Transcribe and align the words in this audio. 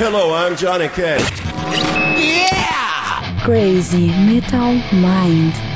Hello, 0.00 0.32
I'm 0.32 0.56
Johnny 0.56 0.86
Cash. 0.86 1.28
Yeah! 2.20 3.44
Crazy 3.44 4.06
Metal 4.06 4.74
Mind. 4.96 5.67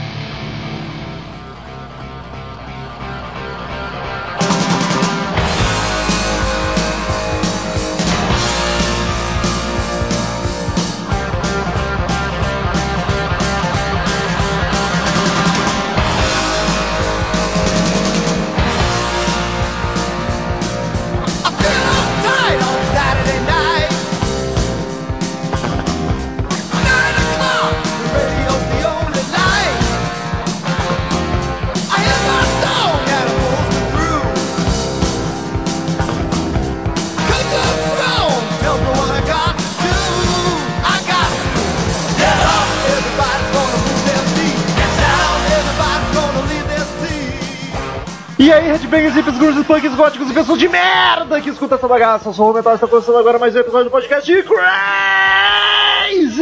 Punks, 49.92 49.96
góticos 49.96 50.30
e 50.30 50.34
pessoas 50.34 50.58
de 50.58 50.68
merda 50.68 51.40
que 51.40 51.48
escuta 51.50 51.76
essa 51.76 51.88
bagaça. 51.88 52.28
Eu 52.28 52.34
sou 52.34 52.50
o 52.50 52.54
Metal, 52.54 52.74
está 52.74 52.86
começando 52.86 53.16
agora 53.16 53.38
mais 53.38 53.54
um 53.54 53.58
episódio 53.58 53.84
do 53.84 53.90
podcast 53.90 54.30
Crazy 54.42 54.60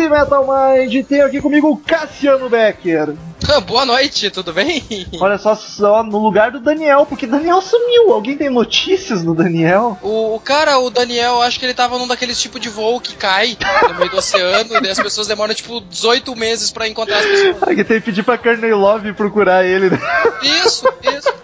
Metal 0.08 0.44
Mind. 0.46 1.06
Tem 1.06 1.20
aqui 1.22 1.40
comigo 1.40 1.70
o 1.70 1.76
Cassiano 1.76 2.48
Becker. 2.48 3.14
Boa 3.66 3.84
noite, 3.84 4.30
tudo 4.30 4.52
bem? 4.52 4.84
Olha 5.20 5.36
só, 5.38 5.56
só 5.56 6.04
no 6.04 6.18
lugar 6.18 6.52
do 6.52 6.60
Daniel, 6.60 7.04
porque 7.06 7.26
Daniel 7.26 7.60
sumiu. 7.60 8.12
Alguém 8.12 8.36
tem 8.36 8.48
notícias 8.48 9.24
do 9.24 9.34
Daniel? 9.34 9.98
O, 10.02 10.36
o 10.36 10.40
cara, 10.40 10.78
o 10.78 10.90
Daniel, 10.90 11.42
acho 11.42 11.58
que 11.58 11.66
ele 11.66 11.74
tava 11.74 11.98
num 11.98 12.06
daqueles 12.06 12.40
tipo 12.40 12.60
de 12.60 12.68
voo 12.68 13.00
que 13.00 13.16
cai 13.16 13.56
no 13.88 13.98
meio 13.98 14.10
do 14.10 14.18
oceano 14.18 14.70
e 14.84 14.88
as 14.88 15.00
pessoas 15.00 15.26
demoram 15.26 15.52
tipo 15.54 15.80
18 15.80 16.36
meses 16.36 16.70
pra 16.70 16.86
encontrar 16.86 17.18
as 17.18 17.26
pessoas. 17.26 17.62
Alguém 17.62 17.84
tem 17.84 17.98
que 17.98 18.06
pedir 18.06 18.22
pra 18.22 18.38
Courtney 18.38 18.72
Love 18.72 19.12
procurar 19.14 19.64
ele, 19.64 19.90
né? 19.90 19.98
Isso, 20.42 20.86
isso. 21.02 21.40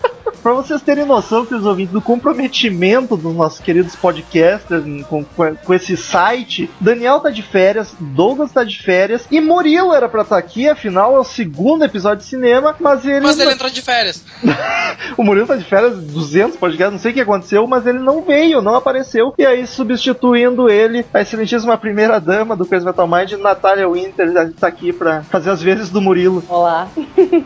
Pra 0.47 0.55
vocês 0.55 0.81
terem 0.81 1.05
noção, 1.05 1.45
queridos 1.45 1.67
ouvintes, 1.67 1.93
do 1.93 2.01
comprometimento 2.01 3.17
dos 3.17 3.35
nossos 3.35 3.59
queridos 3.59 3.97
podcasters 3.97 4.85
com, 5.09 5.25
com, 5.25 5.57
com 5.57 5.75
esse 5.75 5.97
site, 5.97 6.71
Daniel 6.81 7.19
tá 7.19 7.31
de 7.31 7.43
férias, 7.43 7.93
Douglas 7.99 8.53
tá 8.53 8.63
de 8.63 8.81
férias 8.81 9.27
e 9.29 9.41
Murilo 9.41 9.93
era 9.93 10.09
pra 10.09 10.23
estar 10.23 10.39
aqui, 10.39 10.69
afinal 10.69 11.17
é 11.17 11.19
o 11.19 11.25
segundo 11.25 11.85
episódio 11.85 12.23
de 12.23 12.31
cinema, 12.31 12.77
mas 12.79 13.05
ele. 13.05 13.23
Mas 13.23 13.41
ele 13.41 13.51
entrou 13.51 13.69
de 13.69 13.83
férias. 13.83 14.23
o 15.19 15.25
Murilo 15.25 15.49
tá 15.49 15.57
de 15.57 15.65
férias, 15.65 15.99
200 15.99 16.57
podcasts, 16.57 16.93
não 16.93 17.01
sei 17.01 17.11
o 17.11 17.15
que 17.15 17.23
aconteceu, 17.23 17.67
mas 17.67 17.85
ele 17.85 17.99
não 17.99 18.23
veio, 18.23 18.63
não 18.63 18.77
apareceu. 18.77 19.35
E 19.37 19.45
aí, 19.45 19.67
substituindo 19.67 20.71
ele, 20.71 21.05
a 21.13 21.23
excelentíssima 21.23 21.77
primeira 21.77 22.21
dama 22.21 22.55
do 22.55 22.65
Crazy 22.65 22.87
Metal 22.87 23.09
Mind, 23.09 23.33
Natália 23.33 23.89
Winter, 23.89 24.53
tá 24.53 24.69
aqui 24.69 24.93
pra 24.93 25.25
fazer 25.25 25.51
as 25.51 25.61
vezes 25.61 25.91
do 25.91 26.01
Murilo. 26.01 26.45
Olá. 26.49 26.87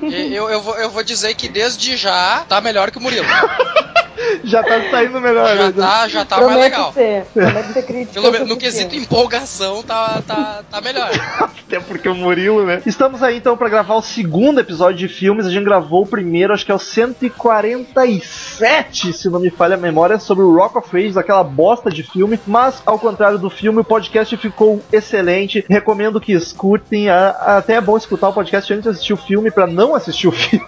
Eu, 0.03 0.51
eu, 0.51 0.61
vou, 0.61 0.77
eu 0.77 0.91
vou 0.91 1.03
dizer 1.03 1.34
que 1.34 1.48
desde 1.48 1.97
já 1.97 2.45
tá 2.47 2.61
melhor 2.61 2.89
que 2.91 2.98
o 2.98 3.00
Murilo. 3.00 3.27
já 4.44 4.62
tá 4.62 4.91
saindo 4.91 5.20
melhor. 5.20 5.56
Já 5.56 5.66
né? 5.66 5.72
tá, 5.72 6.08
já 6.08 6.24
tá 6.24 6.36
Prometo 6.36 6.58
mais 6.58 6.70
legal. 6.70 6.92
Ser. 6.92 7.24
Prometo 7.32 7.72
ser 7.72 7.82
crítico. 7.82 8.14
Pelo 8.14 8.30
menos 8.32 8.48
no 8.48 8.56
quesito 8.56 8.94
empolgação 8.94 9.82
tá, 9.82 10.22
tá, 10.26 10.62
tá 10.70 10.81
melhor. 10.81 11.10
Até 11.66 11.81
porque 11.81 12.09
o 12.09 12.15
Murilo, 12.15 12.65
né? 12.66 12.82
Estamos 12.84 13.22
aí 13.22 13.37
então 13.37 13.56
pra 13.56 13.69
gravar 13.69 13.94
o 13.94 14.03
segundo 14.03 14.60
episódio 14.60 14.98
de 14.98 15.09
filmes. 15.09 15.47
A 15.47 15.50
gente 15.50 15.65
gravou 15.65 16.03
o 16.03 16.06
primeiro, 16.06 16.53
acho 16.53 16.66
que 16.66 16.72
é 16.72 16.75
o 16.75 16.78
147, 16.78 19.12
se 19.12 19.28
não 19.28 19.38
me 19.38 19.50
falha 19.50 19.75
a 19.75 19.78
memória, 19.78 20.19
sobre 20.19 20.44
o 20.44 20.54
Rock 20.54 20.78
of 20.78 20.97
Ages, 20.97 21.16
aquela 21.16 21.44
bosta 21.44 21.91
de 21.91 22.03
filme. 22.03 22.38
Mas, 22.47 22.82
ao 22.84 22.98
contrário 22.98 23.38
do 23.38 23.48
filme, 23.48 23.81
o 23.81 23.84
podcast 23.84 24.36
ficou 24.36 24.82
excelente. 24.92 25.65
Recomendo 25.69 26.20
que 26.20 26.32
escutem. 26.32 27.09
Até 27.09 27.75
é 27.75 27.81
bom 27.81 27.97
escutar 27.97 28.28
o 28.28 28.32
podcast 28.32 28.72
antes 28.72 28.84
de 28.84 28.91
assistir 28.91 29.12
o 29.12 29.16
filme, 29.16 29.50
pra 29.50 29.66
não 29.66 29.94
assistir 29.94 30.26
o 30.26 30.32
filme. 30.50 30.66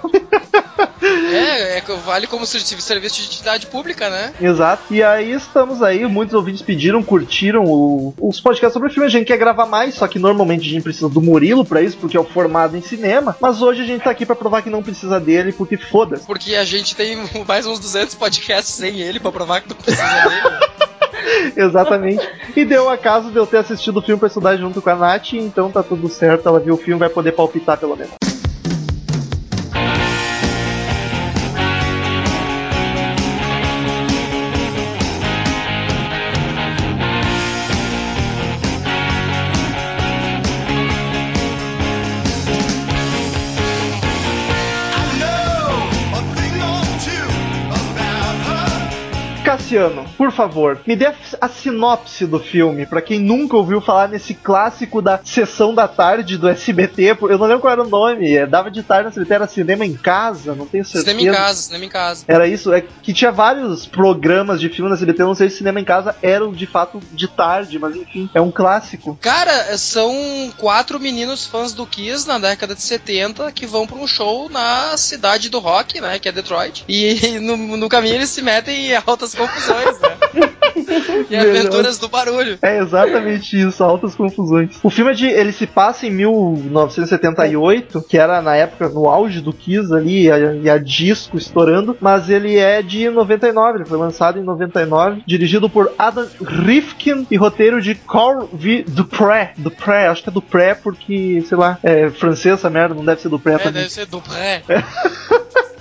Vale 2.04 2.26
como 2.26 2.47
ser- 2.47 2.60
serviço 2.60 3.20
de 3.20 3.26
utilidade 3.26 3.66
pública, 3.66 4.09
né? 4.09 4.32
Exato. 4.41 4.82
E 4.94 5.03
aí 5.03 5.32
estamos 5.32 5.82
aí, 5.82 6.06
muitos 6.06 6.34
ouvintes 6.34 6.62
pediram, 6.62 7.03
curtiram 7.03 7.65
o- 7.65 8.15
os 8.20 8.41
podcasts 8.41 8.72
sobre 8.72 8.88
o 8.88 8.93
filme. 8.93 9.06
A 9.06 9.10
gente 9.10 9.26
quer 9.26 9.37
gravar 9.37 9.66
mais, 9.66 9.94
só 9.94 10.06
que 10.06 10.19
normalmente 10.19 10.66
a 10.66 10.71
gente 10.71 10.82
precisa 10.82 11.09
do 11.09 11.21
Murilo 11.21 11.65
pra 11.65 11.82
isso, 11.82 11.97
porque 11.97 12.16
é 12.16 12.21
o 12.21 12.25
formado 12.25 12.76
em 12.76 12.82
cinema. 12.82 13.37
Mas 13.41 13.60
hoje 13.62 13.82
a 13.82 13.87
gente 13.87 14.03
tá 14.04 14.10
aqui 14.10 14.25
pra 14.25 14.37
provar 14.37 14.62
que 14.62 14.71
não 14.71 14.82
precisa 14.82 15.19
dele, 15.21 15.53
porque 15.53 15.76
foda-se. 15.76 16.25
Porque 16.26 16.54
a 16.54 16.65
gente 16.65 16.94
tem 16.94 17.16
mais 17.47 17.66
uns 17.66 17.78
200 17.78 18.15
podcasts 18.15 18.75
sem 18.75 19.00
ele 19.00 19.19
pra 19.21 19.32
provar 19.32 19.60
que 19.60 19.69
não 19.69 19.76
precisa 19.76 20.03
dele. 20.28 21.53
Exatamente. 21.56 22.26
E 22.56 22.65
deu 22.65 22.88
a 22.91 22.97
caso 22.97 23.31
de 23.31 23.37
eu 23.37 23.47
ter 23.47 23.59
assistido 23.59 23.98
o 23.98 24.03
filme 24.03 24.19
pra 24.19 24.28
estudar 24.28 24.56
junto 24.56 24.81
com 24.82 24.91
a 24.91 24.94
Nath, 24.97 25.32
então 25.34 25.71
tá 25.71 25.82
tudo 25.82 26.09
certo. 26.09 26.48
Ela 26.48 26.60
viu 26.60 26.75
o 26.75 26.78
filme, 26.78 26.98
vai 26.98 27.09
poder 27.09 27.32
palpitar 27.32 27.78
pelo 27.78 27.97
menos. 27.97 28.12
Cassiano, 49.72 50.05
por 50.19 50.31
favor, 50.31 50.81
me 50.87 50.94
dê 50.94 51.10
a 51.41 51.49
sinopse 51.49 52.27
do 52.27 52.38
filme, 52.38 52.84
pra 52.84 53.00
quem 53.00 53.19
nunca 53.19 53.56
ouviu 53.56 53.81
falar 53.81 54.06
nesse 54.06 54.34
clássico 54.34 55.00
da 55.00 55.19
sessão 55.25 55.75
da 55.75 55.88
tarde 55.88 56.37
do 56.37 56.47
SBT. 56.47 57.16
Eu 57.22 57.38
não 57.38 57.47
lembro 57.47 57.60
qual 57.60 57.72
era 57.72 57.83
o 57.83 57.88
nome, 57.88 58.34
é, 58.34 58.47
dava 58.47 58.71
de 58.71 58.83
tarde 58.83 59.05
no 59.05 59.09
SBT, 59.09 59.33
era 59.33 59.47
Cinema 59.47 59.87
em 59.87 59.94
Casa, 59.94 60.55
não 60.55 60.66
tenho 60.66 60.84
certeza. 60.84 61.10
Cinema 61.10 61.31
em 61.31 61.34
casa, 61.34 61.62
cinema 61.62 61.84
em 61.87 61.88
casa. 61.88 62.25
Era 62.28 62.47
isso, 62.47 62.71
é 62.71 62.83
que 62.83 63.15
tinha 63.15 63.33
vários 63.33 63.87
programas 63.87 64.60
de 64.60 64.69
filme 64.69 64.91
na 64.91 64.97
SBT, 64.97 65.22
eu 65.22 65.27
não 65.27 65.34
sei 65.34 65.49
se 65.49 65.56
Cinema 65.56 65.81
em 65.81 65.84
Casa 65.84 66.15
eram 66.21 66.53
de 66.53 66.66
fato 66.66 67.00
de 67.10 67.28
tarde, 67.28 67.78
mas 67.78 67.97
enfim, 67.97 68.28
é 68.34 68.41
um 68.41 68.50
clássico. 68.50 69.16
Cara, 69.22 69.78
são 69.78 70.53
quatro 70.59 71.00
meninos 71.00 71.47
fãs 71.47 71.72
do 71.72 71.87
Kiss 71.87 72.28
na 72.28 72.39
década 72.39 72.75
de 72.75 72.83
70 72.83 73.50
que 73.53 73.65
vão 73.65 73.87
pra 73.87 73.97
um 73.97 74.06
show 74.06 74.50
na 74.50 74.97
cidade 74.99 75.49
do 75.49 75.60
rock, 75.60 76.00
né? 76.00 76.19
Que 76.19 76.28
é 76.28 76.33
Detroit. 76.33 76.84
E 76.87 77.39
no, 77.41 77.56
no 77.56 77.89
caminho 77.89 78.16
eles 78.16 78.28
se 78.28 78.43
metem 78.43 78.91
em 78.91 79.03
altas 79.06 79.34
confusões, 79.34 79.61
né? 79.68 80.16
e 81.30 81.36
aventuras 81.36 81.98
do 81.98 82.08
barulho. 82.08 82.58
É 82.62 82.78
exatamente 82.78 83.58
isso, 83.60 83.82
altas 83.82 84.14
confusões. 84.14 84.78
O 84.82 84.90
filme 84.90 85.12
é 85.12 85.14
de. 85.14 85.26
Ele 85.26 85.52
se 85.52 85.66
passa 85.66 86.06
em 86.06 86.10
1978, 86.10 88.02
que 88.02 88.18
era 88.18 88.40
na 88.42 88.54
época 88.56 88.88
no 88.88 89.08
auge 89.08 89.40
do 89.40 89.52
Kiss 89.52 89.92
ali, 89.92 90.24
e 90.24 90.30
a, 90.30 90.38
e 90.38 90.70
a 90.70 90.78
disco 90.78 91.36
estourando, 91.36 91.96
mas 92.00 92.28
ele 92.28 92.56
é 92.58 92.82
de 92.82 93.08
99, 93.08 93.78
ele 93.78 93.84
foi 93.84 93.98
lançado 93.98 94.38
em 94.38 94.42
99, 94.42 95.22
dirigido 95.26 95.68
por 95.68 95.92
Adam 95.98 96.26
Rifkin 96.40 97.26
e 97.30 97.36
roteiro 97.36 97.80
de 97.80 97.94
Carl 97.94 98.48
V. 98.52 98.84
Dupré. 98.88 99.52
Dupré, 99.56 100.08
acho 100.08 100.22
que 100.22 100.28
é 100.28 100.32
Dupré 100.32 100.74
porque, 100.74 101.42
sei 101.46 101.56
lá, 101.56 101.78
é 101.82 102.10
francês 102.10 102.54
essa 102.54 102.70
merda, 102.70 102.94
não 102.94 103.04
deve 103.04 103.20
ser 103.20 103.28
Dupré 103.28 103.54
É, 103.54 103.58
também. 103.58 103.72
deve 103.82 103.90
ser 103.90 104.06
Dupré. 104.06 104.62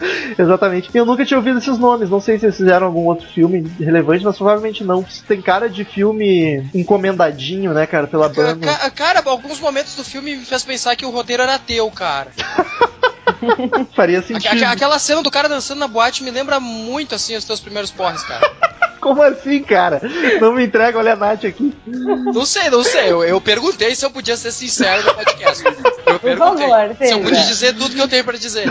Exatamente. 0.38 0.90
Eu 0.94 1.04
nunca 1.06 1.24
tinha 1.24 1.38
ouvido 1.38 1.58
esses 1.58 1.78
nomes. 1.78 2.10
Não 2.10 2.20
sei 2.20 2.38
se 2.38 2.46
eles 2.46 2.56
fizeram 2.56 2.86
algum 2.86 3.04
outro 3.06 3.26
filme 3.28 3.70
relevante, 3.80 4.24
mas 4.24 4.36
provavelmente 4.36 4.84
não. 4.84 5.02
Isso 5.02 5.24
tem 5.26 5.40
cara 5.40 5.68
de 5.68 5.84
filme 5.84 6.68
encomendadinho, 6.74 7.72
né, 7.72 7.86
cara, 7.86 8.06
pela 8.06 8.28
banda. 8.28 8.66
Ca- 8.66 8.90
Cara, 8.90 9.22
alguns 9.26 9.60
momentos 9.60 9.94
do 9.96 10.04
filme 10.04 10.36
me 10.36 10.44
fez 10.44 10.64
pensar 10.64 10.96
que 10.96 11.04
o 11.06 11.10
roteiro 11.10 11.42
era 11.42 11.58
teu, 11.58 11.90
cara. 11.90 12.28
Faria 13.94 14.22
sentido. 14.22 14.52
aque- 14.52 14.64
Aquela 14.64 14.98
cena 14.98 15.22
do 15.22 15.30
cara 15.30 15.48
dançando 15.48 15.78
na 15.78 15.88
boate 15.88 16.22
me 16.22 16.30
lembra 16.30 16.58
muito, 16.60 17.14
assim, 17.14 17.36
os 17.36 17.44
teus 17.44 17.60
primeiros 17.60 17.90
porres, 17.90 18.22
cara. 18.22 18.50
Como 19.00 19.22
assim, 19.22 19.62
cara? 19.62 20.00
Não 20.40 20.52
me 20.52 20.64
entrega, 20.66 20.98
olha 20.98 21.12
a 21.12 21.16
Nath 21.16 21.44
aqui. 21.44 21.72
Não 21.86 22.44
sei, 22.44 22.68
não 22.70 22.82
sei. 22.82 23.12
Eu, 23.12 23.22
eu 23.22 23.40
perguntei 23.40 23.94
se 23.94 24.04
eu 24.04 24.10
podia 24.10 24.36
ser 24.36 24.50
sincero 24.50 25.04
no 25.04 25.14
podcast. 25.14 25.62
Eu 26.06 26.18
perguntei 26.18 26.66
favor, 26.68 26.96
se 26.98 27.12
eu 27.12 27.20
podia 27.20 27.42
dizer 27.44 27.74
tudo 27.76 27.94
que 27.94 28.00
eu 28.00 28.08
tenho 28.08 28.24
pra 28.24 28.36
dizer. 28.36 28.66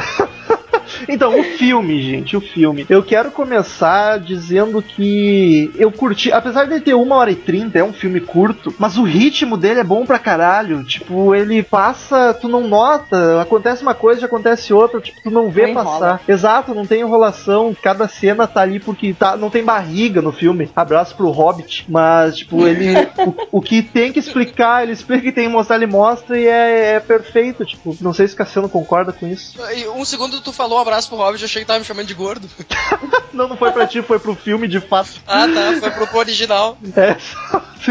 Então, 1.08 1.40
o 1.40 1.44
filme, 1.44 2.02
gente, 2.02 2.36
o 2.36 2.42
filme. 2.42 2.86
Eu 2.90 3.04
quero 3.04 3.32
começar 3.32 4.20
dizendo 4.20 4.82
que 4.82 5.72
eu 5.76 5.92
curti, 5.92 6.32
apesar 6.32 6.66
de 6.66 6.80
ter 6.80 6.94
uma 6.94 7.16
hora 7.16 7.32
e 7.32 7.36
trinta, 7.36 7.80
é 7.80 7.84
um 7.84 7.94
filme 7.94 8.20
curto, 8.20 8.74
mas 8.78 8.98
o 8.98 9.04
ritmo 9.04 9.58
dele 9.58 9.80
é 9.80 9.84
bom 9.84 10.06
pra 10.06 10.20
caralho. 10.20 10.84
Tipo, 10.84 11.34
ele 11.36 11.64
passa, 11.64 12.34
tu 12.34 12.48
não 12.48 12.68
nota, 12.68 13.42
acontece 13.42 13.82
uma 13.82 13.94
coisa, 13.94 14.22
já 14.22 14.28
acontece 14.28 14.74
outra, 14.74 15.00
tipo, 15.02 15.22
tu 15.22 15.32
não 15.32 15.50
vê 15.50 15.68
Não 15.68 15.74
passar. 15.76 15.90
enrola. 15.96 16.22
Exato, 16.28 16.74
não 16.76 16.86
tem 16.86 17.02
enrolação, 17.02 17.76
cada 17.82 18.08
cena 18.08 18.48
tá 18.48 18.62
ali 18.62 18.80
porque 18.80 19.14
tá, 19.14 19.36
não 19.38 19.50
tem 19.50 19.64
barriga 19.64 20.22
no 20.22 20.32
filme. 20.32 20.70
Abraço 20.76 21.16
pro 21.16 21.30
Hobbit, 21.30 21.86
mas, 21.90 22.38
tipo, 22.38 22.66
ele. 22.68 22.86
o, 23.52 23.58
o 23.60 23.62
que 23.62 23.82
tem 23.82 24.12
que 24.12 24.20
explicar, 24.20 24.84
ele 24.84 24.94
explica, 24.94 25.22
o 25.22 25.24
que 25.26 25.32
tem 25.32 25.48
que 25.48 25.54
mostrar, 25.54 25.76
ele 25.78 25.88
mostra 25.88 26.40
e 26.40 26.46
é, 26.48 26.96
é 26.96 27.00
perfeito. 27.00 27.66
Tipo, 27.66 27.96
não 28.02 28.14
sei 28.14 28.28
se 28.28 28.34
o 28.34 28.38
Cassiano 28.38 28.70
concorda 28.70 29.12
com 29.12 29.28
isso. 29.28 29.58
E 29.76 29.88
um 29.88 30.06
segundo 30.06 30.42
tu 30.42 30.52
falou 30.52 30.80
abraço 30.88 31.10
pro 31.10 31.18
Hobbit, 31.18 31.42
eu 31.42 31.46
achei 31.46 31.62
que 31.62 31.68
tava 31.68 31.80
me 31.80 31.86
chamando 31.86 32.08
de 32.08 32.14
gordo. 32.14 32.50
Não, 33.34 33.50
não 33.50 33.58
foi 33.58 33.70
pra 33.74 33.86
ti, 33.86 34.02
foi 34.02 34.18
pro 34.18 34.34
filme 34.34 34.66
de 34.66 34.80
fato. 34.80 35.20
Ah, 35.28 35.46
tá, 35.46 35.78
foi 35.78 35.92
pro 35.92 36.08
pro 36.08 36.20
original. 36.20 36.78
É, 36.96 37.18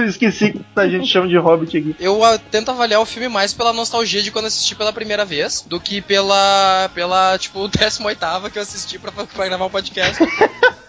esqueci 0.05 0.53
que 0.53 0.65
a 0.77 0.89
gente 0.89 1.07
chama 1.07 1.29
de 1.29 1.37
Hobbit 1.37 1.77
aqui. 1.77 1.97
Eu 1.99 2.25
ah, 2.25 2.39
tento 2.39 2.71
avaliar 2.71 3.01
o 3.01 3.07
filme 3.07 3.29
mais 3.29 3.53
pela 3.53 3.73
nostalgia 3.73 4.23
de 4.23 4.31
quando 4.31 4.47
assisti 4.47 4.75
pela 4.75 4.93
primeira 4.93 5.25
vez, 5.25 5.65
do 5.67 5.81
que 5.81 6.01
pela, 6.01 6.91
pela 6.95 7.39
tipo, 7.39 7.69
18 7.69 8.19
que 8.53 8.59
eu 8.59 8.63
assisti 8.63 8.99
pra, 8.99 9.13
pra 9.13 9.47
gravar 9.47 9.67
um 9.67 9.71
podcast. 9.71 10.23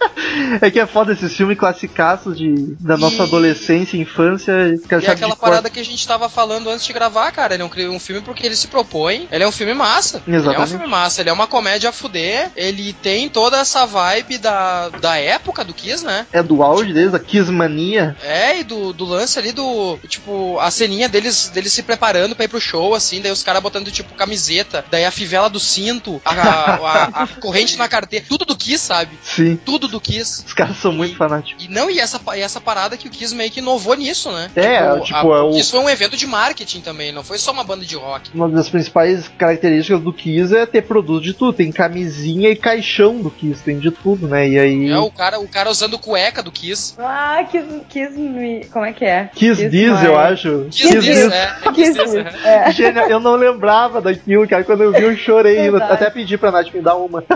É 0.60 0.70
que 0.70 0.78
é 0.80 0.86
foda 0.86 1.12
esses 1.12 1.34
filmes 1.34 1.58
classicaços 1.58 2.36
de, 2.36 2.74
da 2.80 2.96
nossa 2.96 3.16
E- 3.16 3.22
adolescência 3.22 3.96
infância. 3.96 4.52
E 4.52 4.94
é 5.04 5.10
aquela 5.10 5.36
parada 5.36 5.70
que 5.70 5.80
a 5.80 5.84
gente 5.84 6.06
tava 6.06 6.28
falando 6.28 6.68
antes 6.70 6.86
de 6.86 6.92
gravar, 6.92 7.30
cara. 7.32 7.54
Ele 7.54 7.62
é 7.62 7.66
um, 7.66 7.94
um 7.94 7.98
filme 7.98 8.22
porque 8.22 8.46
ele 8.46 8.56
se 8.56 8.68
propõe. 8.68 9.28
Ele 9.30 9.44
é 9.44 9.48
um 9.48 9.52
filme 9.52 9.74
massa. 9.74 10.22
Ele 10.26 10.36
é 10.36 10.38
um 10.38 10.42
Exatamente. 10.42 10.70
filme 10.70 10.86
massa. 10.86 11.20
Ele 11.20 11.30
é 11.30 11.32
uma 11.32 11.46
comédia 11.46 11.90
a 11.90 11.92
fuder. 11.92 12.50
Ele 12.56 12.92
tem 12.94 13.28
toda 13.28 13.58
essa 13.58 13.86
vibe 13.86 14.38
da, 14.38 14.88
da 14.88 15.16
época 15.16 15.64
do 15.64 15.74
Kiss, 15.74 16.04
né? 16.04 16.26
É 16.32 16.42
do 16.42 16.62
auge 16.62 16.92
deles, 16.92 17.14
a 17.14 17.18
Kissmania. 17.18 18.16
É, 18.22 18.60
e 18.60 18.64
do, 18.64 18.92
do 18.96 19.04
lance 19.04 19.38
ali 19.38 19.52
do. 19.52 19.98
Tipo, 20.08 20.58
a 20.58 20.70
ceninha 20.70 21.08
deles, 21.08 21.48
deles 21.50 21.72
se 21.72 21.82
preparando 21.82 22.34
pra 22.34 22.44
ir 22.44 22.48
pro 22.48 22.60
show, 22.60 22.94
assim, 22.94 23.20
daí 23.20 23.30
os 23.30 23.42
caras 23.42 23.62
botando, 23.62 23.90
tipo, 23.90 24.14
camiseta, 24.14 24.84
daí 24.90 25.04
a 25.04 25.10
fivela 25.10 25.48
do 25.48 25.60
cinto, 25.60 26.20
a, 26.24 26.30
a- 26.32 27.22
a 27.22 27.26
corrente 27.40 27.76
na 27.76 27.88
carteira, 27.88 28.24
tudo 28.28 28.44
do 28.44 28.56
Kiss, 28.56 28.84
sabe? 28.84 29.18
Sim. 29.22 29.56
Tudo 29.64 29.86
do 29.88 30.00
Kiss. 30.00 30.44
Os 30.46 30.52
caras 30.52 30.76
são 30.78 30.92
muito 30.92 31.16
fanáticos. 31.16 31.64
E 31.64 31.68
não, 31.68 31.90
e 31.90 31.98
essa, 32.00 32.20
e 32.36 32.40
essa 32.40 32.60
parada 32.60 32.96
que 32.96 33.06
o 33.08 33.10
Kiss 33.10 33.34
meio 33.34 33.50
que 33.50 33.60
inovou 33.60 33.94
nisso, 33.94 34.30
né? 34.32 34.50
É, 34.56 34.98
tipo, 35.00 35.32
a- 35.32 35.38
é 35.38 35.42
o- 35.42 35.56
Isso 35.56 35.70
foi 35.72 35.80
um 35.80 35.88
evento 35.88 36.16
de 36.16 36.26
marketing 36.26 36.80
também, 36.80 37.12
não 37.12 37.22
foi 37.22 37.38
só 37.38 37.52
uma 37.52 37.64
banda 37.64 37.84
de 37.84 37.94
rock. 37.96 38.30
Uma 38.34 38.48
das 38.48 38.68
principais 38.68 39.28
características 39.28 40.00
do 40.00 40.12
Kiss 40.12 40.54
é 40.56 40.66
ter 40.66 40.82
produto 40.82 41.22
de 41.22 41.34
tudo. 41.34 41.52
Tem 41.52 41.70
camisinha 41.70 42.50
e 42.50 42.56
caixão 42.56 43.20
do 43.20 43.30
Kiss, 43.30 43.62
tem 43.62 43.78
de 43.78 43.90
tudo, 43.90 44.26
né? 44.28 44.48
E 44.48 44.58
aí. 44.58 44.90
É 44.90 44.98
o 44.98 45.10
cara, 45.10 45.38
o 45.40 45.48
cara 45.48 45.70
usando 45.70 45.98
cueca 45.98 46.42
do 46.42 46.50
Kiss. 46.52 46.94
Ah, 46.98 47.44
Kiss, 47.50 47.66
Kiss 47.88 48.18
me. 48.18 48.64
Como 48.76 48.84
é 48.84 48.92
que 48.92 49.06
é? 49.06 49.30
Kiss 49.34 49.70
Diz, 49.70 50.02
eu 50.02 50.18
acho. 50.18 50.66
Kiss, 50.70 50.92
Kiss 50.92 51.00
Diz, 51.00 51.32
é, 51.32 51.72
Kiss 51.72 51.94
Diz, 51.94 52.14
é. 52.44 52.68
é. 52.68 52.70
Genial, 52.72 53.08
eu 53.08 53.18
não 53.18 53.34
lembrava 53.34 54.02
daquilo, 54.02 54.46
cara. 54.46 54.64
Quando 54.64 54.82
eu 54.82 54.92
vi, 54.92 55.02
eu 55.02 55.16
chorei. 55.16 55.60
ainda. 55.60 55.78
Verdade. 55.78 55.92
Até 55.94 56.10
pedi 56.10 56.36
pra 56.36 56.50
Nath 56.52 56.74
me 56.74 56.82
dar 56.82 56.96
uma. 56.96 57.24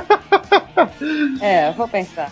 É, 1.40 1.72
vou 1.72 1.86
pensar. 1.86 2.30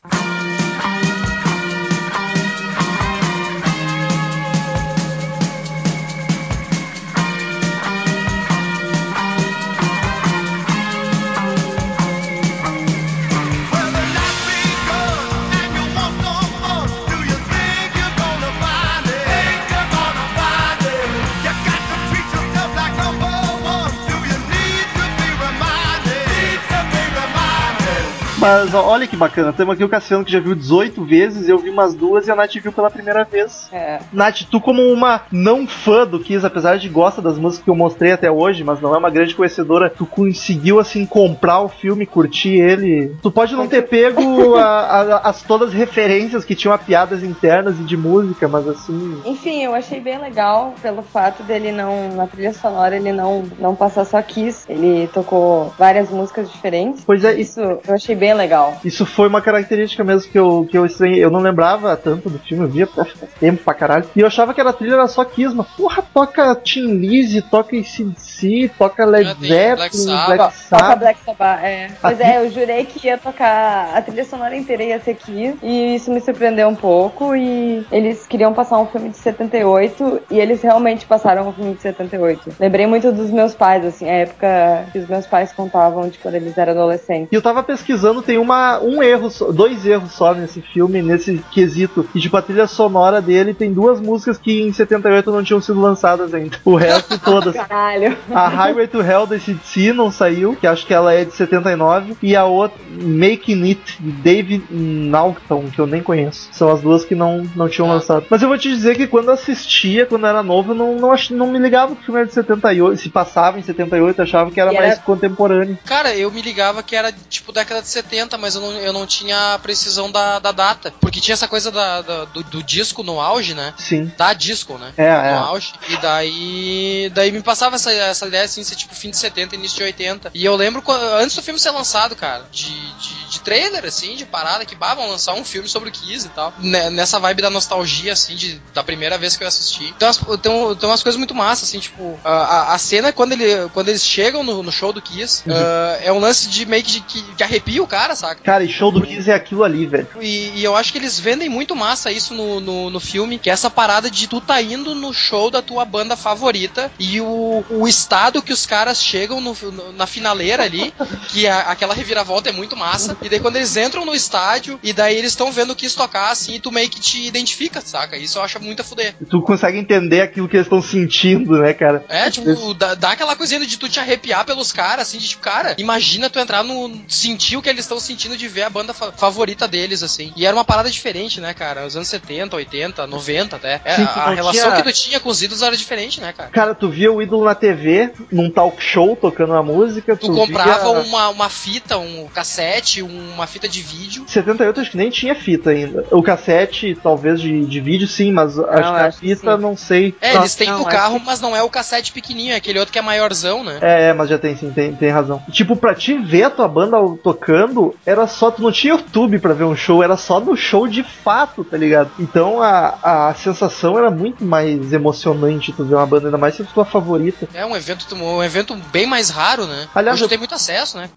Mas 28.39 28.73
ó, 28.73 28.85
olha 28.87 29.07
que 29.07 29.17
bacana. 29.17 29.53
Temos 29.53 29.75
aqui 29.75 29.83
o 29.85 29.89
Cassiano 29.89 30.25
que 30.25 30.31
já 30.31 30.39
viu 30.39 30.55
18 30.55 31.05
vezes, 31.05 31.49
eu 31.49 31.59
vi 31.59 31.71
umas 31.71 31.95
duas 31.95 32.27
e 32.27 32.31
a 32.31 32.37
Nath 32.37 32.55
viu 32.55 32.73
pela 32.73 32.91
primeira 32.91 33.25
vez. 33.25 33.69
É. 33.73 33.99
Nath, 34.13 34.43
tu 34.51 34.61
como 34.61 34.83
uma 34.83 35.23
não 35.33 35.67
fã 35.67 36.07
do 36.07 36.21
Kiss, 36.21 36.47
apesar 36.47 36.79
de 36.79 36.89
gosta 36.89 37.21
das 37.21 37.37
músicas 37.37 37.65
que 37.65 37.71
eu 37.71 37.75
mostrei 37.75 38.13
até 38.13 38.31
hoje, 38.31 38.63
mas 38.63 38.81
não 38.81 38.95
é 38.95 38.99
uma 38.99 39.11
grande 39.11 39.35
conhecedora, 39.35 39.91
tu 39.91 40.07
conseguiu 40.07 40.79
assim 40.79 41.05
comprar 41.05 41.61
o 41.61 41.69
filme, 41.69 42.07
curtir 42.07 42.55
ele. 42.61 43.17
Tu 43.23 43.31
pode 43.31 43.55
não 43.57 43.67
ter 43.67 43.83
pego 43.83 44.55
a- 44.55 44.63
a- 44.63 45.29
as 45.29 45.43
todas 45.43 45.69
as 45.71 45.75
referências 45.75 46.45
que 46.45 46.55
tinham 46.55 46.73
a 46.75 46.79
piadas 46.79 47.23
internas 47.25 47.79
e 47.81 47.83
de 47.83 47.97
música, 47.97 48.47
mas 48.47 48.69
assim, 48.69 49.21
Enfim, 49.25 49.65
eu 49.65 49.75
achei 49.75 49.99
bem 50.01 50.19
legal 50.19 50.75
pelo 50.81 51.03
fato 51.03 51.43
dele 51.43 51.73
não, 51.73 52.11
na 52.15 52.27
trilha 52.27 52.53
sonora, 52.53 52.95
ele 52.97 53.13
não, 53.13 53.45
não 53.59 53.75
passar 53.75 54.05
só 54.05 54.23
Kiss. 54.23 54.65
Ele 54.69 55.09
tocou 55.13 55.73
várias 55.77 56.09
músicas 56.11 56.51
diferentes. 56.51 57.03
Pois 57.05 57.25
é, 57.25 57.35
Isso 57.39 57.61
eu 57.61 57.81
achei 57.89 58.15
bem 58.15 58.28
legal. 58.35 58.79
Isso 58.85 59.05
foi 59.07 59.29
uma 59.29 59.41
característica 59.41 60.03
mesmo 60.05 60.31
que 60.31 60.39
eu, 60.39 60.67
que 60.71 60.77
eu 60.77 60.87
estranhei. 60.87 61.23
Eu 61.23 61.31
não 61.31 61.41
lembrava 61.41 61.97
tanto 61.97 62.29
do 62.29 62.39
filme, 62.39 62.65
eu 62.65 62.69
via 62.69 62.87
pô, 62.87 63.05
faz 63.05 63.33
tempo 63.39 63.63
pra 63.63 63.75
caralho. 63.75 64.05
E 64.15 64.21
eu 64.21 64.27
achava 64.27 64.55
que 64.55 64.61
era 64.61 64.71
a 64.71 64.73
trilha 64.73 64.95
era 64.95 65.07
só 65.07 65.25
Kiss, 65.25 65.55
mas 65.55 65.67
porra, 65.69 66.03
toca 66.03 66.55
Tim 66.57 66.99
Lizzy, 66.99 67.43
toca 67.43 67.77
ACDC, 67.77 68.71
toca 68.79 69.05
Led 69.05 69.29
Zeppelin, 69.41 69.77
Black 69.77 69.97
Sabbath. 69.97 70.37
Black 70.37 70.55
Toca. 70.69 70.97
Black 70.97 71.21
Sabbath, 71.25 71.65
é. 71.65 71.89
Pois 72.01 72.21
é, 72.21 72.39
eu 72.39 72.51
jurei 72.51 72.85
que 72.85 73.07
ia 73.07 73.19
tocar 73.19 73.91
a 73.95 74.03
trilha 74.03 74.25
sonora 74.25 74.57
inteira 74.57 74.83
ia 74.83 75.01
ser 75.01 75.15
Kiss, 75.15 75.59
e 75.63 75.95
isso 75.95 76.11
me 76.11 76.21
surpreendeu 76.21 76.69
um 76.69 76.75
pouco, 76.75 77.35
e 77.35 77.87
eles 77.91 78.27
queriam 78.27 78.53
passar 78.53 78.79
um 78.79 78.87
filme 78.87 79.11
de 79.11 79.17
78, 79.19 80.23
e 80.31 80.39
eles 80.39 80.63
realmente 80.63 81.07
passaram 81.07 81.49
um 81.49 81.53
filme 81.53 81.75
de 81.75 81.83
78. 81.83 82.57
Lembrei 82.59 82.87
muito 82.87 83.13
dos 83.13 83.31
meus 83.31 83.55
pais, 83.55 83.85
assim, 83.85 84.09
a 84.09 84.13
época 84.13 84.87
que 84.93 84.99
os 84.99 85.09
meus 85.09 85.27
pais 85.27 85.53
contavam 85.53 86.09
de 86.09 86.19
quando 86.19 86.35
eles 86.35 86.57
eram 86.57 86.73
adolescentes. 86.73 87.29
E 87.33 87.35
eu 87.35 87.43
tava 87.43 87.63
pesquisando, 87.63 88.18
tem 88.23 88.39
uma, 88.39 88.79
um 88.81 89.03
erro, 89.03 89.29
dois 89.53 89.85
erros 89.87 90.13
só 90.13 90.35
nesse 90.35 90.61
filme, 90.61 91.03
nesse 91.03 91.43
quesito. 91.51 92.09
E 92.15 92.21
tipo, 92.21 92.37
a 92.37 92.43
trilha 92.43 92.67
sonora 92.67 93.21
dele 93.21 93.55
tem 93.55 93.73
duas 93.73 94.01
músicas 94.01 94.39
que 94.39 94.63
em 94.63 94.73
78 94.73 95.31
não 95.31 95.43
tinham 95.43 95.61
sido 95.61 95.81
lançadas 95.81 96.33
ainin 96.35 96.51
O 96.65 96.75
resto 96.75 97.19
todas. 97.21 97.55
Caralho. 97.55 98.17
A 98.33 98.49
Highway 98.49 98.87
to 98.89 99.01
Hell 99.03 99.27
da 99.27 99.39
CDC 99.39 99.93
não 99.93 100.11
saiu, 100.11 100.57
que 100.57 100.67
acho 100.67 100.87
que 100.87 100.95
ela 100.95 101.13
é 101.13 101.25
de 101.25 101.35
79, 101.35 102.17
e 102.23 102.35
a 102.37 102.45
outra, 102.45 102.79
Making 102.91 103.63
It, 103.65 103.97
de 104.01 104.11
David 104.13 104.65
Naughton, 104.71 105.65
que 105.73 105.79
eu 105.79 105.87
nem 105.87 106.03
conheço. 106.03 106.49
São 106.53 106.71
as 106.71 106.81
duas 106.81 107.05
que 107.05 107.15
não, 107.15 107.47
não 107.55 107.69
tinham 107.69 107.91
Ah. 107.91 107.95
lançado. 107.95 108.27
Mas 108.31 108.43
eu 108.43 108.49
vou 108.49 108.59
te 108.59 108.69
dizer 108.69 108.97
que 108.97 109.07
quando 109.07 109.31
assistia, 109.31 110.07
quando 110.07 110.27
era 110.27 110.43
novo, 110.43 110.73
eu 110.73 110.75
não, 110.77 110.97
não, 110.97 111.13
ach- 111.13 111.31
não 111.31 111.47
me 111.49 111.59
ligava 111.59 111.95
que 111.95 112.03
o 112.03 112.05
filme 112.05 112.21
era 112.21 112.29
de 112.29 112.35
78. 112.35 113.01
Se 113.01 113.09
passava 113.09 113.59
em 113.59 113.63
78, 113.63 114.19
eu 114.19 114.23
achava 114.25 114.51
que 114.51 114.61
era 114.61 114.73
E 114.73 114.77
era- 114.77 114.87
mais 114.87 114.99
contemporâneo. 115.01 115.79
Cara, 115.85 116.15
eu 116.17 116.31
me 116.31 116.43
ligava 116.43 116.83
que 116.83 116.95
era 116.97 117.13
tipo 117.29 117.53
década 117.53 117.81
de 117.83 117.89
70, 117.89 118.08
mas 118.39 118.55
eu 118.55 118.61
não, 118.61 118.73
eu 118.73 118.93
não 118.93 119.07
tinha 119.07 119.55
a 119.55 119.59
precisão 119.59 120.11
da, 120.11 120.39
da 120.39 120.53
data. 120.53 120.93
Porque 121.01 121.21
tinha 121.21 121.35
essa 121.35 121.47
coisa 121.49 121.71
da, 121.71 122.03
da- 122.03 122.25
do, 122.27 122.43
do 122.45 122.63
disco 122.63 123.03
no 123.03 123.21
auge, 123.21 123.55
né? 123.55 123.75
Sim. 123.79 124.11
Da 124.17 124.33
disco, 124.33 124.79
né? 124.79 124.93
É, 124.97 125.09
No 125.09 125.29
é. 125.29 125.33
auge. 125.35 125.73
E 125.89 125.97
daí. 125.99 127.11
Daí 127.15 127.33
me 127.33 127.43
passava 127.43 127.77
essa, 127.77 127.93
essa 127.93 128.27
ideia 128.27 128.45
assim, 128.45 128.63
ser 128.65 128.77
tipo 128.77 128.95
fim 128.95 129.11
de 129.11 129.17
70, 129.17 129.55
início 129.55 129.77
de 129.79 129.85
80. 129.85 130.31
E 130.35 130.45
eu 130.45 130.55
lembro 130.57 130.83
antes 131.21 131.37
do 131.37 131.43
filme 131.43 131.59
ser 131.61 131.71
lançado, 131.71 132.15
cara, 132.17 132.45
de, 132.51 132.71
de 132.95 133.08
trailer, 133.49 133.85
assim, 133.87 134.15
de 134.15 134.27
parada, 134.27 134.65
que 134.67 134.75
bah, 134.75 134.95
vão 134.95 135.09
lançar 135.09 135.33
um 135.35 135.45
filme 135.45 135.69
sobre 135.69 135.89
o 135.89 135.93
Kiss 135.93 136.27
e 136.27 136.31
tal. 136.31 136.53
Ne- 136.59 136.91
Nessa 136.91 137.19
vibe 137.19 137.41
da 137.43 137.49
nostalgia, 137.51 138.13
assim, 138.13 138.35
de, 138.37 138.61
da 138.75 138.83
primeira 138.83 139.17
vez 139.17 139.37
que 139.37 139.43
eu 139.45 139.49
assisti. 139.49 139.87
Então, 139.97 140.09
as- 140.09 140.19
tem, 140.19 140.37
tem 140.77 140.89
umas 140.89 141.03
coisas 141.03 141.17
muito 141.17 141.35
massas, 141.35 141.69
assim, 141.69 141.79
tipo, 141.79 142.19
a, 142.25 142.75
a- 142.75 142.79
cena 142.79 143.13
quando, 143.13 143.33
ele, 143.33 143.69
quando 143.73 143.89
eles 143.89 144.05
chegam 144.05 144.43
no, 144.43 144.63
no 144.63 144.71
show 144.73 144.93
do 144.93 145.01
Kiss 145.01 145.45
ah, 145.49 145.99
é 146.03 146.13
um 146.13 146.19
lance 146.19 146.49
de 146.49 146.67
meio 146.67 146.83
que, 146.85 146.91
de- 146.93 147.01
que, 147.01 147.23
que 147.37 147.43
arrepia 147.43 147.83
o 147.83 147.87
cara, 147.87 148.15
saca? 148.15 148.41
Cara, 148.43 148.63
e 148.65 148.69
show 148.69 148.93
do 148.93 149.01
Kiss 149.03 149.31
é 149.31 149.35
aquilo 149.35 149.65
ali, 149.65 149.87
velho. 149.87 150.07
E, 150.21 150.51
e 150.61 150.65
eu 150.65 150.77
acho 150.77 150.93
que 150.93 150.99
eles 150.99 151.19
vendem 151.19 151.49
muito 151.49 151.75
massa 151.75 152.11
isso 152.13 152.35
no, 152.35 152.61
no, 152.61 152.91
no 152.91 153.01
filme, 153.01 153.39
que 153.39 153.49
é 153.49 153.53
essa 153.53 153.71
parada 153.71 154.11
de 154.11 154.27
tu 154.29 154.41
tá 154.41 154.61
indo 154.61 154.95
no 154.95 155.13
show 155.15 155.51
da 155.51 155.63
tua 155.63 155.85
banda 155.85 156.17
favorita 156.17 156.91
e 156.99 157.21
o, 157.21 157.65
o 157.71 157.89
estado 157.89 158.43
que 158.43 158.53
os 158.53 158.67
caras 158.67 159.03
chegam 159.03 159.41
no- 159.41 159.57
no- 159.73 159.93
na 159.93 160.07
finaleira 160.07 160.63
ali, 160.65 160.93
que 161.29 161.47
a- 161.47 161.61
aquela 161.63 161.95
reviravolta 161.95 162.49
é 162.49 162.53
muito 162.53 162.77
massa, 162.77 163.17
e 163.23 163.29
daí 163.29 163.38
daí 163.39 163.41
quando 163.43 163.57
eles 163.57 163.77
entram 163.77 164.05
no 164.05 164.15
estádio, 164.15 164.79
e 164.83 164.93
daí 164.93 165.17
eles 165.17 165.33
estão 165.33 165.51
vendo 165.53 165.71
o 165.73 165.77
Kiss 165.77 165.97
tocar, 165.97 166.31
assim, 166.31 166.55
e 166.55 166.61
tu 166.61 166.71
meio 166.73 166.89
que 166.91 167.01
te 167.01 167.27
identifica, 167.27 167.81
saca? 167.81 168.17
Isso 168.17 168.39
eu 168.39 168.43
acho 168.43 168.61
muito 168.61 168.81
a 168.81 168.85
fuder. 168.85 169.15
Tu 169.31 169.41
consegue 169.43 169.79
entender 169.79 170.21
aquilo 170.21 170.49
que 170.49 170.57
eles 170.57 170.67
estão 170.67 170.83
sentindo, 170.83 171.59
né, 171.59 171.73
cara? 171.73 172.05
É, 172.09 172.31
tipo, 172.31 172.75
dá, 172.75 172.95
dá 172.95 173.11
aquela 173.13 173.37
coisinha 173.37 173.65
de 173.65 173.77
tu 173.79 173.89
te 173.89 174.01
arrepiar 174.01 174.45
pelos 174.45 174.73
caras, 174.73 175.09
assim, 175.09 175.19
de 175.19 175.29
tipo, 175.29 175.43
cara, 175.43 175.75
imagina 175.79 176.29
tu 176.29 176.39
entrar 176.39 176.63
no. 176.63 177.01
sentir 177.09 177.57
o 177.57 177.63
que 177.63 177.69
eles 177.69 177.85
estão 177.85 178.01
sentindo 178.01 178.37
de 178.37 178.49
ver 178.49 178.63
a 178.63 178.71
banda 178.71 178.93
fa- 178.93 179.13
favorita 179.13 179.67
deles, 179.69 180.03
assim. 180.03 180.33
E 180.37 180.45
era 180.45 180.55
uma 180.57 180.65
parada 180.65 180.91
diferente, 180.91 181.41
né, 181.41 181.55
cara? 181.55 181.87
Os 181.87 181.97
anos 181.97 182.09
70, 182.09 182.57
80, 182.57 183.07
90 183.07 183.57
até. 183.57 183.81
É, 183.85 183.97
Sim, 183.97 184.03
a, 184.03 184.07
a 184.07 184.35
relação 184.35 184.63
tinha- 184.71 184.77
que 184.77 184.83
tu 184.83 184.93
tinha 184.93 185.21
com 185.21 185.29
os 185.29 185.43
ídolos 185.43 185.63
era 185.63 185.77
diferente, 185.77 186.21
né, 186.21 186.33
cara? 186.33 186.51
Cara, 186.51 186.75
tu 186.75 186.89
via 186.91 187.13
o 187.13 187.23
ídolo 187.23 187.45
na 187.45 187.55
TV, 187.55 188.13
num 188.33 188.51
talk 188.51 188.83
show, 188.83 189.17
tocando 189.17 189.53
uma 189.53 189.63
música. 189.63 190.17
Tu 190.17 190.27
Tu, 190.29 190.35
comprava 190.35 190.93
via... 190.93 191.03
uma, 191.09 191.29
uma 191.29 191.49
fita, 191.49 191.97
um 191.99 192.27
cassete, 192.29 193.03
uma 193.19 193.47
fita 193.47 193.69
de 193.69 193.83
vídeo. 193.83 194.25
78 194.27 194.81
acho 194.81 194.91
que 194.91 194.97
nem 194.97 195.11
tinha 195.11 195.35
fita 195.35 195.71
ainda. 195.71 196.05
O 196.11 196.23
cassete, 196.23 196.99
talvez, 197.03 197.41
de, 197.41 197.65
de 197.65 197.81
vídeo, 197.81 198.07
sim, 198.07 198.33
mas 198.33 198.59
acho 198.59 198.67
que 198.67 198.99
a 198.99 199.07
acho 199.07 199.19
que 199.21 199.29
fita, 199.29 199.57
sim. 199.57 199.63
não 199.63 199.77
sei. 199.77 200.15
É, 200.21 200.35
eles 200.37 200.55
têm 200.55 200.69
não, 200.69 200.79
no 200.81 200.85
carro, 200.87 201.19
que- 201.21 201.27
mas 201.27 201.41
não 201.41 201.55
é 201.57 201.63
o 201.63 201.69
cassete 201.71 202.13
pequenininho, 202.13 202.53
é 202.53 202.57
aquele 202.57 202.79
outro 202.79 202.93
que 202.93 202.99
é 202.99 203.03
maiorzão, 203.03 203.63
né? 203.65 203.79
É, 203.81 204.09
é, 204.09 204.13
mas 204.13 204.29
já 204.29 204.39
tem 204.39 204.57
sim, 204.57 204.71
tem, 204.71 204.95
tem 204.95 205.11
razão. 205.11 205.43
Tipo, 205.51 205.77
pra 205.77 205.95
te 205.95 206.15
ver 206.19 206.45
a 206.45 206.51
tua 206.51 206.69
banda 206.69 206.97
tocando, 207.23 207.95
era 208.07 208.27
só. 208.27 208.51
Tu 208.51 208.63
não 208.63 208.73
tinha 208.73 208.95
YouTube 208.95 209.39
pra 209.39 209.53
ver 209.55 209.65
um 209.65 209.77
show, 209.77 210.03
era 210.03 210.17
só 210.17 210.41
no 210.41 210.57
show 210.57 210.87
de 210.89 211.03
fato, 211.03 211.63
tá 211.65 211.77
ligado? 211.77 212.11
Então 212.19 212.63
a, 212.63 213.29
a 213.29 213.35
sensação 213.35 213.99
era 213.99 214.11
muito 214.11 214.45
mais 214.45 214.93
emocionante 214.93 215.73
tu 215.73 215.85
ver 215.85 215.95
uma 215.97 216.07
banda, 216.07 216.27
ainda 216.29 216.39
mais 216.39 216.55
se 216.55 216.63
é 216.63 216.65
a 216.65 216.69
tua 216.69 216.85
favorita. 216.85 217.49
É 217.55 217.65
um 217.67 217.77
evento, 217.77 218.15
um 218.15 218.43
evento 218.43 218.75
bem 218.93 219.07
mais 219.07 219.31
raro, 219.31 219.67
né? 219.67 219.87
Aliás, 219.95 220.17
Hoje 220.17 220.25
eu- 220.25 220.29
tem 220.29 220.39
muito 220.39 220.55
acesso, 220.55 220.97
né? 220.99 221.09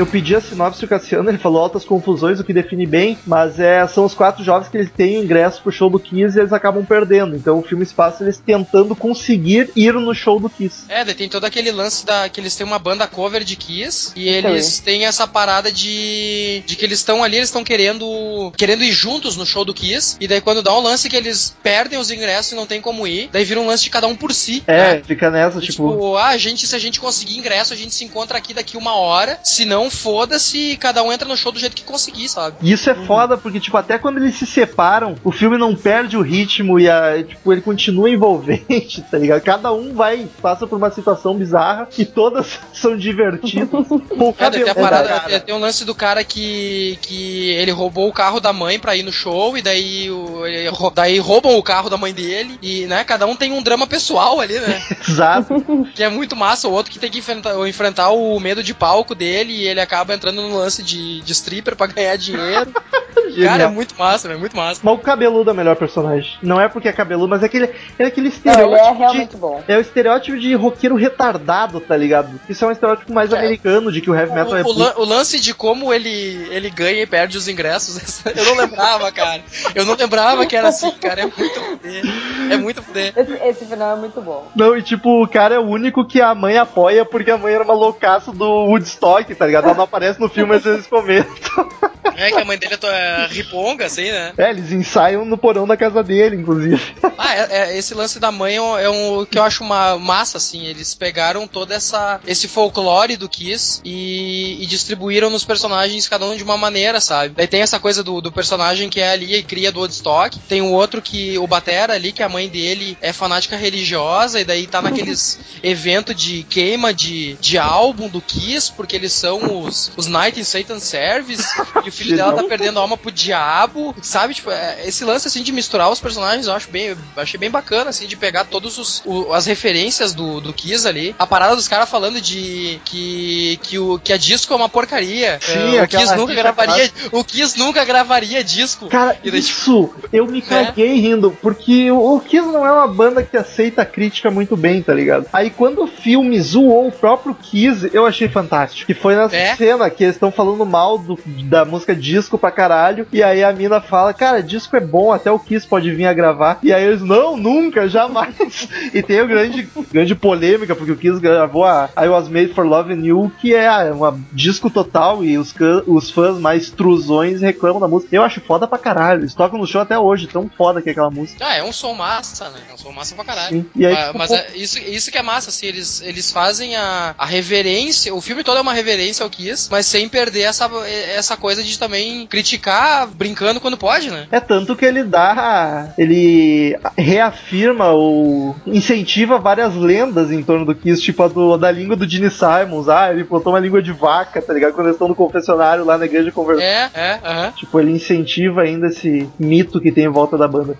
Eu 0.00 0.06
pedi 0.06 0.34
a 0.34 0.40
sinopse 0.40 0.80
do 0.80 0.88
Cassiano, 0.88 1.28
ele 1.28 1.36
falou 1.36 1.60
altas 1.60 1.84
confusões, 1.84 2.40
o 2.40 2.44
que 2.44 2.54
define 2.54 2.86
bem, 2.86 3.18
mas 3.26 3.60
é, 3.60 3.86
são 3.86 4.06
os 4.06 4.14
quatro 4.14 4.42
jovens 4.42 4.70
que 4.70 4.78
eles 4.78 4.90
têm 4.90 5.16
ingresso 5.16 5.60
pro 5.62 5.70
show 5.70 5.90
do 5.90 6.00
Kiss 6.00 6.34
e 6.34 6.40
eles 6.40 6.54
acabam 6.54 6.82
perdendo. 6.86 7.36
Então 7.36 7.58
o 7.58 7.62
filme 7.62 7.84
se 7.84 7.92
passa 7.92 8.24
eles 8.24 8.38
tentando 8.38 8.96
conseguir 8.96 9.70
ir 9.76 9.92
no 9.92 10.14
show 10.14 10.40
do 10.40 10.48
Kiss. 10.48 10.86
É, 10.88 11.04
daí 11.04 11.14
tem 11.14 11.28
todo 11.28 11.44
aquele 11.44 11.70
lance 11.70 12.06
da 12.06 12.30
que 12.30 12.40
eles 12.40 12.56
têm 12.56 12.66
uma 12.66 12.78
banda 12.78 13.06
cover 13.06 13.44
de 13.44 13.56
Kiss 13.56 14.12
e 14.16 14.26
eles 14.26 14.78
têm 14.78 15.04
essa 15.04 15.26
parada 15.26 15.70
de 15.70 16.62
de 16.64 16.76
que 16.76 16.84
eles 16.86 17.00
estão 17.00 17.22
ali, 17.22 17.36
eles 17.36 17.50
estão 17.50 17.62
querendo 17.62 18.50
querendo 18.56 18.82
ir 18.82 18.92
juntos 18.92 19.36
no 19.36 19.44
show 19.44 19.66
do 19.66 19.74
Kiss 19.74 20.16
e 20.18 20.26
daí 20.26 20.40
quando 20.40 20.62
dá 20.62 20.74
um 20.74 20.80
lance 20.80 21.10
que 21.10 21.16
eles 21.16 21.54
perdem 21.62 21.98
os 21.98 22.10
ingressos 22.10 22.52
e 22.52 22.54
não 22.54 22.64
tem 22.64 22.80
como 22.80 23.06
ir, 23.06 23.28
daí 23.30 23.44
vira 23.44 23.60
um 23.60 23.66
lance 23.66 23.84
de 23.84 23.90
cada 23.90 24.06
um 24.06 24.16
por 24.16 24.32
si. 24.32 24.62
É, 24.66 24.94
né? 24.94 25.02
fica 25.04 25.30
nessa, 25.30 25.58
E, 25.58 25.60
tipo. 25.60 25.90
Tipo, 25.90 26.16
ah, 26.16 26.28
a 26.28 26.38
gente, 26.38 26.66
se 26.66 26.74
a 26.74 26.78
gente 26.78 26.98
conseguir 26.98 27.36
ingresso, 27.36 27.74
a 27.74 27.76
gente 27.76 27.94
se 27.94 28.02
encontra 28.02 28.38
aqui 28.38 28.54
daqui 28.54 28.78
uma 28.78 28.94
hora. 28.94 29.38
Se 29.44 29.66
não, 29.66 29.89
foda-se, 29.90 30.76
cada 30.78 31.02
um 31.02 31.12
entra 31.12 31.28
no 31.28 31.36
show 31.36 31.52
do 31.52 31.58
jeito 31.58 31.74
que 31.76 31.84
conseguir, 31.84 32.28
sabe? 32.28 32.56
E 32.62 32.72
isso 32.72 32.88
é 32.90 32.94
foda, 32.94 33.36
porque, 33.36 33.60
tipo, 33.60 33.76
até 33.76 33.98
quando 33.98 34.18
eles 34.18 34.34
se 34.36 34.46
separam, 34.46 35.14
o 35.24 35.30
filme 35.32 35.58
não 35.58 35.74
perde 35.74 36.16
o 36.16 36.22
ritmo 36.22 36.78
e 36.78 36.88
a, 36.88 37.22
tipo, 37.22 37.52
ele 37.52 37.60
continua 37.60 38.08
envolvente, 38.10 39.02
tá 39.10 39.18
ligado? 39.18 39.40
Cada 39.42 39.72
um 39.72 39.94
vai, 39.94 40.26
passa 40.40 40.66
por 40.66 40.76
uma 40.76 40.90
situação 40.90 41.36
bizarra 41.36 41.88
e 41.98 42.04
todas 42.04 42.58
são 42.72 42.96
divertidas. 42.96 43.68
Pô, 44.18 44.34
É, 44.38 44.50
tem 44.50 44.68
a 44.68 44.74
parada, 44.74 45.40
tem- 45.40 45.54
um 45.54 45.58
lance 45.58 45.84
do 45.84 45.94
cara 45.94 46.22
que, 46.24 46.98
que 47.02 47.50
ele 47.50 47.70
roubou 47.70 48.08
o 48.08 48.12
carro 48.12 48.40
da 48.40 48.52
mãe 48.52 48.78
pra 48.78 48.96
ir 48.96 49.02
no 49.02 49.12
show, 49.12 49.56
e 49.56 49.62
daí, 49.62 50.10
o, 50.10 50.46
ele 50.46 50.70
daí 50.94 51.18
roubam 51.18 51.56
o 51.56 51.62
carro 51.62 51.90
da 51.90 51.96
mãe 51.96 52.12
dele, 52.12 52.58
e 52.62 52.86
né, 52.86 53.04
cada 53.04 53.26
um 53.26 53.34
tem 53.36 53.52
um 53.52 53.62
drama 53.62 53.86
pessoal 53.86 54.40
ali, 54.40 54.58
né? 54.58 54.82
Exato. 55.08 55.86
que 55.94 56.02
é 56.02 56.08
muito 56.08 56.36
massa, 56.36 56.68
o 56.68 56.72
outro 56.72 56.92
que 56.92 56.98
tem 56.98 57.10
que 57.10 57.18
enfrentar, 57.18 57.54
enfrentar 57.68 58.10
o 58.10 58.38
medo 58.38 58.62
de 58.62 58.72
palco 58.74 59.14
dele, 59.14 59.52
e 59.52 59.66
ele 59.68 59.79
acaba 59.80 60.14
entrando 60.14 60.42
no 60.42 60.56
lance 60.56 60.82
de, 60.82 61.20
de 61.20 61.32
stripper 61.32 61.76
pra 61.76 61.86
ganhar 61.86 62.16
dinheiro. 62.16 62.70
cara, 63.44 63.64
é 63.64 63.68
muito 63.68 63.94
massa, 63.98 64.32
é 64.32 64.36
muito 64.36 64.56
massa. 64.56 64.80
Mas 64.82 64.94
o 64.94 64.98
cabeludo 64.98 65.50
é 65.50 65.52
o 65.52 65.56
melhor 65.56 65.76
personagem. 65.76 66.32
Não 66.42 66.60
é 66.60 66.68
porque 66.68 66.88
é 66.88 66.92
cabeludo, 66.92 67.28
mas 67.28 67.42
é 67.42 67.46
aquele, 67.46 67.70
é 67.98 68.04
aquele 68.04 68.28
Não, 68.28 68.34
estereótipo. 68.34 68.74
ele 68.74 68.80
é 68.88 68.92
de- 68.92 68.98
realmente 68.98 69.36
bom. 69.36 69.62
É 69.68 69.76
o 69.76 69.80
estereótipo 69.80 70.38
de 70.38 70.54
roqueiro 70.54 70.94
retardado, 70.96 71.80
tá 71.80 71.96
ligado? 71.96 72.40
Isso 72.48 72.64
é 72.64 72.68
um 72.68 72.72
estereótipo 72.72 73.12
mais 73.12 73.32
É. 73.32 73.38
americano, 73.38 73.92
de 73.92 74.00
que 74.00 74.10
o 74.10 74.14
heavy 74.14 74.32
metal 74.34 74.56
é 74.56 74.62
O, 74.62 74.66
o 74.66 74.72
lan- 74.72 74.94
o 74.96 75.04
lance 75.04 75.38
de 75.38 75.54
como 75.54 75.92
ele, 75.92 76.46
ele 76.50 76.70
ganha 76.70 77.02
e 77.02 77.06
perde 77.06 77.36
os 77.38 77.48
ingressos, 77.48 78.24
eu 78.26 78.44
não 78.44 78.56
lembrava, 78.56 79.10
cara. 79.12 79.42
Eu 79.74 79.84
não 79.84 79.94
lembrava 79.94 80.44
que 80.46 80.56
era 80.56 80.68
assim, 80.68 80.90
cara. 80.92 81.22
É 81.22 81.26
muito 81.26 81.60
fuder. 81.60 82.02
É 82.50 82.56
muito 82.56 82.82
fuder. 82.82 83.12
Esse, 83.16 83.32
esse 83.48 83.64
final 83.66 83.96
é 83.96 84.00
muito 84.00 84.20
bom. 84.20 84.48
Não, 84.54 84.76
e 84.76 84.82
tipo, 84.82 85.22
o 85.22 85.28
cara 85.28 85.54
é 85.54 85.58
o 85.58 85.66
único 85.66 86.04
que 86.06 86.20
a 86.20 86.34
mãe 86.34 86.56
apoia 86.58 87.04
porque 87.04 87.30
a 87.30 87.38
mãe 87.38 87.54
era 87.54 87.64
uma 87.64 87.74
loucaça 87.74 88.32
do 88.32 88.44
Woodstock, 88.66 89.34
tá 89.34 89.46
ligado? 89.46 89.69
Ela 89.70 89.76
não 89.76 89.84
aparece 89.84 90.20
no 90.20 90.28
filme, 90.28 90.52
mas 90.52 90.66
eles 90.66 90.86
comentam. 90.86 91.68
É 92.16 92.30
que 92.30 92.38
a 92.38 92.44
mãe 92.44 92.58
dele 92.58 92.76
é 92.82 93.26
riponga, 93.30 93.86
assim, 93.86 94.10
né? 94.10 94.32
É, 94.36 94.50
eles 94.50 94.72
ensaiam 94.72 95.24
no 95.24 95.38
porão 95.38 95.66
da 95.66 95.76
casa 95.76 96.02
dele, 96.02 96.36
inclusive. 96.36 96.80
Ah, 97.16 97.34
é, 97.34 97.48
é- 97.50 97.78
esse 97.78 97.94
lance 97.94 98.18
da 98.18 98.30
mãe 98.30 98.56
é 98.56 98.60
um, 98.62 98.78
é 98.78 98.90
um 98.90 99.24
que 99.24 99.38
eu 99.38 99.42
acho 99.42 99.62
uma 99.62 99.98
massa, 99.98 100.36
assim. 100.38 100.66
Eles 100.66 100.94
pegaram 100.94 101.46
todo 101.46 101.72
essa, 101.72 102.20
esse 102.26 102.48
folclore 102.48 103.16
do 103.16 103.28
Kiss 103.28 103.80
e, 103.84 104.62
e 104.62 104.66
distribuíram 104.66 105.30
nos 105.30 105.44
personagens, 105.44 106.08
cada 106.08 106.26
um 106.26 106.36
de 106.36 106.42
uma 106.42 106.56
maneira, 106.56 107.00
sabe? 107.00 107.34
Daí 107.36 107.46
tem 107.46 107.62
essa 107.62 107.78
coisa 107.78 108.02
do, 108.02 108.20
do 108.20 108.32
personagem 108.32 108.88
que 108.88 109.00
é 109.00 109.12
ali 109.12 109.36
e 109.36 109.42
cria 109.42 109.72
do 109.72 109.80
Woodstock. 109.80 110.38
Tem 110.40 110.60
o 110.60 110.72
outro 110.72 111.00
que, 111.00 111.38
o 111.38 111.46
Batera 111.46 111.94
ali, 111.94 112.12
que 112.12 112.22
a 112.22 112.28
mãe 112.28 112.48
dele 112.48 112.98
é 113.00 113.12
fanática 113.12 113.56
religiosa 113.56 114.40
e 114.40 114.44
daí 114.44 114.66
tá 114.66 114.82
naqueles 114.82 115.38
eventos 115.62 116.14
de 116.16 116.42
queima 116.42 116.92
de, 116.92 117.34
de 117.40 117.56
álbum 117.56 118.08
do 118.08 118.20
Kiss, 118.20 118.72
porque 118.72 118.96
eles 118.96 119.12
são 119.12 119.59
os, 119.62 119.92
os 119.96 120.06
Night 120.06 120.38
in 120.38 120.44
Satan's 120.44 120.84
Service 120.84 121.44
e 121.84 121.88
o 121.88 121.92
filho 121.92 122.16
dela 122.16 122.32
tá 122.32 122.44
perdendo 122.44 122.78
a 122.78 122.82
alma 122.82 122.96
pro 122.96 123.10
diabo, 123.10 123.94
sabe? 124.02 124.34
Tipo, 124.34 124.50
é, 124.50 124.78
esse 124.86 125.04
lance 125.04 125.28
assim 125.28 125.42
de 125.42 125.52
misturar 125.52 125.90
os 125.90 126.00
personagens 126.00 126.46
eu 126.46 126.52
acho 126.54 126.70
bem, 126.70 126.86
eu 126.88 126.96
achei 127.16 127.38
bem 127.38 127.50
bacana, 127.50 127.90
assim, 127.90 128.06
de 128.06 128.16
pegar 128.16 128.44
todos 128.44 128.78
os 128.78 129.02
o- 129.04 129.32
as 129.32 129.46
referências 129.46 130.12
do, 130.14 130.40
do 130.40 130.52
Kiss 130.52 130.86
ali. 130.86 131.14
A 131.18 131.26
parada 131.26 131.56
dos 131.56 131.68
caras 131.68 131.88
falando 131.88 132.20
de 132.20 132.80
que, 132.84 133.58
que, 133.62 133.78
o, 133.78 133.98
que 133.98 134.12
a 134.12 134.16
disco 134.16 134.52
é 134.52 134.56
uma 134.56 134.68
porcaria. 134.68 135.38
Sim, 135.40 135.76
É, 135.76 135.82
o 135.82 135.88
Kiss 135.88 136.14
nunca 136.16 136.32
rixa 136.32 136.42
gravaria. 136.42 136.90
O 137.12 137.24
Kiss 137.24 137.58
nunca 137.58 137.84
gravaria 137.84 138.42
disco. 138.44 138.88
Cara, 138.88 139.12
daí, 139.12 139.20
tipo, 139.22 139.36
isso, 139.38 139.94
eu 140.12 140.26
me 140.26 140.42
caguei 140.42 140.94
rindo, 141.00 141.36
porque 141.40 141.90
o 141.90 142.10
o 142.10 142.20
Kiss 142.20 142.44
não 142.46 142.66
é 142.66 142.72
uma 142.72 142.88
banda 142.88 143.22
que 143.22 143.36
aceita 143.36 143.82
a 143.82 143.86
crítica 143.86 144.30
muito 144.30 144.56
bem, 144.56 144.82
tá 144.82 144.92
ligado? 144.92 145.26
Aí 145.32 145.48
quando 145.48 145.84
o 145.84 145.86
filme 145.86 146.40
zoou 146.40 146.88
o 146.88 146.92
próprio 146.92 147.34
Kiss, 147.34 147.88
eu 147.92 148.04
achei 148.04 148.28
fantástico. 148.28 148.86
Que 148.86 148.94
foi 148.94 149.14
nessa 149.14 149.36
É? 149.40 149.56
cena 149.56 149.88
que 149.90 150.04
eles 150.04 150.16
estão 150.16 150.30
falando 150.30 150.64
mal 150.66 150.98
do- 150.98 151.18
da 151.44 151.64
música 151.64 151.94
disco 151.94 152.38
pra 152.38 152.50
caralho, 152.50 153.06
e 153.12 153.22
aí 153.22 153.42
a 153.42 153.52
mina 153.52 153.80
fala, 153.80 154.12
cara, 154.14 154.42
disco 154.42 154.76
é 154.76 154.80
bom, 154.80 155.12
até 155.12 155.30
o 155.30 155.38
Kiss 155.38 155.66
pode 155.66 155.90
vir 155.94 156.06
a 156.06 156.12
gravar. 156.12 156.58
E 156.62 156.72
aí 156.72 156.84
eles, 156.84 157.02
não, 157.02 157.36
nunca, 157.36 157.88
jamais. 157.88 158.34
e 158.92 159.02
tem 159.02 159.20
a 159.20 159.24
grande, 159.24 159.68
grande 159.92 160.14
polêmica, 160.14 160.74
porque 160.74 160.92
o 160.92 160.96
Kiss 160.96 161.18
gravou 161.20 161.64
a 161.64 161.88
I 161.96 162.08
Was 162.08 162.28
Made 162.28 162.54
for 162.54 162.66
Love 162.66 162.92
and 162.92 163.04
You, 163.04 163.32
que 163.40 163.54
é 163.54 163.70
uma 163.92 164.18
disco 164.32 164.70
total, 164.70 165.24
e 165.24 165.38
os, 165.38 165.54
os 165.86 166.10
fãs 166.10 166.38
mais 166.38 166.70
truzões 166.70 167.40
reclamam 167.40 167.80
da 167.80 167.88
música. 167.88 168.14
Eu 168.14 168.22
acho 168.22 168.40
foda 168.40 168.66
pra 168.66 168.78
caralho, 168.78 169.20
eles 169.22 169.34
tocam 169.34 169.58
no 169.58 169.66
show 169.66 169.80
até 169.80 169.98
hoje, 169.98 170.26
tão 170.26 170.48
foda 170.48 170.80
que 170.82 170.88
é 170.88 170.92
aquela 170.92 171.10
música. 171.10 171.44
Ah, 171.46 171.56
é 171.56 171.62
um 171.64 171.72
som 171.72 171.92
massa, 171.94 172.48
né? 172.50 172.60
É 172.70 172.74
um 172.74 172.78
som 172.78 172.92
massa 172.92 173.14
pra 173.14 173.24
caralho. 173.24 173.50
Sim. 173.56 173.66
E 173.76 173.86
aí, 173.86 173.94
Ah, 173.94 174.12
mas 174.14 174.30
é, 174.30 174.50
isso, 174.54 174.78
isso 174.78 175.10
que 175.10 175.18
é 175.18 175.22
massa, 175.22 175.50
assim, 175.50 175.66
eles, 175.66 176.00
eles 176.02 176.30
fazem 176.30 176.76
a, 176.76 177.14
a 177.16 177.26
reverência, 177.26 178.14
o 178.14 178.20
filme 178.20 178.42
todo 178.44 178.58
é 178.58 178.60
uma 178.60 178.72
reverência 178.72 179.24
Kiss, 179.30 179.68
mas 179.70 179.86
sem 179.86 180.08
perder 180.08 180.42
essa, 180.42 180.68
essa 181.14 181.36
coisa 181.36 181.62
de 181.62 181.78
também 181.78 182.26
criticar 182.26 183.06
brincando 183.06 183.60
quando 183.60 183.76
pode, 183.76 184.10
né? 184.10 184.26
É 184.30 184.40
tanto 184.40 184.76
que 184.76 184.84
ele 184.84 185.04
dá. 185.04 185.94
Ele 185.96 186.78
reafirma 186.96 187.90
ou 187.90 188.56
incentiva 188.66 189.38
várias 189.38 189.74
lendas 189.74 190.30
em 190.30 190.42
torno 190.42 190.66
do 190.66 190.74
Kiss, 190.74 191.02
tipo 191.02 191.22
a 191.22 191.28
do, 191.28 191.56
da 191.56 191.70
língua 191.70 191.96
do 191.96 192.08
Gene 192.08 192.30
Simons. 192.30 192.88
Ah, 192.88 193.10
ele 193.12 193.24
botou 193.24 193.52
uma 193.52 193.60
língua 193.60 193.82
de 193.82 193.92
vaca, 193.92 194.42
tá 194.42 194.52
ligado? 194.52 194.72
Quando 194.72 194.86
eles 194.86 194.96
estão 194.96 195.08
no 195.08 195.14
confessionário 195.14 195.84
lá 195.84 195.96
na 195.96 196.06
igreja 196.06 196.32
conversando. 196.32 196.64
É, 196.64 196.90
é, 196.94 197.20
aham. 197.24 197.52
Tipo, 197.52 197.80
ele 197.80 197.92
incentiva 197.92 198.62
ainda 198.62 198.88
esse 198.88 199.28
mito 199.38 199.80
que 199.80 199.92
tem 199.92 200.04
em 200.04 200.08
volta 200.08 200.36
da 200.36 200.48
banda. 200.48 200.76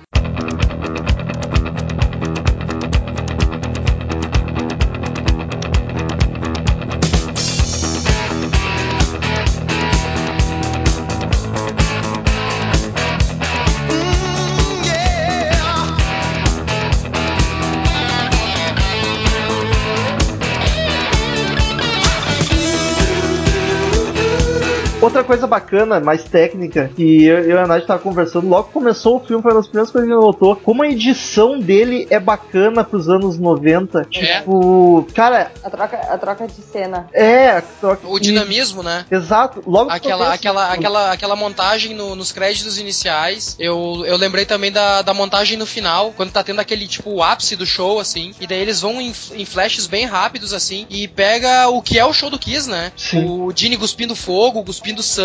Coisa 25.31 25.47
bacana, 25.47 26.01
mais 26.01 26.25
técnica, 26.25 26.91
que 26.95 27.25
eu, 27.25 27.39
eu 27.41 27.57
e 27.57 27.59
a 27.59 27.67
Nath 27.67 27.87
tava 27.87 28.01
conversando, 28.03 28.49
logo 28.49 28.65
que 28.69 28.73
começou 28.73 29.17
o 29.17 29.21
filme, 29.21 29.43
foi 29.43 29.53
uma 29.53 29.59
das 29.61 29.69
primeiras 29.69 29.91
coisas 29.93 30.07
que 30.09 30.13
a 30.13 30.17
gente 30.17 30.25
notou, 30.27 30.57
como 30.57 30.83
a 30.83 30.89
edição 30.89 31.59
dele 31.59 32.07
é 32.11 32.19
bacana 32.19 32.83
pros 32.83 33.09
anos 33.09 33.39
90. 33.39 34.05
Tipo, 34.11 35.07
cara, 35.15 35.53
A 35.63 35.71
troca, 35.71 35.97
a 35.97 36.19
troca 36.19 36.47
de 36.47 36.61
cena. 36.63 37.07
é. 37.13 37.63
O 38.05 38.19
dinamismo, 38.19 38.83
né? 38.83 39.05
Exato, 39.11 39.63
logo 39.67 39.91
Aquela, 39.91 40.17
começo, 40.25 40.35
aquela, 40.35 40.63
tipo, 40.65 40.75
aquela, 40.81 41.13
aquela 41.13 41.37
montagem 41.37 41.95
no- 41.95 42.17
nos 42.17 42.33
créditos 42.33 42.79
iniciais. 42.79 43.55
Eu, 43.59 44.03
eu 44.05 44.17
lembrei 44.17 44.45
também 44.45 44.73
da, 44.73 45.03
da 45.03 45.15
montagem 45.15 45.57
no 45.57 45.67
final, 45.67 46.13
quando 46.17 46.33
tá 46.33 46.43
tendo 46.43 46.61
aquele 46.61 46.87
tipo 46.89 47.11
o 47.11 47.23
ápice 47.23 47.55
do 47.57 47.65
show, 47.67 48.01
assim. 48.01 48.33
E 48.41 48.47
daí 48.47 48.59
eles 48.61 48.81
vão 48.81 49.01
em, 49.01 49.13
em 49.35 49.45
flashes 49.45 49.87
bem 49.87 50.07
rápidos, 50.07 50.53
assim. 50.53 50.87
E 50.91 51.07
pega 51.07 51.69
o 51.69 51.81
que 51.83 51.99
é 51.99 52.05
o 52.05 52.13
show 52.13 52.31
do 52.31 52.39
Kiss, 52.39 52.69
né? 52.69 52.91
Sim. 52.97 53.25
O 53.25 53.53
Gene 53.55 53.77
cuspindo 53.77 54.17
fogo, 54.17 54.65
cuspindo 54.65 55.03
sangue. 55.03 55.20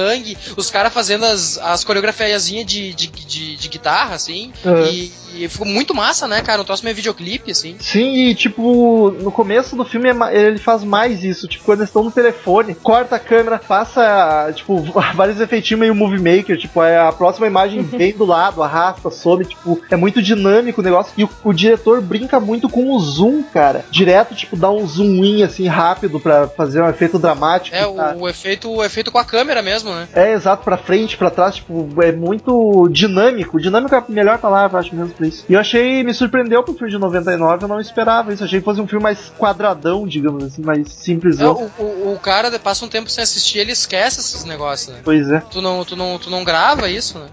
Os 0.55 0.69
caras 0.69 0.93
fazendo 0.93 1.25
as, 1.25 1.57
as 1.57 1.83
coreografiazinhas 1.83 2.65
de, 2.65 2.93
de, 2.93 3.07
de, 3.07 3.55
de 3.55 3.67
guitarra, 3.67 4.15
assim. 4.15 4.51
Uhum. 4.63 4.85
E, 4.85 5.11
e 5.35 5.49
ficou 5.49 5.67
muito 5.67 5.93
massa, 5.93 6.27
né, 6.27 6.41
cara? 6.41 6.61
Um 6.61 6.65
troço 6.65 6.83
meio 6.83 6.95
videoclipe, 6.95 7.51
assim. 7.51 7.75
Sim, 7.79 8.27
e 8.27 8.35
tipo, 8.35 9.11
no 9.19 9.31
começo 9.31 9.75
do 9.75 9.85
filme 9.85 10.09
é 10.09 10.35
ele 10.35 10.57
faz 10.57 10.83
mais 10.83 11.23
isso. 11.23 11.47
Tipo, 11.47 11.65
quando 11.65 11.79
eles 11.79 11.89
estão 11.89 12.03
no 12.03 12.11
telefone, 12.11 12.75
corta 12.75 13.15
a 13.15 13.19
câmera, 13.19 13.59
passa, 13.59 14.51
tipo, 14.55 14.81
vários 15.13 15.39
efeitinhos 15.39 15.79
meio 15.79 15.95
movie 15.95 16.19
maker. 16.19 16.57
Tipo, 16.57 16.81
é 16.83 16.97
a 16.97 17.11
próxima 17.11 17.47
imagem 17.47 17.81
vem 17.83 18.13
do 18.13 18.25
lado, 18.25 18.63
arrasta, 18.63 19.09
some. 19.11 19.45
Tipo, 19.45 19.81
é 19.89 19.95
muito 19.95 20.21
dinâmico 20.21 20.81
o 20.81 20.83
negócio. 20.83 21.13
E 21.17 21.23
o, 21.23 21.29
o 21.43 21.53
diretor 21.53 22.01
brinca 22.01 22.39
muito 22.39 22.69
com 22.69 22.91
o 22.91 22.99
zoom, 22.99 23.43
cara. 23.43 23.85
Direto, 23.91 24.35
tipo, 24.35 24.55
dá 24.55 24.69
um 24.69 24.87
zoom 24.87 25.23
in 25.23 25.43
assim 25.43 25.67
rápido 25.67 26.19
pra 26.19 26.47
fazer 26.47 26.81
um 26.81 26.89
efeito 26.89 27.19
dramático. 27.19 27.75
É, 27.75 27.81
tá? 27.81 28.15
o, 28.15 28.21
o 28.21 28.29
efeito, 28.29 28.71
o 28.71 28.83
efeito 28.83 29.11
com 29.11 29.17
a 29.17 29.25
câmera 29.25 29.61
mesmo, 29.61 29.84
né? 29.93 30.07
É, 30.13 30.33
exato, 30.33 30.63
pra 30.63 30.77
frente, 30.77 31.17
pra 31.17 31.29
trás, 31.29 31.55
tipo, 31.55 31.87
é 32.01 32.11
muito 32.11 32.87
dinâmico. 32.89 33.59
Dinâmico 33.59 33.93
é 33.93 33.97
a 33.97 34.03
melhor 34.07 34.37
palavra, 34.37 34.79
acho 34.79 34.95
mesmo, 34.95 35.13
pra 35.13 35.27
isso. 35.27 35.45
E 35.47 35.53
eu 35.53 35.59
achei, 35.59 36.03
me 36.03 36.13
surpreendeu 36.13 36.63
pro 36.63 36.73
filme 36.73 36.91
de 36.91 36.97
99, 36.97 37.63
eu 37.63 37.67
não 37.67 37.79
esperava 37.79 38.33
isso. 38.33 38.43
Achei 38.43 38.59
que 38.59 38.65
fosse 38.65 38.81
um 38.81 38.87
filme 38.87 39.03
mais 39.03 39.31
quadradão, 39.37 40.07
digamos 40.07 40.43
assim, 40.43 40.61
mais 40.61 40.91
simples. 40.91 41.39
É, 41.39 41.47
o, 41.47 41.69
o, 41.77 42.13
o 42.13 42.19
cara 42.19 42.57
passa 42.59 42.85
um 42.85 42.89
tempo 42.89 43.09
sem 43.09 43.23
assistir, 43.23 43.59
ele 43.59 43.71
esquece 43.71 44.19
esses 44.19 44.45
negócios, 44.45 44.93
né? 44.93 45.01
Pois 45.03 45.29
é. 45.29 45.39
Tu 45.51 45.61
não, 45.61 45.83
tu 45.83 45.95
não, 45.95 46.17
tu 46.17 46.29
não 46.29 46.43
grava 46.43 46.89
isso, 46.89 47.19
né? 47.19 47.27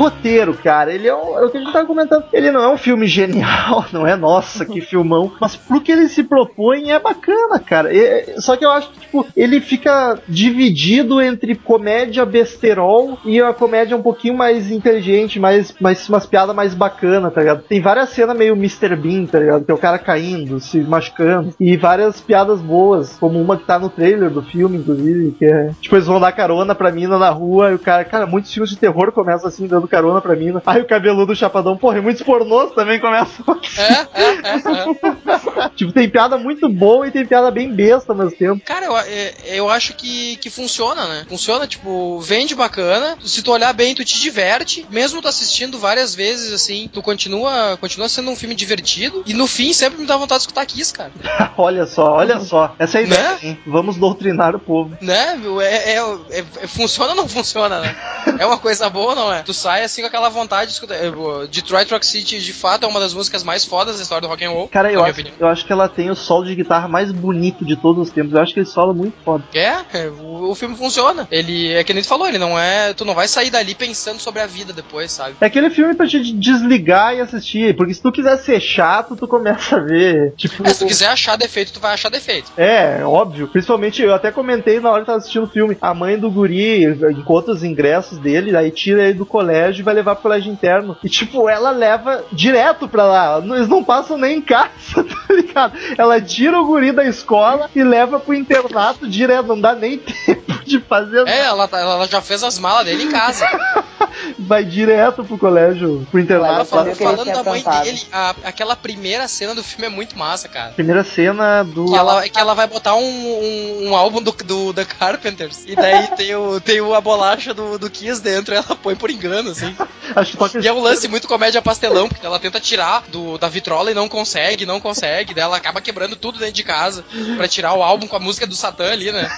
Roteiro, 0.00 0.54
cara, 0.54 0.94
ele 0.94 1.06
é, 1.06 1.14
um, 1.14 1.38
é 1.38 1.44
o 1.44 1.50
que 1.50 1.58
a 1.58 1.60
gente 1.60 1.72
tava 1.72 1.86
comentando. 1.86 2.24
Ele 2.32 2.50
não 2.50 2.62
é 2.62 2.68
um 2.72 2.78
filme 2.78 3.06
genial, 3.06 3.84
não 3.92 4.06
é 4.06 4.16
nossa, 4.16 4.64
que 4.64 4.80
filmão. 4.80 5.32
Mas 5.38 5.56
pro 5.56 5.80
que 5.80 5.92
ele 5.92 6.08
se 6.08 6.24
propõe 6.24 6.90
é 6.90 6.98
bacana, 6.98 7.58
cara. 7.58 7.90
Só 8.38 8.56
que 8.56 8.64
eu 8.64 8.70
acho 8.70 8.90
que, 8.90 9.00
tipo, 9.00 9.26
ele 9.36 9.60
fica 9.60 10.18
dividido 10.26 11.20
entre 11.20 11.54
comédia 11.54 12.24
besterol 12.24 13.18
e 13.26 13.42
a 13.42 13.52
comédia 13.52 13.94
um 13.96 14.02
pouquinho 14.02 14.34
mais 14.34 14.70
inteligente, 14.70 15.38
mais, 15.38 15.74
mais 15.78 16.08
umas 16.08 16.24
piadas 16.24 16.56
mais 16.56 16.72
bacanas, 16.72 17.32
tá 17.34 17.40
ligado? 17.40 17.62
Tem 17.62 17.80
várias 17.80 18.08
cenas 18.08 18.36
meio 18.36 18.54
Mr. 18.54 18.96
Bean, 18.96 19.26
tá 19.26 19.38
ligado? 19.38 19.64
Que 19.66 19.70
é 19.70 19.74
o 19.74 19.78
cara 19.78 19.98
caindo, 19.98 20.60
se 20.60 20.80
machucando. 20.80 21.54
E 21.60 21.76
várias 21.76 22.20
piadas 22.22 22.62
boas, 22.62 23.18
como 23.18 23.38
uma 23.38 23.58
que 23.58 23.66
tá 23.66 23.78
no 23.78 23.90
trailer 23.90 24.30
do 24.30 24.42
filme, 24.42 24.78
inclusive, 24.78 25.32
que 25.32 25.44
é. 25.44 25.70
Tipo, 25.78 25.96
eles 25.96 26.06
vão 26.06 26.18
dar 26.18 26.32
carona 26.32 26.74
pra 26.74 26.90
mina 26.90 27.18
na 27.18 27.28
rua 27.28 27.72
e 27.72 27.74
o 27.74 27.78
cara, 27.78 28.04
cara, 28.04 28.26
muitos 28.26 28.52
filmes 28.52 28.70
de 28.70 28.76
terror 28.76 29.12
começam 29.12 29.46
assim, 29.46 29.66
dando 29.66 29.89
carona 29.90 30.20
pra 30.20 30.36
mina. 30.36 30.62
Aí 30.64 30.80
o 30.80 30.86
cabeludo 30.86 31.34
chapadão, 31.34 31.76
porra, 31.76 31.98
e 31.98 32.00
muitos 32.00 32.22
pornôs 32.22 32.72
também 32.74 33.00
começam 33.00 33.44
assim. 33.48 33.80
É, 33.80 34.22
é, 34.22 34.24
é, 34.24 35.64
é. 35.64 35.68
tipo, 35.76 35.92
tem 35.92 36.08
piada 36.08 36.38
muito 36.38 36.68
boa 36.68 37.06
e 37.06 37.10
tem 37.10 37.26
piada 37.26 37.50
bem 37.50 37.70
besta 37.72 38.12
ao 38.12 38.18
mesmo 38.18 38.32
tempo. 38.36 38.62
Cara, 38.64 38.86
eu, 38.86 38.96
é, 38.96 39.34
eu 39.46 39.68
acho 39.68 39.94
que, 39.94 40.36
que 40.36 40.48
funciona, 40.48 41.06
né? 41.06 41.26
Funciona, 41.28 41.66
tipo, 41.66 42.20
vende 42.20 42.54
bacana. 42.54 43.18
Se 43.24 43.42
tu 43.42 43.52
olhar 43.52 43.72
bem, 43.72 43.94
tu 43.94 44.04
te 44.04 44.20
diverte. 44.20 44.86
Mesmo 44.90 45.20
tu 45.20 45.28
assistindo 45.28 45.78
várias 45.78 46.14
vezes, 46.14 46.52
assim, 46.52 46.88
tu 46.92 47.02
continua, 47.02 47.76
continua 47.80 48.08
sendo 48.08 48.30
um 48.30 48.36
filme 48.36 48.54
divertido. 48.54 49.22
E 49.26 49.34
no 49.34 49.46
fim, 49.46 49.72
sempre 49.72 50.00
me 50.00 50.06
dá 50.06 50.16
vontade 50.16 50.38
de 50.40 50.42
escutar 50.44 50.66
Kiss, 50.66 50.92
cara. 50.92 51.10
olha 51.58 51.86
só, 51.86 52.12
olha 52.12 52.38
só. 52.40 52.74
Essa 52.78 52.98
é 52.98 53.00
a 53.00 53.04
ideia, 53.04 53.22
Né? 53.32 53.38
hein? 53.42 53.58
Vamos 53.66 53.96
doutrinar 53.96 54.54
o 54.54 54.60
povo. 54.60 54.96
Né? 55.00 55.40
É, 55.62 55.92
é, 55.94 55.98
é- 55.98 56.44
é- 56.62 56.66
funciona 56.66 57.10
ou 57.10 57.16
não 57.16 57.28
funciona, 57.28 57.80
né? 57.80 57.96
É 58.38 58.46
uma 58.46 58.58
coisa 58.58 58.88
boa 58.88 59.10
ou 59.10 59.16
não 59.16 59.32
é? 59.32 59.42
Tu 59.42 59.52
sai 59.52 59.79
assim 59.84 60.02
com 60.02 60.08
aquela 60.08 60.28
vontade 60.28 60.66
de 60.66 60.72
escutar. 60.74 60.94
é, 60.94 61.08
o 61.08 61.46
Detroit 61.46 61.90
Rock 61.90 62.06
City, 62.06 62.40
de 62.40 62.52
fato, 62.52 62.84
é 62.84 62.88
uma 62.88 63.00
das 63.00 63.14
músicas 63.14 63.42
mais 63.42 63.64
fodas 63.64 63.96
da 63.96 64.02
história 64.02 64.22
do 64.22 64.28
rock 64.28 64.44
and 64.44 64.50
roll. 64.50 64.68
Cara, 64.68 64.92
eu 64.92 65.04
acho, 65.04 65.22
eu 65.38 65.48
acho 65.48 65.64
que 65.64 65.72
ela 65.72 65.88
tem 65.88 66.10
o 66.10 66.16
solo 66.16 66.44
de 66.44 66.54
guitarra 66.54 66.88
mais 66.88 67.12
bonito 67.12 67.64
de 67.64 67.76
todos 67.76 68.08
os 68.08 68.12
tempos. 68.12 68.32
Eu 68.32 68.40
acho 68.40 68.54
que 68.54 68.60
ele 68.60 68.66
sola 68.66 68.92
muito 68.92 69.14
foda. 69.24 69.44
É, 69.54 69.76
é, 69.92 70.08
o, 70.08 70.50
o 70.50 70.54
filme 70.54 70.76
funciona. 70.76 71.26
Ele, 71.30 71.72
é 71.72 71.84
que 71.84 71.92
nem 71.92 72.02
tu 72.02 72.08
falou, 72.08 72.26
ele 72.26 72.38
não 72.38 72.58
é. 72.58 72.92
Tu 72.94 73.04
não 73.04 73.14
vai 73.14 73.28
sair 73.28 73.50
dali 73.50 73.74
pensando 73.74 74.20
sobre 74.20 74.40
a 74.40 74.46
vida 74.46 74.72
depois, 74.72 75.12
sabe? 75.12 75.36
É 75.40 75.46
aquele 75.46 75.70
filme 75.70 75.94
pra 75.94 76.06
te 76.06 76.20
desligar 76.32 77.14
e 77.14 77.20
assistir. 77.20 77.76
Porque 77.76 77.94
se 77.94 78.02
tu 78.02 78.12
quiser 78.12 78.36
ser 78.38 78.60
chato, 78.60 79.16
tu 79.16 79.26
começa 79.26 79.76
a 79.76 79.80
ver. 79.80 80.34
Tipo. 80.36 80.66
É, 80.66 80.72
se 80.72 80.80
tu 80.80 80.86
quiser 80.86 81.08
achar 81.08 81.36
defeito, 81.36 81.72
tu 81.72 81.80
vai 81.80 81.94
achar 81.94 82.10
defeito. 82.10 82.52
É, 82.56 83.04
óbvio. 83.04 83.48
Principalmente, 83.48 84.02
eu 84.02 84.14
até 84.14 84.30
comentei 84.30 84.80
na 84.80 84.90
hora 84.90 85.00
que 85.00 85.06
tava 85.06 85.18
assistindo 85.18 85.44
o 85.44 85.50
filme. 85.50 85.76
A 85.80 85.94
mãe 85.94 86.18
do 86.18 86.30
guri 86.30 86.84
encontra 87.10 87.52
os 87.52 87.62
ingressos 87.62 88.18
dele, 88.18 88.56
aí 88.56 88.70
tira 88.70 89.04
ele 89.04 89.14
do 89.14 89.26
colégio 89.26 89.59
e 89.68 89.82
vai 89.82 89.94
levar 89.94 90.14
pro 90.14 90.22
colégio 90.22 90.52
interno. 90.52 90.96
E, 91.02 91.08
tipo, 91.08 91.48
ela 91.48 91.70
leva 91.70 92.24
direto 92.32 92.88
pra 92.88 93.04
lá. 93.04 93.42
Eles 93.44 93.68
não 93.68 93.84
passam 93.84 94.16
nem 94.16 94.38
em 94.38 94.42
casa, 94.42 94.70
tá 95.04 95.34
ligado? 95.34 95.74
Ela 95.96 96.20
tira 96.20 96.60
o 96.60 96.66
guri 96.66 96.92
da 96.92 97.04
escola 97.04 97.68
e 97.74 97.82
leva 97.82 98.18
pro 98.18 98.34
internato 98.34 99.08
direto. 99.08 99.48
Não 99.48 99.60
dá 99.60 99.74
nem 99.74 99.98
tempo 100.26 100.59
de 100.70 100.80
fazer 100.80 101.26
É, 101.28 101.40
ela, 101.44 101.66
tá- 101.68 101.78
ela 101.80 102.06
já 102.06 102.20
fez 102.20 102.42
as 102.42 102.58
malas 102.58 102.84
dele 102.84 103.04
em 103.04 103.10
casa. 103.10 103.44
Vai 104.38 104.64
direto 104.64 105.24
pro 105.24 105.38
colégio, 105.38 106.06
pro 106.10 106.18
Ela 106.18 106.24
internato. 106.62 106.66
Falando 106.66 107.24
da 107.24 107.42
mãe 107.44 107.60
aprontado. 107.60 107.84
dele, 107.84 108.02
a- 108.12 108.34
aquela 108.44 108.74
primeira 108.76 109.26
cena 109.28 109.54
do 109.54 109.62
filme 109.62 109.86
é 109.86 109.88
muito 109.88 110.18
massa, 110.18 110.48
cara. 110.48 110.72
Primeira 110.72 111.04
cena 111.04 111.62
do. 111.62 111.86
Que 111.86 111.94
ela, 111.96 112.28
que 112.28 112.38
ela 112.38 112.54
vai 112.54 112.66
botar 112.66 112.94
um, 112.96 113.02
um, 113.02 113.88
um 113.88 113.96
álbum 113.96 114.20
do, 114.22 114.32
do 114.32 114.74
The 114.74 114.84
Carpenters. 114.84 115.64
E 115.66 115.74
daí 115.76 116.08
tem, 116.16 116.34
o, 116.34 116.60
tem 116.60 116.80
o, 116.80 116.94
a 116.94 117.00
bolacha 117.00 117.54
do, 117.54 117.78
do 117.78 117.88
Kiss 117.90 118.20
dentro 118.20 118.52
e 118.54 118.56
ela 118.56 118.76
põe 118.76 118.94
por 118.96 119.10
engano, 119.10 119.50
assim. 119.50 119.74
Acho 120.14 120.32
que 120.32 120.36
toca 120.36 120.58
E 120.60 120.66
é 120.66 120.72
um 120.72 120.80
lance 120.80 121.06
muito 121.08 121.28
comédia 121.28 121.62
pastelão, 121.62 122.08
porque 122.08 122.26
ela 122.26 122.38
tenta 122.38 122.58
tirar 122.60 123.04
do, 123.08 123.38
da 123.38 123.48
vitrola 123.48 123.90
e 123.90 123.94
não 123.94 124.08
consegue, 124.08 124.66
não 124.66 124.80
consegue. 124.80 125.32
Daí 125.34 125.44
ela 125.44 125.56
acaba 125.56 125.80
quebrando 125.80 126.16
tudo 126.16 126.38
dentro 126.38 126.54
de 126.54 126.64
casa 126.64 127.04
pra 127.36 127.46
tirar 127.48 127.74
o 127.74 127.82
álbum 127.82 128.06
com 128.06 128.16
a 128.16 128.20
música 128.20 128.46
do 128.46 128.54
Satã 128.54 128.90
ali, 128.92 129.12
né? 129.12 129.30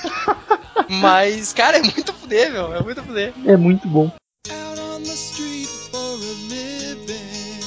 Mas, 0.89 1.22
cara, 1.55 1.79
é 1.79 1.83
muito 1.83 2.13
fuder, 2.13 2.53
meu. 2.53 2.75
É 2.75 2.83
muito 2.83 3.03
fuder. 3.03 3.33
É 3.47 3.57
muito 3.57 3.89
bom. 3.89 4.11
Out 4.51 4.81
on 4.81 5.03
the 5.03 5.13
street 5.13 5.69
for 5.91 5.99
a 5.99 6.33
living. 6.49 7.61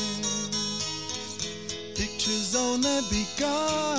Pictures 1.95 2.55
only 2.55 3.01
begun. 3.09 3.95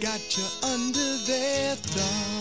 Got 0.00 0.36
you 0.36 0.44
under 0.62 1.18
their 1.26 1.76
thumb. 1.76 2.33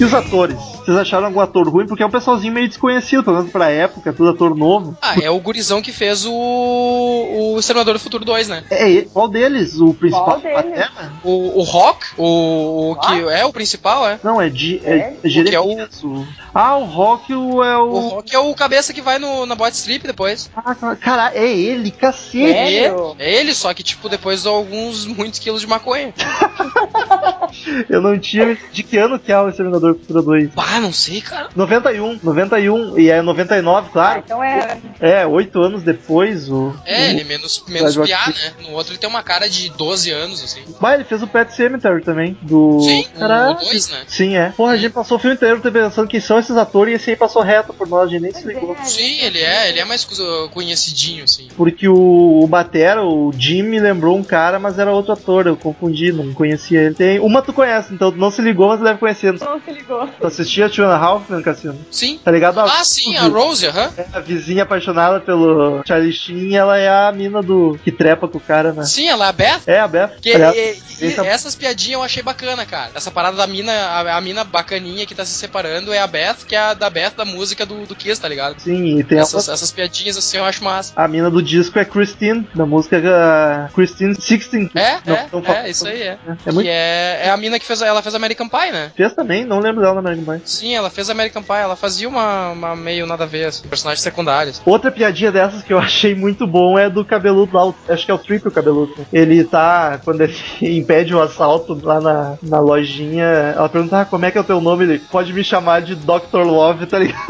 E 0.00 0.04
os 0.04 0.14
atores? 0.14 0.56
Vocês 0.78 0.96
acharam 0.96 1.26
algum 1.26 1.40
ator 1.40 1.68
ruim? 1.68 1.86
Porque 1.86 2.02
é 2.02 2.06
um 2.06 2.10
pessoalzinho 2.10 2.52
meio 2.54 2.66
desconhecido, 2.66 3.22
pelo 3.22 3.36
menos 3.36 3.52
pra 3.52 3.68
época, 3.70 4.12
tudo 4.14 4.30
ator 4.30 4.56
novo. 4.56 4.96
Ah, 5.02 5.14
é 5.22 5.28
o 5.30 5.38
gurizão 5.38 5.82
que 5.82 5.92
fez 5.92 6.24
o, 6.24 6.32
o 6.32 7.56
Exterminador 7.58 7.94
do 7.94 8.00
Futuro 8.00 8.24
2, 8.24 8.48
né? 8.48 8.64
É 8.70 8.90
ele. 8.90 9.10
Qual 9.12 9.28
deles? 9.28 9.78
O 9.78 9.92
principal? 9.92 10.40
Qual 10.40 10.40
deles? 10.40 10.88
O, 11.22 11.58
o 11.60 11.62
Rock, 11.64 12.06
o, 12.16 12.92
o 12.92 12.96
que 12.96 13.12
é 13.28 13.44
o 13.44 13.52
principal, 13.52 14.08
é. 14.08 14.18
Não, 14.24 14.40
é, 14.40 14.48
de, 14.48 14.80
é, 14.84 14.90
É? 14.90 14.98
é 14.98 15.10
O 15.10 15.20
que 15.20 15.26
é 15.54 15.60
o- 15.60 15.64
Jeremias. 15.68 16.02
O... 16.02 16.26
Ah, 16.54 16.76
o 16.76 16.84
Rock 16.84 17.32
o- 17.34 17.62
é 17.62 17.76
O 17.78 17.82
o. 17.92 18.08
Rock 18.08 18.34
é 18.34 18.38
o 18.38 18.54
cabeça 18.54 18.92
que 18.92 19.00
vai 19.00 19.18
no, 19.18 19.46
na 19.46 19.54
bot 19.54 19.72
strip 19.74 20.06
depois. 20.06 20.50
Ah, 20.56 20.74
Caralho, 20.96 21.36
é 21.36 21.48
ele, 21.48 21.90
cacete. 21.90 22.44
É? 22.44 22.66
Sério? 22.66 23.16
É 23.18 23.34
ele, 23.40 23.54
só 23.54 23.72
que, 23.72 23.82
tipo, 23.82 24.08
depois 24.08 24.42
de 24.42 24.48
alguns 24.48 25.06
muitos 25.06 25.38
quilos 25.38 25.60
de 25.60 25.66
maconha. 25.66 26.12
Eu 27.88 28.00
não 28.00 28.18
tinha. 28.18 28.56
De 28.72 28.82
que 28.82 28.96
ano 28.96 29.18
que 29.18 29.32
é 29.32 29.38
o 29.40 29.48
Exterminador 29.48 29.94
Cultura 29.94 30.22
2? 30.22 30.50
Ah, 30.56 30.80
não 30.80 30.92
sei, 30.92 31.20
cara. 31.20 31.48
91, 31.54 32.18
91, 32.22 32.98
e 32.98 33.10
é 33.10 33.20
99, 33.22 33.86
Ah, 33.88 33.90
claro. 33.92 34.22
então 34.24 34.42
é. 34.42 34.78
É, 35.00 35.26
oito 35.26 35.60
anos 35.60 35.82
depois, 35.82 36.48
o. 36.50 36.74
É, 36.84 37.00
o... 37.00 37.10
ele 37.10 37.20
é 37.20 37.24
menos, 37.24 37.62
menos 37.68 37.96
Mas 37.96 38.06
piá, 38.08 38.26
né? 38.28 38.52
No 38.62 38.72
outro 38.74 38.92
ele 38.92 38.98
tem 38.98 39.08
uma 39.08 39.22
cara 39.22 39.48
de 39.48 39.68
12 39.70 40.10
anos, 40.10 40.42
assim. 40.42 40.62
Bah, 40.80 40.94
ele 40.94 41.04
fez 41.04 41.22
o 41.22 41.26
Pet 41.26 41.52
Cemetery 41.54 42.02
também, 42.02 42.36
do. 42.42 42.80
Sim, 42.82 43.06
o 43.14 43.18
Caralho. 43.18 43.56
2, 43.58 43.88
né? 43.90 44.02
Sim, 44.06 44.36
é. 44.36 44.50
Porra, 44.56 44.72
a 44.72 44.76
gente 44.76 44.92
passou 44.92 45.16
o 45.16 45.20
filme 45.20 45.36
inteiro 45.36 45.60
pensando 45.60 46.08
quem 46.08 46.20
são 46.20 46.38
esses 46.40 46.56
atores 46.56 46.92
e 46.92 46.96
esse 46.96 47.10
aí 47.10 47.16
passou 47.16 47.42
reto 47.42 47.72
por 47.72 47.88
nós, 47.88 48.08
a 48.08 48.12
gente 48.12 48.22
nem 48.22 48.32
se 48.34 48.46
ligou. 48.46 48.76
Sim, 48.84 49.20
ele 49.20 49.38
é, 49.40 49.68
ele 49.68 49.80
é 49.80 49.84
mais 49.84 50.04
co- 50.04 50.48
conhecidinho, 50.52 51.24
assim. 51.24 51.48
Porque 51.56 51.88
o, 51.88 52.40
o 52.42 52.46
Batera, 52.46 53.02
o 53.04 53.32
Jim, 53.36 53.62
me 53.62 53.78
lembrou 53.80 54.16
um 54.16 54.22
cara, 54.24 54.58
mas 54.58 54.78
era 54.78 54.90
outro 54.92 55.12
ator, 55.12 55.46
eu 55.46 55.56
confundi, 55.56 56.12
não 56.12 56.32
conhecia 56.34 56.80
ele. 56.82 56.94
Tem, 56.94 57.18
uma 57.20 57.42
tu 57.42 57.52
conhece, 57.52 57.92
então 57.94 58.10
tu 58.12 58.18
não 58.18 58.30
se 58.30 58.42
ligou, 58.42 58.68
mas 58.68 58.80
deve 58.80 58.98
conhecer. 58.98 59.32
Não 59.38 59.60
se 59.60 59.70
ligou. 59.72 60.06
Tu 60.20 60.26
assistia 60.26 60.66
a 60.66 60.70
Tiana 60.70 60.98
Hoffman, 61.00 61.42
Cassino? 61.42 61.78
Sim. 61.90 62.18
Tá 62.24 62.30
ligado? 62.30 62.60
Ah, 62.60 62.84
sim, 62.84 63.16
a 63.16 63.24
Rose, 63.28 63.66
aham. 63.66 63.92
É, 63.96 64.06
a 64.12 64.20
vizinha 64.20 64.62
apaixonada 64.64 65.20
pelo 65.20 65.82
Charlie 65.86 66.12
Sheen, 66.12 66.56
ela 66.56 66.76
é 66.78 66.88
a 66.88 67.12
mina 67.12 67.42
do 67.42 67.78
que 67.84 67.90
trepa 67.92 68.28
com 68.28 68.38
o 68.38 68.40
cara, 68.40 68.72
né? 68.72 68.84
Sim, 68.84 69.08
ela 69.08 69.26
é 69.26 69.28
a 69.28 69.32
Beth. 69.32 69.60
É, 69.66 69.80
a 69.80 69.88
Beth. 69.88 70.10
Que, 70.20 70.32
Aliás, 70.32 70.56
e- 70.56 71.06
e- 71.06 71.14
é- 71.20 71.26
essas 71.26 71.54
piadinhas 71.54 71.94
eu 71.94 72.02
achei 72.02 72.22
bacana, 72.22 72.64
cara. 72.66 72.90
Essa 72.94 73.10
parada 73.10 73.36
da 73.36 73.46
mina, 73.46 73.72
a, 73.72 74.16
a 74.16 74.20
mina 74.20 74.44
bacaninha 74.44 75.06
que 75.06 75.14
tá 75.14 75.24
se 75.24 75.32
separando 75.34 75.92
é 75.92 75.98
a 75.98 76.06
Beth, 76.06 76.29
que 76.46 76.54
é 76.54 76.58
a 76.58 76.74
da 76.74 76.88
Beth 76.90 77.12
da 77.16 77.24
música 77.24 77.64
do, 77.66 77.86
do 77.86 77.94
Kiss, 77.94 78.20
tá 78.20 78.28
ligado? 78.28 78.60
Sim, 78.60 78.98
e 78.98 79.04
tem 79.04 79.18
Essas, 79.18 79.48
a, 79.48 79.52
essas 79.52 79.70
piadinhas 79.70 80.16
assim 80.16 80.38
eu 80.38 80.44
acho 80.44 80.62
massa. 80.64 80.92
a 80.96 81.06
mina 81.08 81.30
do 81.30 81.42
disco 81.42 81.78
é 81.78 81.84
Christine, 81.84 82.46
da 82.54 82.66
música 82.66 82.98
uh, 82.98 83.72
Christine 83.74 84.14
16. 84.14 84.70
É, 84.74 84.98
Não, 85.06 85.14
é, 85.14 85.28
não 85.32 85.54
é, 85.54 85.70
isso 85.70 85.86
aí 85.86 86.02
é. 86.02 86.18
É 86.46 86.52
muito 86.52 86.64
Que 86.66 86.70
é, 86.70 87.20
é 87.24 87.30
a 87.30 87.36
mina 87.36 87.58
que 87.58 87.66
fez, 87.66 87.82
ela 87.82 88.02
fez 88.02 88.14
American 88.14 88.48
Pie, 88.48 88.72
né? 88.72 88.92
Fez 88.96 89.12
também, 89.14 89.44
não 89.44 89.60
lembro 89.60 89.80
dela 89.80 90.00
na 90.00 90.10
American 90.10 90.34
Pie. 90.38 90.42
Sim, 90.44 90.74
ela 90.74 90.90
fez 90.90 91.10
American 91.10 91.42
Pie, 91.42 91.54
ela 91.54 91.76
fazia 91.76 92.08
uma, 92.08 92.50
uma 92.50 92.76
meio 92.76 93.06
nada 93.06 93.24
a 93.24 93.26
ver, 93.26 93.46
assim, 93.46 93.66
personagens 93.68 94.02
secundários. 94.02 94.60
Outra 94.64 94.90
piadinha 94.90 95.32
dessas 95.32 95.62
que 95.62 95.72
eu 95.72 95.78
achei 95.80 96.14
muito 96.14 96.46
bom 96.46 96.78
é 96.78 96.88
do 96.88 97.04
cabeludo 97.04 97.56
lá, 97.56 97.72
acho 97.88 98.04
que 98.04 98.10
é 98.10 98.14
o 98.14 98.18
Trip 98.18 98.46
o 98.46 98.50
cabeludo. 98.50 98.94
Ele 99.12 99.44
tá, 99.44 100.00
quando 100.04 100.22
ele 100.22 100.36
impede 100.62 101.14
o 101.14 101.20
assalto 101.20 101.78
lá 101.82 102.00
na, 102.00 102.38
na 102.42 102.60
lojinha, 102.60 103.24
ela 103.24 103.68
pergunta 103.68 104.00
ah, 104.00 104.04
como 104.04 104.24
é 104.24 104.30
que 104.30 104.38
é 104.38 104.40
o 104.40 104.44
teu 104.44 104.60
nome, 104.60 104.84
ele 104.84 104.98
pode 104.98 105.32
me 105.32 105.42
chamar 105.42 105.82
de 105.82 105.94
Dr. 106.20 106.44
Love, 106.44 106.86
tá 106.86 106.98
ligado? 106.98 107.24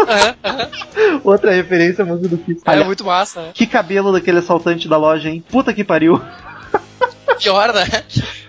Outra 1.24 1.52
referência 1.52 2.02
à 2.02 2.06
música 2.06 2.28
do 2.28 2.38
Kiss. 2.38 2.62
é 2.64 2.70
Aliás, 2.70 2.86
muito 2.86 3.04
massa, 3.04 3.42
né? 3.42 3.50
que 3.54 3.66
cabelo 3.66 4.12
daquele 4.12 4.38
assaltante 4.38 4.88
da 4.88 4.96
loja, 4.96 5.28
hein? 5.28 5.44
Puta 5.50 5.72
que 5.72 5.84
pariu. 5.84 6.20
Pior, 7.38 7.72
né? 7.72 7.86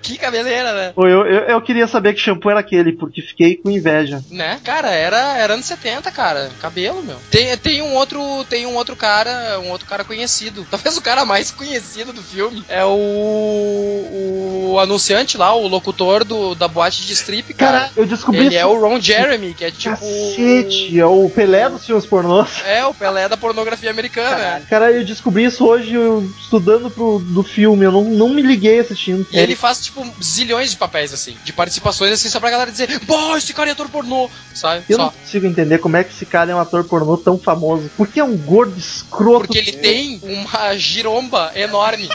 Que 0.02 0.18
cabeleira, 0.18 0.74
né? 0.74 0.92
Pô, 0.96 1.08
eu, 1.08 1.26
eu, 1.26 1.42
eu 1.42 1.62
queria 1.62 1.88
saber 1.88 2.14
que 2.14 2.20
shampoo 2.20 2.50
era 2.50 2.60
aquele, 2.60 2.94
porque 2.94 3.22
fiquei 3.22 3.56
com 3.56 3.70
inveja. 3.70 4.24
Né? 4.30 4.60
Cara, 4.64 4.90
era, 4.92 5.38
era 5.38 5.54
anos 5.54 5.66
70, 5.66 6.12
cara. 6.12 6.50
Cabelo, 6.60 7.04
meu. 7.04 7.18
Tem, 7.30 7.56
tem 7.58 7.82
um 7.82 7.94
outro, 7.96 8.20
tem 8.50 8.66
um 8.66 8.76
outro 8.76 8.96
cara, 8.96 9.60
um 9.60 9.70
outro 9.70 9.88
cara 9.88 10.04
conhecido. 10.04 10.66
Talvez 10.70 10.98
o 10.98 11.02
cara 11.02 11.26
mais 11.26 11.52
conhecido 11.52 12.14
do 12.14 12.22
filme 12.22 12.64
é 12.68 12.84
o 12.86 14.62
o 14.72 14.80
anunciante 14.80 15.38
lá, 15.38 15.54
o 15.54 15.68
locutor 15.68 16.24
do, 16.24 16.56
da 16.56 16.68
boate 16.68 17.06
de 17.06 17.14
strip, 17.14 17.54
cara. 17.54 17.72
Cara, 17.72 17.92
eu 17.98 18.06
descobri 18.06 18.46
Ele 18.46 18.56
é 18.56 18.66
o 18.66 18.80
Ron 18.80 19.00
Jeremy, 19.00 19.54
que 19.54 19.66
é 19.66 19.72
tipo 19.72 19.98
Cacete, 19.98 21.00
é 21.00 21.06
o 21.06 21.30
Pelé 21.30 21.70
dos 21.70 21.86
filmes 21.86 22.06
pornôs. 22.06 22.62
É, 22.66 22.86
o 22.86 22.94
Pelé 22.94 23.28
da 23.28 23.36
pornografia 23.36 23.90
americana. 23.90 24.62
Cara, 24.70 24.92
eu 24.92 25.04
descobri 25.04 25.44
isso 25.44 25.66
hoje 25.66 25.94
eu, 25.94 26.24
estudando 26.40 26.90
pro, 26.90 27.20
do 27.20 27.44
filme, 27.44 27.86
eu 27.86 27.92
não, 27.92 28.04
não 28.04 28.30
me 28.30 28.42
liguei 28.42 28.80
assistindo. 28.80 29.26
Ele 29.32 29.56
faz, 29.56 29.82
tipo, 29.84 29.91
zilhões 30.22 30.72
de 30.72 30.78
papéis, 30.78 31.14
assim, 31.14 31.38
de 31.44 31.54
participações, 31.54 32.12
assim, 32.14 32.30
só 32.30 32.40
pra 32.40 32.50
galera 32.50 32.72
dizer, 32.72 33.00
pô, 33.06 33.36
esse 33.36 33.54
cara 33.54 33.70
é 33.70 33.74
ator 33.74 33.90
pornô, 33.90 34.30
sabe? 34.54 34.84
Eu 34.90 34.98
não 34.98 35.06
Só. 35.06 35.12
consigo 35.12 35.46
entender 35.46 35.78
como 35.80 35.98
é 35.98 36.04
que 36.04 36.14
esse 36.14 36.26
cara 36.26 36.52
é 36.52 36.56
um 36.56 36.60
ator 36.60 36.84
pornô 36.84 37.18
tão 37.18 37.38
famoso. 37.38 37.90
Porque 37.98 38.20
é 38.20 38.24
um 38.24 38.38
gordo 38.38 38.78
escroto. 38.78 39.48
Porque 39.48 39.58
ele 39.58 39.74
tem 39.74 40.20
uma 40.24 40.76
giromba 40.78 41.52
enorme. 41.56 42.10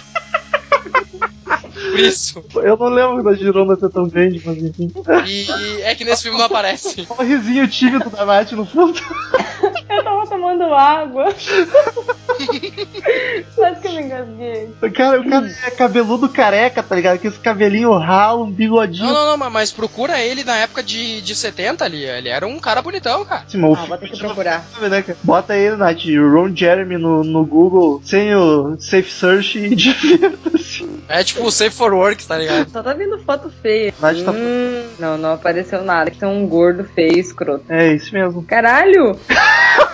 Por 1.90 2.00
isso. 2.00 2.44
Eu 2.56 2.76
não 2.76 2.88
lembro 2.88 3.22
da 3.22 3.34
Girona 3.34 3.76
ser 3.76 3.90
tão 3.90 4.08
grande, 4.08 4.42
mas 4.44 4.58
enfim. 4.58 4.92
E 5.26 5.82
é 5.82 5.94
que 5.94 6.04
nesse 6.04 6.24
filme 6.24 6.38
não 6.38 6.46
aparece. 6.46 7.06
O 7.08 7.22
risinho 7.22 7.68
tímido 7.68 8.10
da 8.10 8.24
Nath 8.24 8.52
no 8.52 8.66
fundo. 8.66 8.98
Eu 9.88 10.04
tava 10.04 10.26
tomando 10.26 10.64
água. 10.74 11.26
Quase 13.54 13.80
que 13.80 13.86
eu 13.88 13.92
me 13.92 14.02
engasguei. 14.02 14.68
Cara, 14.94 15.20
o 15.20 15.28
cara 15.28 15.46
é 15.66 15.70
cabeludo 15.70 16.28
careca, 16.28 16.82
tá 16.82 16.94
ligado? 16.94 17.18
Com 17.18 17.28
esse 17.28 17.38
cabelinho 17.38 17.92
ralo, 17.96 18.44
um 18.44 18.50
bigodinho. 18.50 19.06
Não, 19.06 19.14
não, 19.26 19.36
não, 19.36 19.50
mas 19.50 19.72
procura 19.72 20.18
ele 20.20 20.44
na 20.44 20.56
época 20.56 20.82
de, 20.82 21.20
de 21.20 21.34
70 21.34 21.84
ali. 21.84 22.04
Ele 22.04 22.28
era 22.28 22.46
um 22.46 22.58
cara 22.58 22.82
bonitão, 22.82 23.24
cara. 23.24 23.44
Sim, 23.48 23.62
o 23.64 23.74
Ah, 23.74 23.84
vou 23.86 23.96
ter 23.98 24.08
que 24.10 24.18
procurar. 24.18 24.64
sabe, 24.74 24.88
né? 24.88 25.04
Bota 25.22 25.56
ele, 25.56 25.76
Nath, 25.76 26.04
Ron 26.04 26.54
Jeremy 26.54 26.98
no, 26.98 27.22
no 27.24 27.44
Google, 27.44 28.00
sem 28.04 28.34
o 28.34 28.76
Safe 28.78 29.10
Search 29.10 29.58
e 29.58 29.74
divirta-se. 29.74 30.86
É 31.08 31.22
tipo 31.24 31.44
o 31.44 31.50
Safe 31.52 31.70
for 31.74 31.92
Work, 31.94 32.26
tá 32.26 32.36
ligado? 32.38 32.70
Só 32.70 32.82
tá 32.82 32.92
vindo 32.92 33.18
foto 33.20 33.50
feia. 33.62 33.92
Nath 34.00 34.22
tá- 34.24 34.32
Hum, 34.32 34.86
não, 34.98 35.16
não 35.18 35.32
apareceu 35.32 35.82
nada. 35.82 36.10
Que 36.10 36.18
tem 36.18 36.28
um 36.28 36.46
gordo 36.46 36.84
feio, 36.94 37.18
escroto. 37.18 37.64
É 37.68 37.92
isso 37.94 38.12
mesmo. 38.12 38.42
Caralho! 38.42 39.18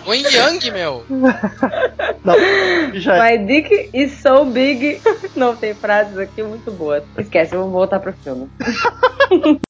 O 0.06 0.14
Yang, 0.14 0.70
meu. 0.70 1.04
Não, 1.08 2.34
já 2.94 3.16
é. 3.16 3.38
My 3.38 3.46
dick 3.46 3.90
is 3.92 4.12
so 4.20 4.44
big. 4.44 5.00
Não 5.36 5.56
tem 5.56 5.74
frases 5.74 6.16
aqui 6.18 6.42
muito 6.42 6.70
boas. 6.72 7.02
Esquece, 7.18 7.54
eu 7.54 7.62
vou 7.62 7.70
voltar 7.70 8.00
pro 8.00 8.12
filme. 8.12 8.48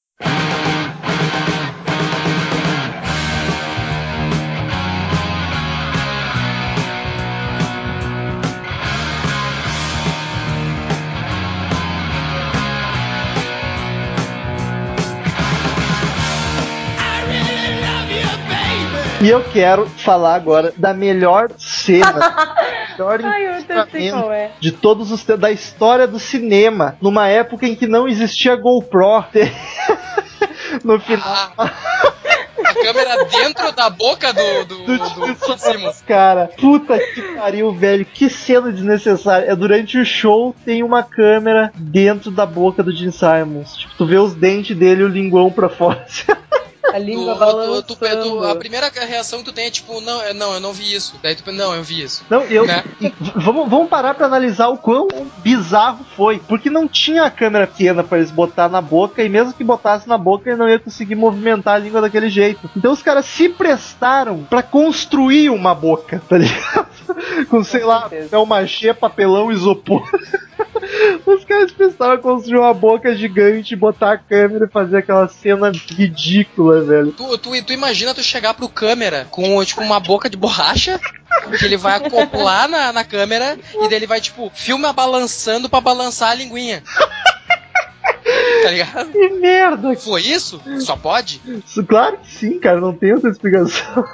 E 19.24 19.30
eu 19.30 19.42
quero 19.42 19.86
falar 19.86 20.34
agora 20.34 20.70
da 20.76 20.92
melhor 20.92 21.50
cena, 21.56 22.36
melhor 22.92 24.30
é. 24.30 24.50
de 24.60 24.70
todos 24.70 25.10
os 25.10 25.24
da 25.24 25.50
história 25.50 26.06
do 26.06 26.18
cinema, 26.18 26.98
numa 27.00 27.26
época 27.26 27.66
em 27.66 27.74
que 27.74 27.86
não 27.86 28.06
existia 28.06 28.54
GoPro. 28.54 29.24
no 30.84 31.00
final. 31.00 31.22
Ah, 31.56 31.72
a 32.66 32.74
câmera 32.74 33.24
dentro 33.24 33.72
da 33.72 33.88
boca 33.88 34.30
do, 34.30 34.64
do, 34.66 34.84
do 34.84 35.34
do, 35.34 35.58
Simmons. 35.58 36.02
Cara, 36.06 36.50
puta 36.60 36.98
que 36.98 37.22
pariu, 37.34 37.72
velho. 37.72 38.04
Que 38.04 38.28
cena 38.28 38.70
desnecessária. 38.70 39.46
É 39.46 39.56
durante 39.56 39.96
o 39.96 40.04
show 40.04 40.54
tem 40.66 40.82
uma 40.82 41.02
câmera 41.02 41.72
dentro 41.74 42.30
da 42.30 42.44
boca 42.44 42.82
do 42.82 42.92
Gene 42.94 43.10
Simons. 43.10 43.74
Tipo, 43.74 43.94
tu 43.96 44.04
vê 44.04 44.18
os 44.18 44.34
dentes 44.34 44.76
dele 44.76 45.00
e 45.00 45.04
o 45.04 45.08
linguão 45.08 45.50
pra 45.50 45.70
fora. 45.70 46.04
A 46.94 46.98
língua 46.98 47.34
Tu- 47.34 47.38
balançando. 47.40 47.82
tu- 47.82 47.96
tu- 47.96 48.22
tu- 48.22 48.44
a 48.44 48.54
primeira 48.54 48.88
reação 48.88 49.40
que 49.40 49.46
tu 49.46 49.52
tem 49.52 49.66
é 49.66 49.70
tipo, 49.70 50.00
não, 50.00 50.22
é- 50.22 50.32
não, 50.32 50.54
eu 50.54 50.60
não 50.60 50.72
vi 50.72 50.94
isso. 50.94 51.16
Daí 51.20 51.34
tu 51.34 51.42
pensa, 51.42 51.56
não, 51.58 51.74
eu 51.74 51.82
vi 51.82 52.02
isso. 52.02 52.24
Não, 52.30 52.42
eu. 52.42 52.64
Né? 52.66 52.84
e 53.00 53.12
vamos, 53.34 53.68
vamos 53.68 53.88
parar 53.88 54.14
pra 54.14 54.26
analisar 54.26 54.68
o 54.68 54.78
quão 54.78 55.08
bizarro 55.38 56.04
foi. 56.16 56.38
Porque 56.38 56.70
não 56.70 56.86
tinha 56.86 57.24
a 57.24 57.30
câmera 57.30 57.66
pequena 57.66 58.04
pra 58.04 58.18
eles 58.18 58.30
botar 58.30 58.68
na 58.68 58.80
boca, 58.80 59.22
e 59.24 59.28
mesmo 59.28 59.52
que 59.52 59.64
botasse 59.64 60.08
na 60.08 60.16
boca, 60.16 60.48
ele 60.48 60.56
não 60.58 60.68
ia 60.68 60.78
conseguir 60.78 61.16
movimentar 61.16 61.74
a 61.74 61.78
língua 61.78 62.00
daquele 62.00 62.28
jeito. 62.30 62.70
Então 62.76 62.92
os 62.92 63.02
caras 63.02 63.24
se 63.26 63.48
prestaram 63.48 64.44
pra 64.44 64.62
construir 64.62 65.50
uma 65.50 65.74
boca, 65.74 66.22
tá 66.28 66.38
ligado? 66.38 66.86
Com, 67.50 67.64
sei 67.64 67.82
lá, 67.84 68.02
certeza. 68.02 68.24
papel 68.28 68.46
machê, 68.46 68.94
papelão, 68.94 69.50
isopor. 69.50 70.02
Os 71.26 71.44
caras 71.44 71.72
prestaram 71.72 72.14
a 72.14 72.18
construir 72.18 72.58
uma 72.58 72.74
boca 72.74 73.14
gigante, 73.14 73.76
botar 73.76 74.12
a 74.12 74.18
câmera 74.18 74.66
e 74.66 74.72
fazer 74.72 74.98
aquela 74.98 75.28
cena 75.28 75.70
ridícula, 75.70 76.82
velho. 76.82 77.12
Tu, 77.12 77.38
tu, 77.38 77.62
tu 77.64 77.72
imagina 77.72 78.14
tu 78.14 78.22
chegar 78.22 78.54
pro 78.54 78.68
câmera 78.68 79.26
com 79.30 79.64
tipo 79.64 79.82
uma 79.82 80.00
boca 80.00 80.28
de 80.28 80.36
borracha, 80.36 81.00
que 81.58 81.64
ele 81.64 81.76
vai 81.76 81.96
acoplar 81.96 82.68
na, 82.68 82.92
na 82.92 83.04
câmera 83.04 83.58
e 83.74 83.88
daí 83.88 83.94
ele 83.94 84.06
vai, 84.06 84.20
tipo, 84.20 84.50
filma 84.54 84.92
balançando 84.92 85.68
pra 85.68 85.80
balançar 85.80 86.30
a 86.30 86.34
linguinha. 86.34 86.82
Tá 88.62 88.70
ligado? 88.70 89.12
Que 89.12 89.28
merda! 89.28 89.94
Foi 89.96 90.22
isso? 90.22 90.60
Só 90.80 90.96
pode? 90.96 91.40
Claro 91.86 92.18
que 92.18 92.30
sim, 92.30 92.58
cara, 92.58 92.80
não 92.80 92.94
tem 92.94 93.12
outra 93.12 93.30
explicação. 93.30 94.04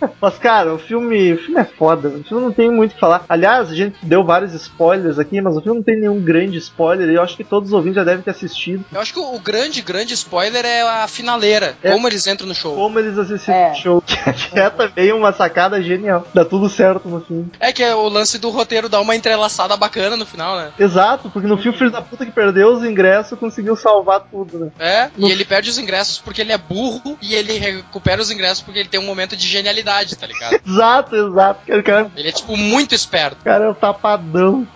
Mas, 0.20 0.38
cara, 0.38 0.74
o 0.74 0.78
filme, 0.78 1.32
o 1.34 1.38
filme 1.38 1.60
é 1.60 1.64
foda. 1.64 2.08
O 2.08 2.24
filme 2.24 2.44
não 2.44 2.52
tem 2.52 2.70
muito 2.70 2.92
o 2.92 2.94
que 2.94 3.00
falar. 3.00 3.24
Aliás, 3.28 3.70
a 3.70 3.74
gente 3.74 3.96
deu 4.02 4.24
vários 4.24 4.52
spoilers 4.54 5.18
aqui, 5.18 5.40
mas 5.40 5.56
o 5.56 5.60
filme 5.60 5.78
não 5.78 5.84
tem 5.84 5.98
nenhum 5.98 6.20
grande 6.20 6.56
spoiler. 6.58 7.08
E 7.08 7.14
eu 7.14 7.22
acho 7.22 7.36
que 7.36 7.44
todos 7.44 7.68
os 7.70 7.74
ouvintes 7.74 7.96
já 7.96 8.04
devem 8.04 8.22
ter 8.22 8.30
assistido. 8.30 8.84
Eu 8.92 9.00
acho 9.00 9.12
que 9.12 9.18
o, 9.20 9.38
grande, 9.38 9.82
grande 9.82 10.14
spoiler 10.14 10.64
é 10.64 10.82
a 10.82 11.06
finaleira. 11.08 11.76
É. 11.82 11.92
Como 11.92 12.06
eles 12.08 12.26
entram 12.26 12.46
no 12.48 12.54
show. 12.54 12.74
Como 12.74 12.98
eles 12.98 13.16
assistiram 13.18 13.56
É. 13.58 13.72
o 13.72 13.74
show. 13.74 14.02
Que 14.52 14.58
é 14.60 14.70
também 14.70 15.12
uma 15.12 15.32
sacada 15.32 15.80
genial. 15.82 16.26
Dá 16.34 16.44
tudo 16.44 16.68
certo 16.68 17.08
no 17.08 17.20
filme. 17.20 17.50
É 17.60 17.72
que 17.72 17.82
é 17.82 17.94
o 17.94 18.08
lance 18.08 18.38
do 18.38 18.50
roteiro 18.50 18.88
dá 18.88 19.00
uma 19.00 19.16
entrelaçada 19.16 19.76
bacana 19.76 20.16
no 20.16 20.24
final, 20.26 20.56
né? 20.56 20.70
Exato, 20.78 21.30
porque 21.30 21.46
no 21.48 21.56
filme, 21.56 21.74
o 21.74 21.78
filho 21.78 21.90
da 21.90 22.02
puta 22.02 22.24
que 22.24 22.32
perdeu 22.32 22.68
os 22.72 22.84
ingressos 22.84 23.38
conseguiu 23.38 23.74
salvar 23.76 24.20
tudo, 24.30 24.58
né? 24.58 24.70
É, 24.78 25.10
No- 25.16 25.28
e 25.28 25.32
ele 25.32 25.44
perde 25.44 25.70
os 25.70 25.78
ingressos 25.78 26.18
porque 26.18 26.40
ele 26.40 26.52
é 26.52 26.58
burro 26.58 27.18
e 27.22 27.34
ele 27.34 27.54
recupera 27.54 28.20
os 28.20 28.30
ingressos 28.30 28.62
porque 28.62 28.78
ele 28.80 28.88
tem 28.88 29.00
um 29.00 29.04
momento 29.06 29.36
de 29.36 29.46
genialidade, 29.46 29.87
tá 30.16 30.26
ligado? 30.26 30.60
Exato, 30.66 31.16
exato. 31.16 31.72
O 31.72 31.82
cara, 31.82 32.10
Ele 32.16 32.28
é, 32.28 32.32
tipo, 32.32 32.56
muito 32.56 32.94
esperto. 32.94 33.40
o 33.40 33.44
cara 33.44 33.64
é 33.64 33.68
um 33.68 33.74
tapadão. 33.74 34.66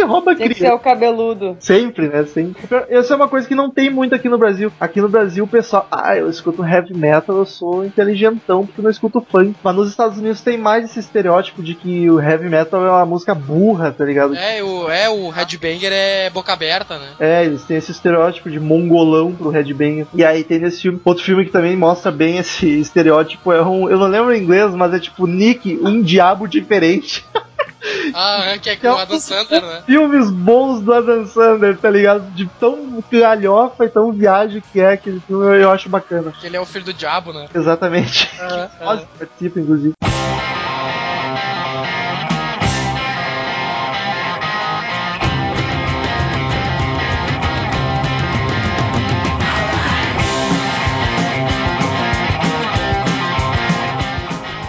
Ele 0.00 0.04
rouba 0.08 0.34
que 0.34 0.42
criança. 0.44 0.66
ser 0.66 0.72
o 0.72 0.78
cabeludo. 0.78 1.56
Sempre, 1.60 2.08
né? 2.08 2.24
Sempre. 2.24 2.62
Essa 2.88 3.14
é 3.14 3.16
uma 3.16 3.28
coisa 3.28 3.46
que 3.46 3.54
não 3.54 3.70
tem 3.70 3.90
muito 3.90 4.14
aqui 4.14 4.28
no 4.28 4.38
Brasil. 4.38 4.72
Aqui 4.80 5.00
no 5.00 5.08
Brasil, 5.08 5.44
o 5.44 5.48
pessoal, 5.48 5.86
ah, 5.90 6.16
eu 6.16 6.28
escuto 6.28 6.64
heavy 6.64 6.94
metal, 6.94 7.36
eu 7.36 7.46
sou 7.46 7.84
inteligentão 7.84 8.66
porque 8.66 8.80
eu 8.80 8.84
não 8.84 8.90
escuto 8.90 9.24
funk. 9.30 9.54
Mas 9.62 9.76
nos 9.76 9.90
Estados 9.90 10.18
Unidos 10.18 10.40
tem 10.40 10.56
mais 10.56 10.84
esse 10.84 11.00
estereótipo 11.00 11.62
de 11.62 11.74
que 11.74 12.10
o 12.10 12.20
heavy 12.20 12.48
metal 12.48 12.84
é 12.84 12.90
uma 12.90 13.06
música 13.06 13.34
burra, 13.34 13.92
tá 13.92 14.04
ligado? 14.04 14.34
É, 14.34 14.62
o, 14.62 14.90
é, 14.90 15.08
o 15.08 15.30
Headbanger 15.30 15.92
é 15.92 16.30
boca 16.30 16.52
aberta, 16.52 16.98
né? 16.98 17.08
É, 17.18 17.44
eles 17.44 17.62
têm 17.64 17.76
esse 17.76 17.90
estereótipo 17.90 18.50
de 18.50 18.60
mongolão 18.60 19.32
pro 19.32 19.50
headbanger. 19.50 20.06
E 20.14 20.24
aí 20.24 20.44
tem 20.44 20.58
nesse 20.58 20.82
filme, 20.82 21.00
outro 21.04 21.24
filme 21.24 21.44
que 21.44 21.52
também 21.52 21.76
mostra 21.76 22.10
bem 22.10 22.38
esse 22.38 22.66
estereótipo, 22.80 23.52
é 23.52 23.62
um, 23.62 23.88
eu 23.88 23.98
não 23.98 24.06
lembro 24.06 24.34
em 24.34 24.42
inglês, 24.42 24.72
mas 24.74 24.94
é 24.94 24.98
tipo 24.98 25.26
Nick, 25.26 25.78
um 25.82 26.00
diabo 26.02 26.46
diferente. 26.46 27.24
Ah, 28.14 28.56
que 28.60 28.70
é 28.70 28.76
Que 28.76 28.86
é 28.86 28.90
com 28.90 28.96
um- 28.96 28.98
o 28.98 29.02
Adam 29.02 29.20
Sandler, 29.20 29.62
né? 29.62 29.82
Filmes 29.86 30.30
bons 30.30 30.80
do 30.80 30.92
Adam 30.92 31.26
Sandler, 31.26 31.76
tá 31.78 31.90
ligado? 31.90 32.30
De 32.32 32.46
tão 32.58 33.02
galhofa 33.10 33.84
e 33.84 33.88
tão 33.88 34.12
viagem 34.12 34.62
que 34.72 34.80
é 34.80 34.92
aquele 34.92 35.20
filme, 35.20 35.44
eu, 35.60 35.70
acho 35.70 35.88
bacana. 35.88 36.32
Que 36.40 36.46
ele 36.46 36.56
é 36.56 36.60
o 36.60 36.66
filho 36.66 36.84
do 36.84 36.92
diabo, 36.94 37.32
né? 37.32 37.46
Exatamente. 37.54 38.28
Ah, 38.40 38.68
Ozzy 38.92 39.06
participa, 39.18 39.60
inclusive. 39.60 39.92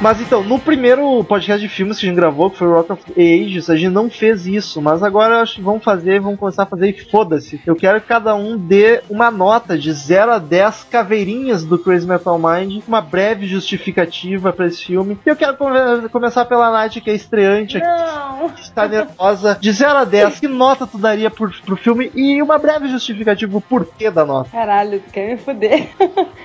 Mas 0.01 0.19
então, 0.19 0.43
no 0.43 0.57
primeiro 0.57 1.23
podcast 1.25 1.61
de 1.61 1.71
filmes 1.71 1.99
que 1.99 2.05
a 2.07 2.09
gente 2.09 2.15
gravou, 2.17 2.49
que 2.49 2.57
foi 2.57 2.67
o 2.67 2.73
Rock 2.73 2.91
of 2.91 3.03
Ages, 3.15 3.69
a 3.69 3.75
gente 3.75 3.91
não 3.93 4.09
fez 4.09 4.47
isso, 4.47 4.81
mas 4.81 5.03
agora 5.03 5.35
eu 5.35 5.39
acho 5.41 5.55
que 5.55 5.61
vamos 5.61 5.83
fazer, 5.83 6.19
vamos 6.19 6.39
começar 6.39 6.63
a 6.63 6.65
fazer 6.65 6.89
e 6.89 6.99
foda-se. 7.05 7.61
Eu 7.67 7.75
quero 7.75 8.01
que 8.01 8.07
cada 8.07 8.33
um 8.33 8.57
dê 8.57 9.01
uma 9.07 9.29
nota 9.29 9.77
de 9.77 9.93
0 9.93 10.31
a 10.31 10.39
10 10.39 10.85
caveirinhas 10.89 11.63
do 11.63 11.77
Crazy 11.77 12.07
Metal 12.07 12.39
Mind, 12.39 12.81
uma 12.87 12.99
breve 12.99 13.45
justificativa 13.45 14.51
pra 14.51 14.65
esse 14.65 14.83
filme. 14.83 15.19
E 15.23 15.29
eu 15.29 15.35
quero 15.35 15.55
come- 15.55 16.09
começar 16.09 16.45
pela 16.45 16.71
Night, 16.71 16.99
que 16.99 17.11
é 17.11 17.13
estreante 17.13 17.77
aqui, 17.77 17.85
Não. 17.87 18.49
que 18.49 18.61
está 18.61 18.87
nervosa. 18.87 19.59
De 19.61 19.71
0 19.71 19.99
a 19.99 20.03
10, 20.03 20.39
que 20.39 20.47
nota 20.47 20.87
tu 20.87 20.97
daria 20.97 21.29
pro, 21.29 21.47
pro 21.63 21.75
filme? 21.75 22.11
E 22.15 22.41
uma 22.41 22.57
breve 22.57 22.87
justificativa, 22.89 23.55
o 23.55 23.61
porquê 23.61 24.09
da 24.09 24.25
nota. 24.25 24.49
Caralho, 24.49 24.99
tu 24.99 25.11
quer 25.11 25.27
me 25.29 25.37
fuder. 25.37 25.89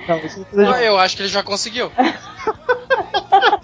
Não, 0.07 0.17
isso 0.19 0.37
não 0.37 0.45
precisa 0.45 0.75
Ah, 0.75 0.83
Eu 0.83 0.99
acho 0.99 1.15
que 1.15 1.23
ele 1.23 1.29
já 1.29 1.41
conseguiu. 1.41 1.91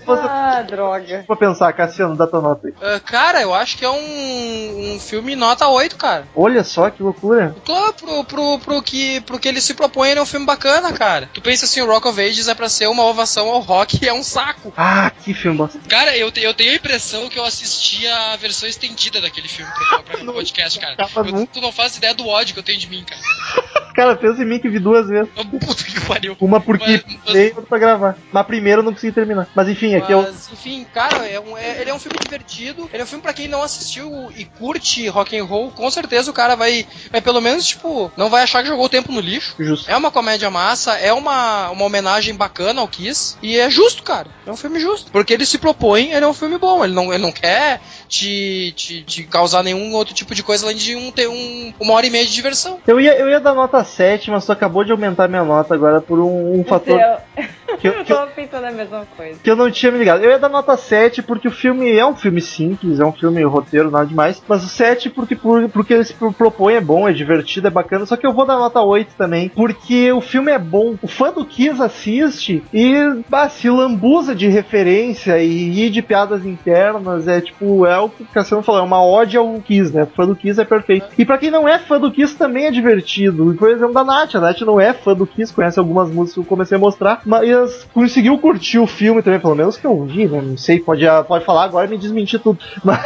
Você- 0.06 0.28
Ah, 0.28 0.62
droga. 0.62 1.26
Vou 1.28 1.38
pensar, 1.38 1.72
Cassiano, 1.74 2.16
dá 2.16 2.28
tua 2.28 2.42
nota 2.42 2.68
aí. 2.68 2.74
Ah, 2.82 3.00
cara, 3.00 3.42
eu 3.42 3.54
acho 3.54 3.78
que 3.78 3.86
é 3.86 3.90
um, 3.90 4.96
um 4.96 5.00
filme 5.00 5.36
nota 5.36 5.68
8, 5.68 5.96
cara. 5.98 6.28
Olha 6.36 6.64
só 6.64 6.90
que 6.90 7.02
loucura. 7.04 7.56
Claro, 7.66 7.94
pro, 7.94 8.24
pro, 8.24 8.60
pro, 8.60 8.82
que, 8.84 9.22
pro 9.22 9.40
que 9.40 9.48
ele 9.48 9.62
se 9.62 9.74
propõe, 9.74 10.10
ele 10.10 10.20
é 10.20 10.24
um 10.24 10.26
filme 10.28 10.46
bacana, 10.46 10.92
cara. 10.94 11.30
Tu 11.34 11.42
pensa 11.42 11.66
assim, 11.66 11.82
o 11.82 11.86
Rock 11.88 12.08
of 12.08 12.20
Ages 12.22 12.48
é 12.48 12.54
pra 12.56 12.70
ser 12.70 12.88
uma 12.88 13.04
ovação 13.04 13.50
ao 13.50 13.60
rock 13.60 14.00
e 14.04 14.08
é 14.08 14.14
um 14.14 14.24
saco. 14.24 14.74
Ah, 14.78 15.10
que 15.24 15.34
filme 15.34 15.58
bosta. 15.58 15.80
Cara, 15.88 16.16
eu, 16.18 16.32
te- 16.32 16.42
eu 16.42 16.54
tenho 16.54 16.72
a 16.72 16.76
impressão 16.76 17.30
que 17.30 17.38
eu 17.40 17.46
assisti 17.46 18.08
a 18.08 18.36
versão 18.38 18.68
estendida 18.68 19.22
daquele 19.22 19.48
filme 19.48 19.72
pra, 19.72 20.00
pra, 20.04 20.18
pra 20.20 20.34
podcast, 20.34 20.80
cara. 20.80 20.96
Eu- 21.16 21.48
tu 21.48 21.62
não 21.62 21.72
faz 21.72 21.98
ideia 21.98 22.14
do 22.14 22.28
ódio 22.28 22.54
que 22.54 22.60
eu 22.60 22.64
tenho 22.64 22.80
de 22.80 22.88
mim, 22.90 23.04
cara. 23.04 23.22
Cara, 23.94 24.20
em 24.24 24.46
mim 24.46 24.60
que 24.60 24.70
vi 24.70 24.80
duas 24.80 25.08
vezes. 25.08 25.30
Puta 25.34 25.84
que 25.84 26.02
pariu. 26.02 26.36
Uma 26.40 26.60
porque 26.60 27.04
Mas- 27.06 27.18
mas- 27.26 27.34
veio 27.34 27.50
outra 27.50 27.64
pra 27.64 27.78
gravar. 27.78 28.18
Mas 28.32 28.42
a 28.42 28.44
primeira 28.44 28.80
eu 28.80 28.84
não 28.84 28.94
consegui 28.94 29.14
terminar. 29.14 29.48
Mas 29.56 29.70
enfim, 29.70 29.96
aqui 29.96 30.12
eu. 30.12 30.22
Mas, 30.24 30.52
enfim, 30.52 30.86
cara, 30.94 31.28
é 31.28 31.40
um, 31.40 31.58
é- 31.58 31.82
ele 31.82 31.90
é 31.90 31.94
um 31.94 32.00
filme 32.00 32.18
divertido. 32.22 32.90
Ele 32.92 33.02
é 33.02 33.06
um 33.06 33.08
filme 33.08 33.22
pra 33.22 33.34
quem 33.34 33.48
não 33.48 33.62
assistiu 33.62 34.32
e 34.36 34.46
curte 34.46 35.08
rock 35.08 35.38
and 35.38 35.46
roll. 35.46 35.72
Com 35.72 35.90
certeza 35.92 36.32
o 36.32 36.34
cara 36.34 36.56
vai, 36.56 36.88
vai 37.12 37.22
pelo 37.22 37.42
menos, 37.42 37.68
tipo, 37.68 38.12
não 38.18 38.30
vai 38.30 38.44
achar 38.44 38.62
que 38.62 38.68
jogou 38.70 38.86
o 38.86 38.90
tempo 38.90 39.12
no 39.12 39.20
lixo. 39.20 39.56
Justo. 39.60 39.90
É 39.90 39.96
uma 39.96 40.12
comédia 40.12 40.50
massa, 40.50 40.94
é 40.98 41.14
uma, 41.14 41.70
uma 41.70 41.86
homenagem 41.86 42.34
bacana 42.36 42.82
ao 42.82 42.88
Kiss. 42.88 43.38
E 43.42 43.58
é 43.58 43.70
justo, 43.70 44.04
cara. 44.04 44.28
É 44.46 44.52
um 44.52 44.58
filme 44.58 44.80
justo. 44.80 45.12
Porque 45.12 45.34
ele 45.34 45.46
se 45.46 45.58
propõe, 45.58 46.12
ele 46.12 46.26
é 46.26 46.28
um 46.28 46.34
filme 46.34 46.58
bom. 46.58 46.84
Ele 46.84 46.94
não, 46.94 47.14
ele 47.14 47.22
não 47.22 47.32
quer 47.32 47.80
te, 48.08 48.74
te, 48.76 49.04
te 49.04 49.24
causar 49.24 49.64
nenhum 49.64 49.94
outro 49.94 50.14
tipo 50.14 50.34
de 50.34 50.44
coisa 50.44 50.66
além 50.66 50.78
de 50.78 50.96
um, 50.96 51.12
ter 51.12 51.28
um, 51.28 51.74
uma 51.80 51.94
hora 51.94 52.06
e 52.06 52.10
meia 52.10 52.26
de 52.26 52.34
diversão. 52.34 52.80
Eu 52.88 53.00
ia, 53.00 53.16
eu 53.18 53.30
ia 53.30 53.40
dar 53.40 53.54
nota 53.54 53.83
7, 53.84 54.32
mas 54.32 54.46
tu 54.46 54.52
acabou 54.52 54.84
de 54.84 54.92
aumentar 54.92 55.28
minha 55.28 55.44
nota 55.44 55.74
agora 55.74 56.02
por 56.02 56.20
um, 56.20 56.60
um 56.60 56.64
fator 56.64 57.00
Eu, 57.74 57.78
que 57.78 57.88
eu, 57.88 57.94
eu 58.00 58.06
tava 58.06 58.28
pensando 58.28 58.66
a 58.66 58.72
mesma 58.72 59.06
coisa. 59.18 59.40
que 59.44 59.50
eu 59.50 59.56
não 59.56 59.70
tinha 59.72 59.92
me 59.92 59.98
ligado. 59.98 60.24
Eu 60.24 60.30
ia 60.30 60.38
dar 60.40 60.48
nota 60.50 60.78
7 60.78 61.24
porque 61.24 61.48
o 61.48 61.52
filme 61.52 61.92
é 61.92 62.06
um 62.06 62.16
filme 62.16 62.40
simples, 62.40 63.00
é 63.00 63.06
um 63.06 63.12
filme 63.12 63.42
roteiro, 63.44 63.90
nada 63.90 64.06
demais. 64.06 64.42
Mas 64.48 64.64
o 64.64 64.68
7 64.68 65.10
porque, 65.10 65.36
por, 65.36 65.68
porque 65.70 65.94
ele 65.94 66.04
se 66.04 66.14
pro- 66.14 66.32
propõe, 66.32 66.76
é 66.76 66.82
bom, 66.82 67.10
é 67.10 67.14
divertido, 67.14 67.68
é 67.68 67.72
bacana. 67.72 68.06
Só 68.06 68.16
que 68.16 68.28
eu 68.28 68.32
vou 68.34 68.46
dar 68.46 68.58
nota 68.58 68.80
8 68.82 69.16
também, 69.18 69.50
porque 69.50 70.12
o 70.12 70.22
filme 70.22 70.52
é 70.52 70.60
bom. 70.60 70.96
O 71.02 71.08
fã 71.08 71.32
do 71.34 71.44
Kiss 71.46 71.82
assiste 71.82 72.64
e 72.72 72.94
bah, 73.28 73.50
se 73.50 73.70
lambuza 73.70 74.36
de 74.36 74.48
referência 74.48 75.40
e 75.40 75.70
ri 75.72 75.90
de 75.90 76.02
piadas 76.04 76.46
internas. 76.46 77.28
É 77.28 77.42
tipo, 77.42 77.86
é 77.88 77.98
o 78.00 78.08
que 78.10 78.22
o 78.24 78.28
Cassiano 78.28 78.62
falou, 78.64 78.82
é 78.82 78.84
uma 78.84 79.04
ode 79.04 79.36
ao 79.36 79.52
Kiss, 79.62 79.92
né? 79.94 80.04
O 80.04 80.08
fã 80.08 80.28
do 80.28 80.36
Kiss 80.36 80.60
é 80.62 80.66
perfeito. 80.66 81.08
E 81.18 81.26
pra 81.26 81.38
quem 81.40 81.50
não 81.50 81.68
é 81.68 81.80
fã 81.80 82.00
do 82.00 82.12
Kiss 82.12 82.36
também 82.38 82.66
é 82.68 82.72
divertido. 82.72 83.50
Exemplo, 83.74 83.94
da 83.94 84.04
Nath. 84.04 84.36
A 84.36 84.40
Nath 84.40 84.62
não 84.62 84.80
é 84.80 84.94
fã 84.94 85.14
do 85.14 85.26
Kiss, 85.28 85.54
conhece 85.54 85.80
algumas 85.80 86.10
músicas 86.10 86.34
que 86.34 86.40
eu 86.40 86.46
comecei 86.46 86.78
a 86.78 86.80
mostrar, 86.80 87.22
mas 87.26 87.86
conseguiu 87.94 88.38
curtir 88.38 88.80
o 88.80 88.88
filme 88.88 89.22
também, 89.22 89.40
pelo 89.40 89.56
menos 89.56 89.78
que 89.78 89.86
eu 89.86 90.04
vi, 90.04 90.28
né? 90.28 90.42
Não 90.42 90.58
sei, 90.58 90.80
pode, 90.80 91.04
pode 91.28 91.46
falar 91.46 91.64
agora 91.64 91.88
e 91.88 91.90
me 91.90 91.98
desmentir 91.98 92.40
tudo. 92.40 92.60
Mas, 92.84 93.00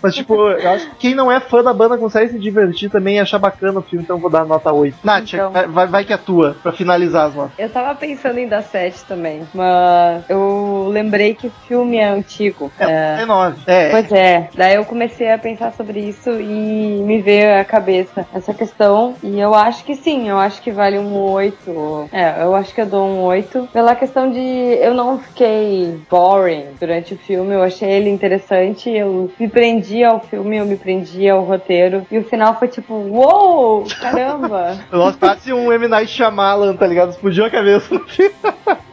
mas, 0.00 0.14
tipo, 0.14 0.34
eu 0.34 0.70
acho 0.70 0.88
que 0.90 0.96
quem 0.96 1.14
não 1.14 1.30
é 1.30 1.38
fã 1.40 1.62
da 1.62 1.72
banda 1.72 1.96
consegue 1.96 2.32
se 2.32 2.38
divertir 2.38 2.90
também 2.90 3.16
e 3.16 3.20
achar 3.20 3.38
bacana 3.38 3.78
o 3.78 3.82
filme, 3.82 4.04
então 4.04 4.16
eu 4.16 4.20
vou 4.20 4.30
dar 4.30 4.44
nota 4.44 4.72
8. 4.72 4.96
Nath, 5.04 5.32
Então. 5.34 5.52
vai, 5.68 5.86
vai, 5.86 6.04
que 6.04 6.12
é 6.12 6.16
tua, 6.16 6.56
pra 6.62 6.72
finalizar 6.72 7.28
as 7.28 7.34
notas. 7.34 7.52
Eu 7.58 7.68
tava 7.68 7.94
pensando 7.94 8.38
em 8.38 8.48
dar 8.48 8.62
7 8.62 9.04
também, 9.04 9.42
mas 9.54 10.24
eu 10.28 10.88
lembrei 10.90 11.34
que 11.34 11.46
o 11.46 11.52
filme 11.68 11.96
é 11.98 12.08
antigo. 12.08 12.70
É, 12.78 13.22
É, 13.22 13.26
9. 13.26 13.56
É, 13.66 13.90
Pois 13.90 14.12
é, 14.12 14.48
daí 14.56 14.74
eu 14.74 14.84
comecei 14.84 15.30
a 15.30 15.38
pensar 15.38 15.72
sobre 15.72 16.00
isso 16.00 16.30
e 16.30 17.02
me 17.04 17.20
veio 17.20 17.60
à 17.60 17.64
cabeça 17.64 18.26
essa 18.34 18.52
questão. 18.54 19.14
E 19.22 19.38
eu 19.38 19.54
acho 19.54 19.84
que 19.84 19.94
sim, 20.02 20.28
eu 20.28 20.38
acho 20.38 20.60
que 20.62 20.70
vale 20.70 20.98
um 20.98 21.14
8. 21.30 22.08
É, 22.12 22.42
eu 22.42 22.54
acho 22.54 22.74
que 22.74 22.80
eu 22.80 22.86
dou 22.86 23.06
um 23.06 23.22
8. 23.22 23.68
Pela 23.72 23.94
questão 23.94 24.30
de 24.30 24.38
eu 24.40 24.94
não 24.94 25.18
fiquei 25.18 26.00
boring 26.10 26.66
durante 26.80 27.14
o 27.14 27.18
filme, 27.18 27.54
eu 27.54 27.62
achei 27.62 27.88
ele 27.90 28.10
interessante, 28.10 28.90
eu 28.90 29.30
me 29.38 29.48
prendi 29.48 30.02
ao 30.04 30.20
filme, 30.20 30.56
eu 30.56 30.66
me 30.66 30.76
prendi 30.76 31.28
ao 31.28 31.42
roteiro. 31.42 32.06
E 32.10 32.18
o 32.18 32.24
final 32.24 32.58
foi 32.58 32.68
tipo, 32.68 32.94
uou, 32.94 33.84
caramba! 34.00 34.76
Nossa, 34.90 35.18
quase 35.18 35.52
um 35.52 35.72
M. 35.72 35.88
Night 35.88 36.10
Shyamalan, 36.10 36.76
tá 36.76 36.86
ligado? 36.86 37.10
Explodiu 37.10 37.44
a 37.44 37.50
cabeça 37.50 37.94
no 37.94 38.00
filme. 38.06 38.34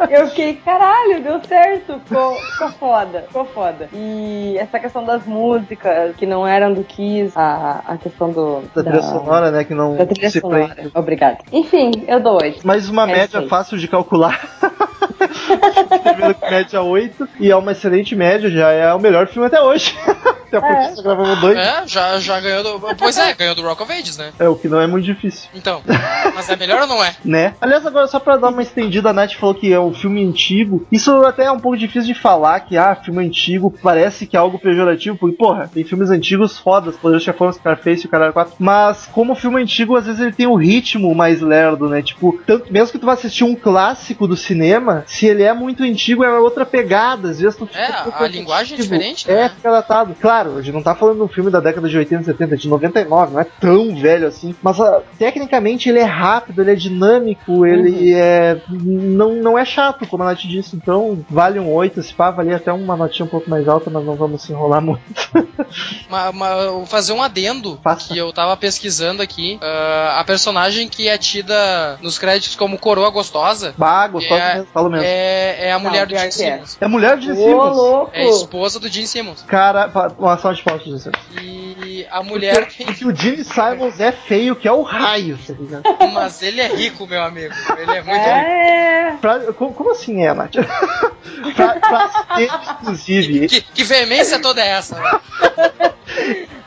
Eu 0.09 0.27
fiquei, 0.27 0.55
caralho, 0.55 1.21
deu 1.21 1.41
certo, 1.43 1.99
ficou, 2.05 2.35
ficou 2.35 2.69
foda, 2.71 3.25
ficou 3.27 3.45
foda. 3.45 3.89
E 3.93 4.55
essa 4.57 4.79
questão 4.79 5.03
das 5.03 5.25
músicas 5.25 6.15
que 6.15 6.25
não 6.25 6.47
eram 6.47 6.73
do 6.73 6.83
Kiss, 6.83 7.33
a, 7.35 7.81
a 7.85 7.97
questão 7.97 8.31
do. 8.31 8.61
Da 8.73 8.83
trilha 8.83 9.01
sonora, 9.01 9.51
né? 9.51 9.63
Que 9.63 9.73
não 9.73 9.95
Da 9.95 10.05
se 10.29 10.39
sonora. 10.39 10.67
prende. 10.73 10.91
Obrigada. 10.99 11.39
Enfim, 11.51 11.91
eu 12.07 12.19
dou 12.19 12.39
oito. 12.41 12.61
Mas 12.63 12.89
uma 12.89 13.03
É 13.03 13.13
média 13.13 13.47
fácil 13.47 13.77
de 13.77 13.87
calcular. 13.87 14.39
Primeiro 16.01 16.35
que 16.35 16.49
média 16.49 16.81
8. 16.81 17.29
E 17.39 17.51
é 17.51 17.55
uma 17.55 17.71
excelente 17.71 18.15
média, 18.15 18.49
já 18.49 18.71
é 18.71 18.93
o 18.93 18.99
melhor 18.99 19.27
filme 19.27 19.47
até 19.47 19.61
hoje. 19.61 19.95
Até 20.49 20.59
porque 20.59 20.95
só 20.95 21.03
gravamos 21.03 21.39
dois. 21.39 21.57
É, 21.57 21.83
já, 21.85 22.19
já 22.19 22.39
ganhou 22.39 22.63
do. 22.63 22.95
Pois 22.95 23.17
é, 23.17 23.33
ganhou 23.33 23.53
do 23.53 23.61
Rock 23.61 23.83
of 23.83 23.91
Ages, 23.91 24.17
né? 24.17 24.31
É, 24.39 24.49
o 24.49 24.55
que 24.55 24.67
não 24.67 24.81
é 24.81 24.87
muito 24.87 25.05
difícil. 25.05 25.47
Então. 25.53 25.81
Mas 26.33 26.49
é 26.49 26.55
melhor 26.55 26.81
ou 26.81 26.87
não 26.87 27.03
é? 27.03 27.15
Né? 27.23 27.53
Aliás, 27.61 27.85
agora 27.85 28.07
só 28.07 28.19
pra 28.19 28.37
dar 28.37 28.49
uma 28.49 28.61
estendida, 28.61 29.09
a 29.09 29.13
Nath 29.13 29.33
falou 29.33 29.53
que 29.53 29.71
é 29.71 29.79
um 29.79 29.93
filme 29.93 30.25
antigo. 30.25 30.85
Isso 30.91 31.11
até 31.23 31.45
é 31.45 31.51
um 31.51 31.59
pouco 31.59 31.77
difícil 31.77 32.13
de 32.13 32.19
falar, 32.19 32.61
que 32.61 32.77
ah, 32.77 32.95
filme 32.95 33.23
antigo 33.23 33.73
parece 33.83 34.25
que 34.25 34.35
é 34.35 34.39
algo 34.39 34.57
pejorativo, 34.57 35.17
porque, 35.17 35.37
porra, 35.37 35.69
tem 35.71 35.83
filmes 35.83 36.09
antigos 36.09 36.57
fodas, 36.57 36.97
Poder 36.97 37.19
Chefão, 37.19 37.51
Scarface 37.51 38.03
e 38.03 38.07
o 38.07 38.09
Caralho 38.09 38.33
4. 38.33 38.55
Mas 38.57 39.07
como 39.11 39.35
filme 39.35 39.61
antigo, 39.61 39.95
às 39.95 40.07
vezes 40.07 40.19
ele 40.19 40.31
tem 40.31 40.47
o 40.47 40.55
ritmo 40.55 41.13
mais 41.13 41.41
lerdo, 41.41 41.87
né? 41.87 42.01
Tipo, 42.01 42.39
tanto, 42.45 42.71
mesmo 42.71 42.91
que 42.91 42.99
tu 42.99 43.05
vá 43.05 43.13
assistir 43.13 43.43
um 43.43 43.55
clássico 43.55 44.27
do 44.27 44.35
cinema, 44.35 45.03
se 45.05 45.27
ele 45.27 45.43
é 45.43 45.53
muito 45.53 45.85
antigo, 45.89 46.23
é 46.23 46.39
outra 46.39 46.65
pegada. 46.65 47.29
Às 47.29 47.39
vezes 47.39 47.57
tu 47.57 47.65
fica 47.65 47.79
É, 47.79 48.07
um 48.07 48.23
a 48.23 48.27
linguagem 48.27 48.75
é 48.75 48.77
repetitivo. 48.77 48.81
diferente, 48.83 49.29
É, 49.31 49.35
né? 49.43 49.49
fica 49.49 49.71
datado. 49.71 50.15
Claro, 50.19 50.57
a 50.57 50.61
gente 50.61 50.73
não 50.73 50.83
tá 50.83 50.95
falando 50.95 51.17
de 51.17 51.23
um 51.23 51.27
filme 51.27 51.49
da 51.51 51.59
década 51.59 51.87
de 51.89 51.97
80, 51.97 52.23
70, 52.23 52.57
de 52.57 52.67
99, 52.67 53.33
não 53.33 53.39
é 53.41 53.45
tão 53.59 53.95
velho 53.95 54.27
assim. 54.27 54.55
Mas 54.61 54.79
ah, 54.79 55.01
tecnicamente 55.17 55.89
ele 55.89 55.99
é 55.99 56.03
rápido, 56.03 56.61
ele 56.61 56.71
é 56.71 56.75
dinâmico, 56.75 57.65
ele 57.65 58.13
é. 58.13 58.61
Não, 58.69 59.33
não 59.35 59.57
é 59.57 59.65
chato, 59.65 60.05
como 60.07 60.23
a 60.23 60.27
Nath 60.27 60.39
disse. 60.41 60.75
Então, 60.75 61.23
vale 61.29 61.59
um 61.59 61.71
8, 61.73 62.01
se 62.03 62.13
pá, 62.13 62.31
valia 62.31 62.55
até 62.57 62.71
uma 62.71 62.95
notinha 62.95 63.25
um 63.25 63.29
pouco 63.29 63.49
mais 63.49 63.67
alta, 63.67 63.89
mas 63.89 64.05
não 64.05 64.15
vamos 64.15 64.41
se 64.43 64.51
enrolar 64.51 64.81
muito. 64.81 65.01
Ma- 66.09 66.31
ma- 66.31 66.49
eu 66.63 66.71
vou 66.79 66.85
fazer 66.85 67.13
um 67.13 67.21
adendo 67.21 67.79
Faça. 67.83 68.11
que 68.13 68.17
eu 68.17 68.31
tava 68.33 68.55
pesquisando 68.57 69.21
aqui. 69.21 69.57
Ah, 69.61 70.17
a 70.19 70.23
personagem 70.23 70.87
que 70.87 71.07
é 71.07 71.17
tida 71.17 71.97
nos 72.01 72.17
créditos 72.17 72.55
como 72.55 72.77
coroa 72.77 73.09
gostosa 73.09 73.73
bah, 73.77 74.07
gostoso 74.07 74.39
É, 74.39 74.53
mesmo, 74.55 74.67
falo 74.73 74.89
mesmo. 74.89 75.05
É, 75.05 75.55
é, 75.59 75.69
é 75.69 75.77
a 75.79 75.89
mulher 75.89 76.05
do 76.05 76.09
pior 76.09 76.19
Gene 76.19 76.31
que 76.33 76.43
é. 76.43 76.51
Simmons. 76.65 76.77
mulher 76.89 77.17
de 77.17 77.31
Ô, 77.31 77.35
Simmons. 77.35 77.77
louco! 77.77 78.11
É 78.13 78.21
a 78.23 78.29
esposa 78.29 78.79
do 78.79 78.87
Gene 78.87 79.07
Simmons. 79.07 79.41
Cara, 79.43 79.91
uma 80.17 80.33
ação 80.33 80.53
de 80.53 80.61
fotos 80.63 80.83
de 80.85 80.99
Simmons. 81.01 81.19
E 81.41 82.07
a 82.11 82.23
mulher. 82.23 82.65
Porque 82.67 83.05
o 83.05 83.15
Gene 83.15 83.43
Simons 83.43 83.99
é 83.99 84.11
feio, 84.11 84.55
que 84.55 84.67
é 84.67 84.71
o 84.71 84.81
raio, 84.81 85.37
tá 85.45 85.53
ligado? 85.53 85.83
Mas 86.13 86.41
ele 86.41 86.61
é 86.61 86.67
rico, 86.67 87.05
meu 87.07 87.21
amigo. 87.23 87.53
Ele 87.77 87.91
é 87.91 88.01
muito 88.01 88.17
rico. 88.17 88.27
É. 88.27 89.17
Pra- 89.21 89.39
co- 89.53 89.71
como 89.73 89.91
assim 89.91 90.23
é, 90.25 90.33
Nath? 90.33 90.53
pra, 91.55 91.79
pra 91.79 92.35
ser, 92.35 92.49
inclusive, 92.81 93.47
Que, 93.47 93.61
que 93.61 93.83
veemência 93.83 94.39
toda 94.41 94.61
é 94.61 94.67
essa? 94.69 94.95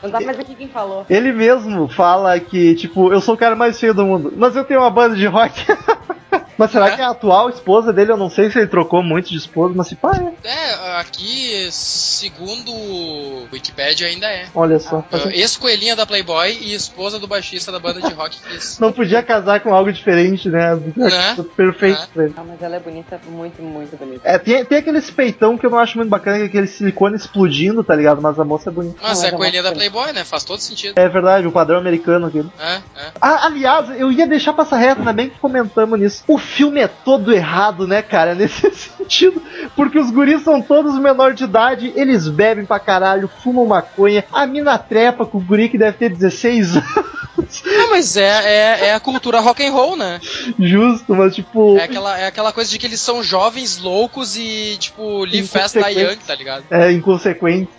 Não 0.01 0.11
tá 0.11 0.19
mais 0.19 0.37
aqui 0.39 0.53
quem 0.55 0.67
falou. 0.67 1.05
Ele 1.09 1.31
mesmo 1.31 1.87
fala 1.87 2.39
que, 2.39 2.75
tipo, 2.75 3.11
eu 3.13 3.21
sou 3.21 3.35
o 3.35 3.37
cara 3.37 3.55
mais 3.55 3.79
feio 3.79 3.93
do 3.93 4.05
mundo, 4.05 4.33
mas 4.35 4.55
eu 4.55 4.63
tenho 4.65 4.81
uma 4.81 4.89
banda 4.89 5.15
de 5.15 5.25
rock. 5.25 5.65
mas 6.57 6.71
será 6.71 6.87
É. 6.87 6.95
que 6.95 7.01
a 7.01 7.09
atual 7.09 7.49
esposa 7.49 7.91
dele, 7.93 8.11
eu 8.11 8.17
não 8.17 8.29
sei 8.29 8.49
se 8.51 8.57
ele 8.59 8.67
trocou 8.67 9.03
muito 9.03 9.29
de 9.29 9.37
esposa, 9.37 9.73
mas 9.75 9.87
se 9.87 9.95
pá, 9.95 10.11
é. 10.43 10.47
É, 10.49 10.97
aqui, 10.99 11.69
segundo 11.71 12.71
o 12.71 13.47
Wikipedia, 13.51 14.07
ainda 14.07 14.27
é. 14.27 14.47
Olha 14.53 14.79
só. 14.79 15.03
Ah, 15.11 15.17
Ex-coelhinha 15.31 15.95
da 15.95 16.05
Playboy 16.05 16.57
e 16.61 16.73
esposa 16.73 17.19
do 17.19 17.27
baixista 17.27 17.71
da 17.71 17.79
banda 17.79 18.01
de 18.01 18.13
rock 18.13 18.37
Kiss. 18.41 18.79
Não 18.81 18.91
podia 18.91 19.21
casar 19.23 19.59
com 19.61 19.73
algo 19.73 19.91
diferente, 19.91 20.49
né? 20.49 20.75
Né? 20.95 21.35
Perfeito 21.55 21.99
Né? 21.99 22.07
pra 22.13 22.23
ele. 22.25 22.33
Ah, 22.37 22.43
mas 22.47 22.61
ela 22.61 22.75
é 22.75 22.79
bonita, 22.79 23.19
muito, 23.27 23.61
muito 23.61 23.95
bonita. 23.97 24.21
É, 24.23 24.37
tem, 24.37 24.63
tem 24.65 24.77
aquele 24.79 25.01
peitão 25.01 25.57
que 25.57 25.65
eu 25.65 25.69
não 25.69 25.79
acho 25.79 25.97
muito 25.97 26.09
bacana, 26.09 26.37
que 26.37 26.43
é 26.43 26.47
aquele 26.47 26.67
silicone 26.67 27.15
explodindo, 27.15 27.83
tá 27.83 27.95
ligado? 27.95 28.21
Mas 28.21 28.39
a 28.39 28.43
moça 28.43 28.69
é 28.69 28.73
bonita. 28.73 28.95
Mas 29.01 29.19
Não, 29.19 29.27
é 29.27 29.31
mas 29.31 29.33
é 29.33 29.37
coelhinha 29.37 29.63
da 29.63 29.69
uma 29.69 29.75
Playboy, 29.75 30.11
né? 30.13 30.23
Faz 30.23 30.43
todo 30.43 30.59
sentido. 30.59 30.93
É 30.97 31.07
verdade, 31.09 31.47
o 31.47 31.51
padrão 31.51 31.77
americano 31.77 32.27
aquele. 32.27 32.49
É, 32.59 32.75
é. 32.75 32.81
Ah, 33.21 33.45
aliás, 33.47 33.89
eu 33.99 34.11
ia 34.11 34.27
deixar 34.27 34.53
passar 34.53 34.77
reto, 34.77 34.99
ainda 34.99 35.13
bem 35.13 35.29
que 35.29 35.39
comentamos 35.39 35.99
nisso. 35.99 36.23
O 36.27 36.37
filme 36.43 36.81
é 36.81 36.87
todo 36.87 37.33
errado, 37.33 37.87
né, 37.87 38.01
cara? 38.01 38.35
Nesse 38.35 38.69
sentido. 38.71 39.41
Porque 39.75 39.97
os 39.97 40.11
guris 40.11 40.43
são 40.43 40.61
todos 40.61 40.97
menor 40.99 41.33
de 41.33 41.45
idade, 41.45 41.93
eles 41.95 42.27
bebem 42.27 42.65
pra 42.65 42.79
caralho, 42.79 43.29
fumam 43.43 43.65
maconha, 43.65 44.23
a 44.31 44.45
mina 44.45 44.77
trepa 44.77 45.25
com 45.25 45.37
o 45.37 45.41
guri 45.41 45.69
que 45.69 45.77
deve 45.77 45.97
ter 45.97 46.09
16 46.09 46.77
anos. 46.77 47.23
Ah, 47.65 47.87
mas 47.89 48.15
é, 48.15 48.21
é, 48.21 48.85
é 48.87 48.93
a 48.93 48.99
cultura 48.99 49.39
rock 49.39 49.65
and 49.65 49.71
roll, 49.71 49.95
né? 49.95 50.19
Justo, 50.59 51.15
mas 51.15 51.35
tipo. 51.35 51.77
É 51.77 51.83
aquela, 51.83 52.19
é 52.19 52.27
aquela 52.27 52.53
coisa 52.53 52.69
de 52.69 52.77
que 52.77 52.85
eles 52.85 53.01
são 53.01 53.23
jovens, 53.23 53.79
loucos 53.79 54.37
e, 54.37 54.77
tipo, 54.77 55.25
live 55.25 55.47
fast, 55.47 55.77
die 55.77 55.99
young, 55.99 56.17
tá 56.17 56.35
ligado? 56.35 56.63
É 56.69 56.91
inconsequente. 56.91 57.69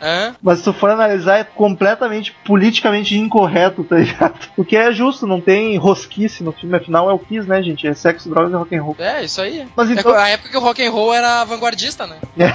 Hã? 0.00 0.34
Mas 0.40 0.58
se 0.58 0.64
tu 0.64 0.72
for 0.72 0.90
analisar, 0.90 1.38
é 1.38 1.44
completamente 1.44 2.34
politicamente 2.44 3.16
incorreto, 3.16 3.84
tá 3.84 3.96
ligado? 3.96 4.38
O 4.56 4.64
que 4.64 4.76
é 4.76 4.92
justo, 4.92 5.26
não 5.26 5.40
tem 5.40 5.76
rosquice 5.76 6.42
no 6.42 6.52
filme, 6.52 6.76
afinal 6.76 7.10
é 7.10 7.12
o 7.12 7.18
Kiss, 7.18 7.48
né, 7.48 7.62
gente? 7.62 7.86
É 7.86 7.94
sexo, 8.10 8.28
drogas 8.28 8.52
e 8.52 8.56
rock 8.56 8.76
and 8.76 8.82
roll. 8.82 8.96
É, 8.98 9.24
isso 9.24 9.40
aí. 9.40 9.66
Mas 9.76 9.90
É 9.90 9.94
então, 9.94 10.14
a 10.14 10.28
época 10.28 10.50
que 10.50 10.56
o 10.56 10.60
rock 10.60 10.84
and 10.84 10.90
roll 10.90 11.14
era 11.14 11.44
vanguardista, 11.44 12.06
né? 12.06 12.16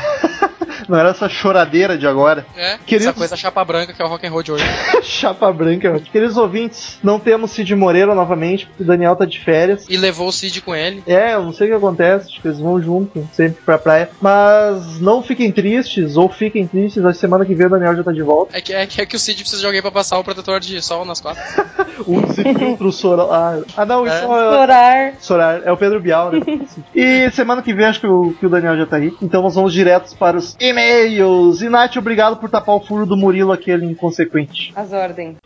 não 0.91 0.97
era 0.97 1.09
essa 1.09 1.27
choradeira 1.29 1.97
de 1.97 2.07
agora. 2.07 2.45
É, 2.55 2.77
Queridos- 2.85 3.07
essa 3.07 3.17
coisa 3.17 3.35
chapa 3.35 3.63
branca 3.63 3.93
que 3.93 4.01
é 4.01 4.05
o 4.05 4.07
rock 4.07 4.25
and 4.25 4.31
roll 4.31 4.43
de 4.43 4.51
hoje. 4.51 4.63
Chapa 5.03 5.51
branca. 5.51 5.99
Queridos 6.11 6.37
ouvintes, 6.37 6.97
não 7.03 7.19
temos 7.19 7.51
Cid 7.51 7.75
Moreira 7.75 8.13
novamente, 8.15 8.65
porque 8.65 8.83
o 8.83 8.85
Daniel 8.85 9.15
tá 9.15 9.25
de 9.25 9.39
férias. 9.39 9.85
E 9.89 9.97
levou 9.97 10.27
o 10.27 10.31
Cid 10.31 10.61
com 10.61 10.75
ele. 10.75 11.03
É, 11.07 11.33
eu 11.33 11.43
não 11.43 11.53
sei 11.53 11.67
o 11.67 11.69
que 11.71 11.75
acontece, 11.77 12.29
acho 12.31 12.41
que 12.41 12.47
eles 12.47 12.59
vão 12.59 12.81
junto, 12.81 13.27
sempre 13.33 13.61
pra 13.63 13.77
praia. 13.77 14.09
Mas 14.21 14.99
não 14.99 15.21
fiquem 15.21 15.51
tristes, 15.51 16.17
ou 16.17 16.27
fiquem 16.29 16.67
tristes, 16.67 17.03
a 17.05 17.13
semana 17.13 17.45
que 17.45 17.53
vem 17.55 17.67
o 17.67 17.69
Daniel 17.69 17.95
já 17.95 18.03
tá 18.03 18.11
de 18.11 18.21
volta. 18.23 18.57
É 18.57 18.61
que, 18.61 18.73
é, 18.73 18.85
que, 18.87 19.01
é 19.01 19.05
que 19.05 19.15
o 19.15 19.19
Cid 19.19 19.39
precisa 19.41 19.61
de 19.61 19.67
alguém 19.67 19.81
pra 19.81 19.91
passar 19.91 20.17
o 20.17 20.23
protetor 20.23 20.59
de 20.59 20.81
sol 20.81 21.05
nas 21.05 21.21
costas. 21.21 21.45
O 22.05 22.21
filtro 22.27 22.91
solar. 22.91 23.59
Ah, 23.77 23.85
não, 23.85 24.05
isso 24.05 24.15
é. 24.15 24.21
Chorar. 24.21 25.13
Sorar, 25.19 25.61
é 25.63 25.71
o 25.71 25.77
Pedro 25.77 26.01
Bial, 26.01 26.29
né? 26.31 26.41
e 26.93 27.31
semana 27.31 27.61
que 27.61 27.73
vem 27.73 27.85
acho 27.85 28.01
que 28.01 28.07
o, 28.07 28.33
que 28.37 28.45
o 28.45 28.49
Daniel 28.49 28.75
já 28.77 28.85
tá 28.85 28.97
aí. 28.97 29.13
Então 29.21 29.41
nós 29.41 29.55
vamos 29.55 29.71
diretos 29.71 30.13
para 30.13 30.35
os 30.37 30.57
e-mails. 30.75 31.61
E 31.61 31.69
Nath, 31.69 31.97
obrigado 31.97 32.38
por 32.38 32.49
tapar 32.49 32.75
o 32.75 32.79
furo 32.81 33.05
do 33.05 33.15
Murilo, 33.15 33.51
aquele 33.51 33.85
inconsequente. 33.85 34.73
As 34.75 34.91
ordens. 34.91 35.38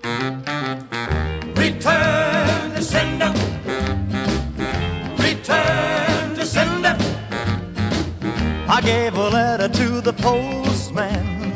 Return 1.55 2.73
to 2.75 2.81
sender. 2.81 3.31
Return 5.19 6.35
to 6.35 6.45
sender. 6.45 6.95
I 8.67 8.81
gave 8.81 9.15
a 9.15 9.29
letter 9.29 9.69
to 9.69 10.01
the 10.01 10.13
postman. 10.13 11.53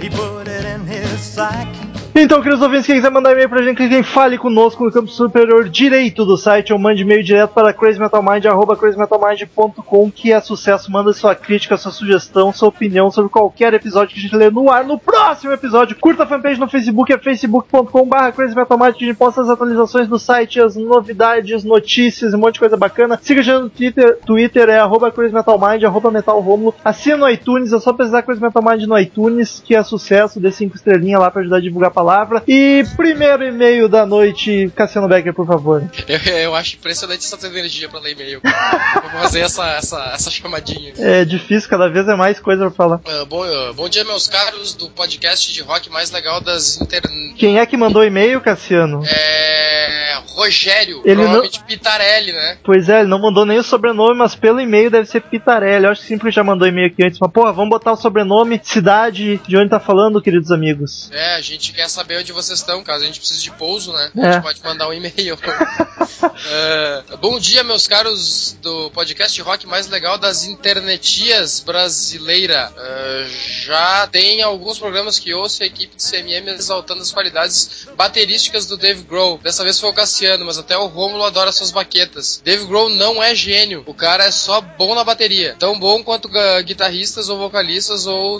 He 0.00 0.08
put 0.08 0.48
it 0.48 0.64
in 0.64 0.86
his 0.86 1.20
sack. 1.20 1.85
Então, 2.18 2.40
queridos 2.40 2.62
ouvintes, 2.62 2.86
quem 2.86 2.94
quiser 2.94 3.10
mandar 3.10 3.32
e-mail 3.32 3.46
pra 3.46 3.62
gente, 3.62 3.76
quem 3.76 4.02
fale 4.02 4.38
conosco 4.38 4.82
no 4.82 4.90
campo 4.90 5.10
superior 5.10 5.68
direito 5.68 6.24
do 6.24 6.38
site, 6.38 6.72
ou 6.72 6.78
mande 6.78 7.02
e-mail 7.02 7.22
direto 7.22 7.50
para 7.50 7.74
crazymetalmind, 7.74 8.46
arroba 8.46 8.74
crazymetalmind.com, 8.74 10.10
que 10.10 10.32
é 10.32 10.40
sucesso. 10.40 10.90
Manda 10.90 11.12
sua 11.12 11.34
crítica, 11.34 11.76
sua 11.76 11.92
sugestão, 11.92 12.54
sua 12.54 12.70
opinião 12.70 13.10
sobre 13.10 13.30
qualquer 13.30 13.74
episódio 13.74 14.14
que 14.14 14.20
a 14.20 14.22
gente 14.22 14.34
lê 14.34 14.48
no 14.48 14.70
ar 14.70 14.82
no 14.82 14.98
próximo 14.98 15.52
episódio. 15.52 15.94
Curta 16.00 16.22
a 16.22 16.26
fanpage 16.26 16.58
no 16.58 16.66
Facebook, 16.66 17.12
é 17.12 17.18
facebook.com 17.18 18.08
barra 18.08 18.32
crazymetalmind, 18.32 18.94
que 18.94 19.04
a 19.04 19.08
gente 19.08 19.18
posta 19.18 19.42
as 19.42 19.50
atualizações 19.50 20.08
do 20.08 20.18
site, 20.18 20.58
as 20.58 20.74
novidades, 20.74 21.64
notícias, 21.64 22.32
um 22.32 22.38
monte 22.38 22.54
de 22.54 22.60
coisa 22.60 22.78
bacana. 22.78 23.20
Siga 23.20 23.42
a 23.42 23.44
gente 23.44 23.60
no 23.60 23.68
Twitter, 23.68 24.18
Twitter 24.24 24.70
é 24.70 24.78
arroba 24.78 25.10
crazymetalmind, 25.10 25.84
arroba 25.84 26.10
metalromulo. 26.10 26.74
Assina 26.82 27.18
no 27.18 27.28
iTunes, 27.28 27.74
é 27.74 27.78
só 27.78 27.92
pesquisar 27.92 28.22
Crazy 28.22 28.40
Metal 28.40 28.64
Mind 28.64 28.84
no 28.84 28.98
iTunes, 28.98 29.62
que 29.62 29.76
é 29.76 29.82
sucesso, 29.82 30.40
dê 30.40 30.50
5 30.50 30.76
estrelinhas 30.76 31.20
lá 31.20 31.30
pra 31.30 31.42
ajudar 31.42 31.58
a 31.58 31.60
divulgar 31.60 31.90
a 31.90 31.92
palavra. 31.92 32.05
E 32.46 32.84
primeiro 32.96 33.44
e-mail 33.44 33.88
da 33.88 34.06
noite, 34.06 34.70
Cassiano 34.74 35.08
Becker, 35.08 35.34
por 35.34 35.46
favor. 35.46 35.82
Eu, 36.06 36.18
eu 36.32 36.54
acho 36.54 36.76
impressionante 36.76 37.24
essa 37.24 37.36
tua 37.36 37.48
energia 37.48 37.88
pra 37.88 38.00
ler 38.00 38.12
e-mail. 38.12 38.40
Vou 38.42 39.22
fazer 39.22 39.40
essa, 39.40 39.66
essa, 39.72 40.12
essa 40.14 40.30
chamadinha. 40.30 40.92
É 40.98 41.24
difícil, 41.24 41.68
cada 41.68 41.88
vez 41.88 42.06
é 42.08 42.14
mais 42.14 42.38
coisa 42.38 42.66
pra 42.66 42.70
falar. 42.70 43.00
Ah, 43.04 43.24
bom, 43.24 43.42
ah, 43.42 43.72
bom 43.74 43.88
dia, 43.88 44.04
meus 44.04 44.26
caros, 44.28 44.74
do 44.74 44.90
podcast 44.90 45.52
de 45.52 45.62
rock 45.62 45.90
mais 45.90 46.10
legal 46.10 46.40
das 46.40 46.80
internet. 46.80 47.34
Quem 47.36 47.58
é 47.58 47.66
que 47.66 47.76
mandou 47.76 48.04
e-mail, 48.04 48.40
Cassiano? 48.40 49.02
É. 49.06 49.75
Rogério, 50.36 51.00
Ele 51.02 51.16
provavelmente 51.16 51.64
Pitarelli, 51.64 52.30
né? 52.30 52.58
Pois 52.62 52.90
é, 52.90 53.00
ele 53.00 53.08
não 53.08 53.18
mandou 53.18 53.46
nem 53.46 53.58
o 53.58 53.62
sobrenome, 53.62 54.18
mas 54.18 54.34
pelo 54.34 54.60
e-mail 54.60 54.90
deve 54.90 55.08
ser 55.08 55.22
Pitarelli. 55.22 55.86
Eu 55.86 55.92
acho 55.92 56.02
que 56.02 56.08
sempre 56.08 56.30
já 56.30 56.44
mandou 56.44 56.68
e-mail 56.68 56.88
aqui 56.88 57.02
antes. 57.02 57.18
Mas, 57.18 57.32
porra, 57.32 57.54
vamos 57.54 57.70
botar 57.70 57.92
o 57.92 57.96
sobrenome, 57.96 58.60
cidade, 58.62 59.40
de 59.48 59.56
onde 59.56 59.70
tá 59.70 59.80
falando, 59.80 60.20
queridos 60.20 60.52
amigos. 60.52 61.10
É, 61.10 61.36
a 61.36 61.40
gente 61.40 61.72
quer 61.72 61.88
saber 61.88 62.18
onde 62.18 62.32
vocês 62.32 62.58
estão, 62.58 62.84
caso 62.84 63.04
a 63.04 63.06
gente 63.06 63.18
precise 63.18 63.42
de 63.42 63.50
pouso, 63.52 63.94
né? 63.94 64.10
É. 64.14 64.26
A 64.26 64.32
gente 64.32 64.42
pode 64.42 64.62
mandar 64.62 64.88
um 64.88 64.92
e-mail. 64.92 65.38
É, 66.48 67.16
bom 67.20 67.38
dia, 67.38 67.64
meus 67.64 67.86
caros 67.86 68.56
do 68.62 68.90
podcast 68.90 69.40
rock 69.42 69.66
mais 69.66 69.88
legal 69.88 70.18
das 70.18 70.44
internetias 70.44 71.60
brasileira. 71.60 72.72
É, 72.76 73.26
já 73.64 74.06
tem 74.06 74.42
alguns 74.42 74.78
programas 74.78 75.18
que 75.18 75.34
ouço 75.34 75.62
a 75.62 75.66
equipe 75.66 75.96
de 75.96 76.02
CMM 76.02 76.48
exaltando 76.50 77.02
as 77.02 77.10
qualidades 77.10 77.88
baterísticas 77.96 78.66
do 78.66 78.76
Dave 78.76 79.02
Grohl. 79.02 79.38
Dessa 79.38 79.64
vez 79.64 79.80
foi 79.80 79.90
o 79.90 79.94
Cassiano, 79.94 80.25
mas 80.44 80.58
até 80.58 80.76
o 80.76 80.86
Rômulo 80.86 81.24
adora 81.24 81.52
suas 81.52 81.70
baquetas. 81.70 82.40
Dave 82.44 82.64
Grohl 82.66 82.88
não 82.90 83.22
é 83.22 83.34
gênio, 83.34 83.82
o 83.86 83.94
cara 83.94 84.24
é 84.24 84.30
só 84.30 84.60
bom 84.60 84.94
na 84.94 85.04
bateria. 85.04 85.54
Tão 85.58 85.78
bom 85.78 86.02
quanto 86.02 86.28
ga- 86.28 86.60
guitarristas 86.62 87.28
ou 87.28 87.38
vocalistas 87.38 88.06
ou 88.06 88.38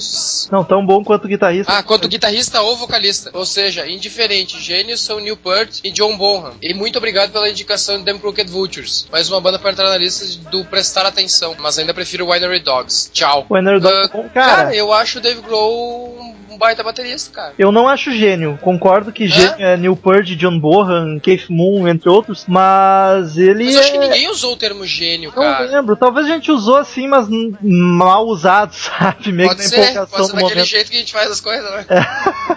Não, 0.51 0.64
tão 0.64 0.85
bom 0.85 1.03
quanto 1.05 1.29
guitarrista. 1.29 1.72
ah, 1.72 1.83
quanto 1.83 2.09
guitarrista 2.09 2.61
ou 2.62 2.77
vocalista. 2.77 3.31
Ou 3.33 3.44
seja, 3.46 3.87
indiferente. 3.87 4.61
Gênios 4.61 5.01
são 5.01 5.20
Neil 5.20 5.37
Peart 5.37 5.81
e 5.85 5.90
John 5.90 6.16
Bonham. 6.16 6.55
E 6.62 6.75
muito 6.75 6.96
obrigado 6.99 7.31
pela 7.33 7.49
indicação 7.49 7.99
de 7.99 8.05
Them 8.05 8.18
Crooked 8.18 8.51
Vultures. 8.51 9.07
Mais 9.12 9.29
uma 9.31 9.40
banda 9.40 9.59
para 9.59 9.70
entrar 9.70 9.88
na 9.90 9.96
lista 9.99 10.25
do 10.51 10.64
prestar 10.64 11.07
atenção. 11.07 11.55
Mas 11.59 11.79
ainda 11.79 11.92
prefiro 11.94 12.31
Winery 12.31 12.61
Dogs. 12.61 13.11
Tchau. 13.12 13.46
O 13.49 13.55
Winery 13.55 13.81
Dogs 13.81 13.96
Ah, 13.99 14.05
é 14.05 14.22
bom, 14.22 14.29
cara. 14.31 14.75
eu 14.75 14.92
acho 14.92 15.18
o 15.18 15.20
Dave 15.20 15.40
Grohl 15.40 16.35
um 16.57 16.59
baita 16.59 16.83
baterista, 16.83 17.31
cara. 17.31 17.55
Eu 17.59 17.71
não 17.71 17.87
acho 17.87 18.11
gênio. 18.11 18.59
Concordo 18.61 19.12
que 19.12 19.29
gênio 19.29 19.55
é 19.59 19.77
Neil 19.77 19.95
Peart, 19.95 20.29
John 20.31 20.59
Bonham, 20.59 21.21
Keith 21.21 21.47
Moon, 21.49 21.87
entre 21.87 22.09
outros, 22.09 22.45
mas 22.49 23.37
ele 23.37 23.66
Mas 23.66 23.75
eu 23.75 23.81
acho 23.81 23.92
que 23.92 23.99
é... 23.99 24.01
ninguém 24.01 24.31
usou 24.31 24.55
o 24.55 24.57
termo 24.57 24.85
gênio, 24.87 25.33
Não 25.37 25.42
cara. 25.42 25.64
lembro, 25.66 25.97
talvez 25.97 26.27
a 26.27 26.31
gente 26.31 26.51
usou 26.51 26.77
assim, 26.77 27.07
mas 27.07 27.29
mal 27.61 28.27
usado, 28.27 28.73
sabe? 28.75 29.31
Meio 29.33 29.49
Pode 29.51 29.62
que 29.62 29.77
na 29.77 29.83
empolgação 29.83 30.07
pode 30.07 30.27
ser 30.27 30.33
do 30.33 30.37
daquele 30.37 30.55
momento. 30.55 30.69
jeito 30.69 30.90
que 30.90 30.97
a 30.97 31.01
gente 31.01 31.12
faz 31.12 31.31
as 31.31 31.40
coisas, 31.40 31.71
né? 31.71 31.87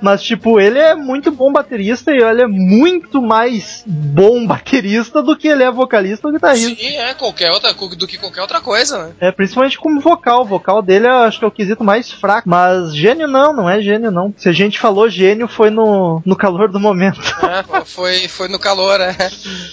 Mas, 0.00 0.22
tipo, 0.22 0.58
ele 0.58 0.78
é 0.78 0.94
muito 0.94 1.30
bom 1.30 1.52
baterista 1.52 2.10
e 2.10 2.22
ele 2.22 2.42
é 2.42 2.46
muito 2.46 3.20
mais 3.20 3.82
bom 3.86 4.46
baterista 4.46 5.22
do 5.22 5.36
que 5.36 5.48
ele 5.48 5.62
é 5.62 5.70
vocalista 5.70 6.26
ou 6.26 6.32
guitarrista. 6.32 6.82
Sim, 6.82 6.96
é, 6.96 7.14
qualquer 7.14 7.50
outra, 7.50 7.72
do 7.72 8.06
que 8.06 8.18
qualquer 8.18 8.40
outra 8.40 8.60
coisa, 8.60 9.06
né? 9.06 9.12
É, 9.20 9.30
principalmente 9.30 9.78
como 9.78 10.00
vocal. 10.00 10.42
O 10.42 10.46
vocal 10.46 10.80
dele 10.80 11.06
acho 11.06 11.38
que 11.38 11.44
é 11.44 11.48
o 11.48 11.52
quesito 11.52 11.84
mais 11.84 12.10
fraco. 12.10 12.48
Mas 12.48 12.94
gênio 12.94 13.27
não, 13.28 13.52
não 13.52 13.68
é 13.70 13.80
gênio 13.80 14.10
não. 14.10 14.34
Se 14.36 14.48
a 14.48 14.52
gente 14.52 14.78
falou 14.78 15.08
gênio 15.08 15.46
foi 15.46 15.70
no, 15.70 16.20
no 16.24 16.36
calor 16.36 16.68
do 16.70 16.80
momento. 16.80 17.20
É, 17.48 17.84
foi, 17.84 18.28
foi 18.28 18.46
no 18.46 18.58
calor, 18.58 19.00
é. 19.00 19.16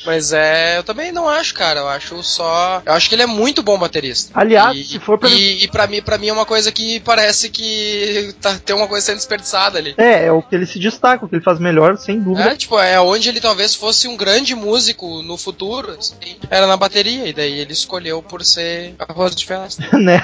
Mas 0.06 0.32
é, 0.32 0.78
eu 0.78 0.84
também 0.84 1.12
não 1.12 1.28
acho, 1.28 1.54
cara. 1.54 1.82
Eu 1.82 1.90
acho 1.90 2.24
só. 2.24 2.82
Eu 2.86 2.94
acho 2.94 3.10
que 3.10 3.16
ele 3.16 3.22
é 3.24 3.28
muito 3.28 3.62
bom 3.62 3.78
baterista. 3.78 4.32
Aliás, 4.34 4.78
e, 4.78 4.84
se 4.84 5.00
for 5.00 5.18
pra- 5.18 5.30
E, 5.30 5.64
e 5.64 5.68
pra, 5.68 5.86
mim, 5.86 6.02
pra 6.02 6.18
mim 6.18 6.30
é 6.30 6.34
uma 6.34 6.46
coisa 6.46 6.72
que 6.72 7.02
parece 7.02 7.50
que 7.50 8.34
tá, 8.42 8.56
tem 8.66 8.74
uma 8.76 8.88
coisa 8.88 9.06
sendo 9.06 9.18
desperdiçada 9.18 9.78
ali. 9.78 9.94
É, 9.98 10.26
é 10.28 10.32
o 10.32 10.42
que 10.42 10.56
ele 10.56 10.66
se 10.66 10.80
destaca, 10.80 11.26
o 11.26 11.28
que 11.30 11.36
ele 11.36 11.44
faz 11.44 11.60
melhor, 11.60 11.98
sem 11.98 12.20
dúvida. 12.22 12.52
É, 12.52 12.56
tipo, 12.56 12.80
é 12.80 13.00
onde 13.02 13.28
ele 13.28 13.42
talvez 13.42 13.76
fosse 13.76 14.08
um 14.08 14.16
grande 14.16 14.56
músico 14.56 15.22
no 15.22 15.38
futuro, 15.38 15.92
assim, 16.00 16.38
era 16.50 16.66
na 16.68 16.78
bateria, 16.78 17.28
e 17.28 17.34
daí 17.34 17.60
ele 17.60 17.74
escolheu 17.74 18.22
por 18.24 18.44
ser 18.44 18.96
arroz 19.00 19.36
de 19.36 19.46
festa. 19.46 19.84
né? 19.98 20.22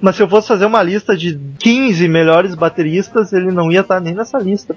Mas 0.00 0.16
se 0.16 0.22
eu 0.22 0.28
fosse 0.28 0.48
fazer 0.48 0.64
uma 0.66 0.82
lista 0.82 1.16
de 1.16 1.38
15 1.60 2.08
melhores 2.08 2.54
bateristas, 2.62 3.32
ele 3.32 3.50
não 3.50 3.72
ia 3.72 3.80
estar 3.80 4.00
nem 4.00 4.14
nessa 4.14 4.38
lista. 4.38 4.76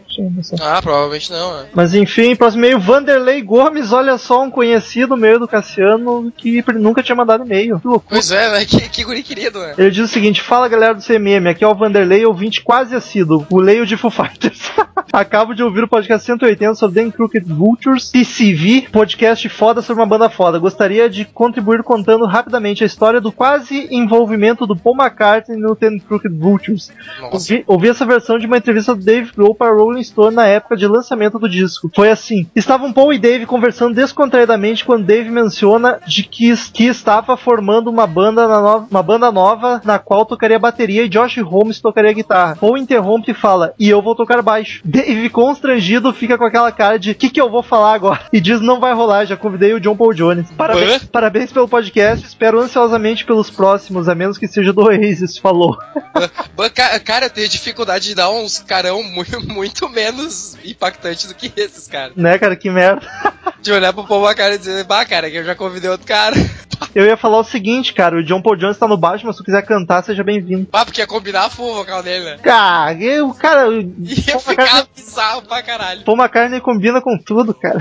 Ah, 0.60 0.82
provavelmente 0.82 1.32
não, 1.32 1.62
né? 1.62 1.70
Mas 1.72 1.94
enfim, 1.94 2.36
próximo 2.36 2.66
e-mail, 2.66 2.80
Vanderlei 2.80 3.42
Gomes, 3.44 3.94
olha 3.94 4.18
só, 4.18 4.44
um 4.44 4.50
conhecido 4.50 5.16
meio 5.16 5.40
do 5.40 5.48
Cassiano 5.48 6.34
que 6.36 6.64
nunca 6.74 7.04
tinha 7.04 7.16
mandado 7.16 7.46
e-mail. 7.46 7.80
Que 7.80 7.88
loucura. 7.88 8.16
Pois 8.16 8.32
é, 8.32 8.52
né? 8.52 8.66
Que, 8.66 8.90
que 8.90 9.04
guri 9.04 9.22
querido, 9.22 9.60
né? 9.60 9.76
Ele 9.78 9.92
diz 9.92 10.10
o 10.10 10.12
seguinte: 10.12 10.42
Fala 10.42 10.68
galera 10.68 10.96
do 10.96 11.04
CMM, 11.04 11.48
aqui 11.48 11.64
é 11.64 11.68
o 11.68 11.76
Vanderlei, 11.76 12.26
ouvinte 12.26 12.64
quase 12.64 12.96
assíduo, 12.96 13.46
o 13.52 13.60
leio 13.60 13.86
de 13.86 13.96
Foo 13.96 14.10
Fighters. 14.10 14.72
Acabo 15.14 15.54
de 15.54 15.64
ouvir 15.64 15.84
o 15.84 15.88
podcast 15.88 16.26
180 16.26 16.76
sobre 16.76 17.02
Dan 17.02 17.12
Crooked 17.12 17.46
Vultures, 17.46 18.10
PCV, 18.10 18.90
podcast 18.92 19.48
foda 19.48 19.82
sobre 19.82 20.02
uma 20.02 20.08
banda 20.08 20.30
foda. 20.30 20.60
Gostaria 20.60 21.10
de 21.10 21.24
contribuir 21.24 21.84
contando 21.84 22.26
rapidamente 22.26 22.84
a 22.84 22.88
história 22.88 23.22
do 23.22 23.32
quase 23.32 23.88
envolvimento 23.92 24.66
do 24.66 24.76
Paul 24.76 24.96
McCartney 24.96 25.58
no 25.58 25.76
Dan 25.76 26.00
Crooked 26.00 26.36
Vultures. 26.38 26.92
Nossa. 27.22 27.64
Ouvi, 27.68 27.90
essa 27.90 28.06
versão 28.06 28.38
de 28.38 28.46
uma 28.46 28.58
entrevista 28.58 28.96
do 28.96 29.04
Dave 29.04 29.32
Grohl 29.36 29.56
para 29.56 29.74
Rolling 29.74 30.04
Stone 30.04 30.36
na 30.36 30.46
época 30.46 30.76
de 30.76 30.88
lançamento 30.88 31.40
do 31.40 31.50
disco. 31.50 31.90
Foi 31.96 32.10
assim: 32.10 32.48
estavam 32.56 32.94
Paul 32.94 33.14
e 33.14 33.20
Dave 33.20 33.46
conversando 33.46 33.96
descontraidamente 33.96 34.86
quando 34.86 35.06
Dave 35.06 35.30
menciona 35.30 36.00
de 36.06 36.24
que, 36.24 36.54
que 36.72 36.86
estava 36.86 37.36
formando 37.36 37.90
uma 37.90 38.06
banda, 38.06 38.48
nova, 38.48 38.88
uma 38.90 39.04
banda 39.04 39.32
nova 39.32 39.82
na 39.84 39.98
qual 39.98 40.26
tocaria 40.26 40.60
bateria 40.60 41.04
e 41.04 41.10
Josh 41.10 41.38
Holmes 41.38 41.80
tocaria 41.80 42.14
guitarra. 42.14 42.56
Paul 42.56 42.78
interrompe 42.78 43.32
e 43.32 43.36
fala: 43.36 43.74
E 43.80 43.90
eu 43.90 44.02
vou 44.02 44.16
tocar 44.16 44.42
baixo. 44.42 44.82
Dave, 44.86 45.30
constrangido, 45.30 46.14
fica 46.14 46.38
com 46.38 46.46
aquela 46.46 46.72
cara 46.72 47.00
de: 47.00 47.12
O 47.12 47.16
que, 47.16 47.30
que 47.30 47.42
eu 47.42 47.50
vou 47.50 47.64
falar 47.64 47.94
agora? 47.94 48.22
E 48.32 48.42
diz: 48.42 48.60
Não 48.60 48.80
vai 48.80 48.94
rolar, 48.94 49.26
já 49.26 49.38
convidei 49.38 49.74
o 49.74 49.80
John 49.80 49.96
Paul 49.96 50.14
Jones. 50.14 50.52
Parabéns, 50.52 51.04
Hã? 51.04 51.08
parabéns 51.12 51.52
pelo 51.52 51.68
podcast, 51.68 52.26
espero 52.26 52.60
ansiosamente 52.60 53.26
pelos 53.26 53.50
próximos, 53.50 54.10
a 54.10 54.16
menos 54.16 54.38
que 54.38 54.48
seja 54.48 54.74
do 54.74 54.84
Oasis. 54.84 55.38
Falou. 55.38 55.78
Cara, 57.06 57.30
tenho 57.30 57.48
dificuldade 57.56 58.10
de 58.10 58.16
dar 58.16 58.30
uns 58.30 58.60
carão 58.60 59.02
muito, 59.04 59.40
muito 59.42 59.90
menos 59.90 60.58
impactantes 60.64 61.28
do 61.28 61.36
que 61.36 61.52
esses, 61.56 61.88
cara. 61.88 62.12
Né, 62.16 62.38
cara? 62.38 62.56
Que 62.56 62.70
merda. 62.70 63.06
De 63.62 63.72
olhar 63.72 63.92
pro 63.94 64.06
povo 64.06 64.28
a 64.28 64.36
cara 64.36 64.54
e 64.54 64.58
dizer, 64.60 64.84
bah, 64.84 65.04
cara, 65.06 65.28
que 65.28 65.38
eu 65.38 65.44
já 65.44 65.56
convidei 65.56 65.90
outro 65.90 66.06
cara. 66.06 66.36
Eu 66.94 67.06
ia 67.06 67.18
falar 67.18 67.40
o 67.40 67.44
seguinte, 67.44 67.94
cara, 67.94 68.18
o 68.18 68.24
John 68.24 68.42
Paul 68.42 68.56
Jones 68.58 68.78
tá 68.78 68.88
no 68.88 68.98
baixo, 68.98 69.26
mas 69.26 69.36
se 69.36 69.42
tu 69.42 69.46
quiser 69.46 69.66
cantar, 69.66 70.04
seja 70.04 70.24
bem-vindo. 70.24 70.68
Bah, 70.72 70.86
porque 70.86 71.02
ia 71.02 71.08
combinar 71.08 71.50
full 71.50 71.72
o 71.72 71.76
vocal 71.76 72.04
dele, 72.04 72.26
né? 72.26 72.38
Cara, 72.44 72.94
eu, 72.94 73.34
cara, 73.34 73.70
o 73.70 73.82
Ia 74.00 74.40
ficar 74.40 74.86
bizarro 74.96 75.42
pra 75.44 75.64
caralho. 75.64 76.04
Paul 76.04 76.18
McCartney 76.18 76.62
combina 76.62 77.02
com 77.02 77.18
tudo, 77.18 77.54
cara. 77.54 77.80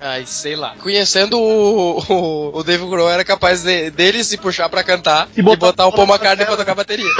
Ai, 0.00 0.24
sei 0.26 0.56
lá. 0.56 0.74
Conhecendo 0.80 1.38
o, 1.38 1.98
o, 1.98 2.58
o 2.58 2.64
Dave 2.64 2.86
Grohl, 2.86 3.10
era 3.10 3.24
capaz 3.24 3.62
de, 3.62 3.90
dele 3.90 4.24
se 4.24 4.36
puxar 4.36 4.68
pra 4.68 4.82
cantar 4.82 5.28
E 5.36 5.40
e 5.40 5.42
botar 5.42 5.66
botar, 5.66 5.86
o 5.86 5.92
Paul 5.92 6.08
McCartney 6.08 6.46
pra 6.46 6.56
tocar 6.56 6.74
bateria. 6.74 7.10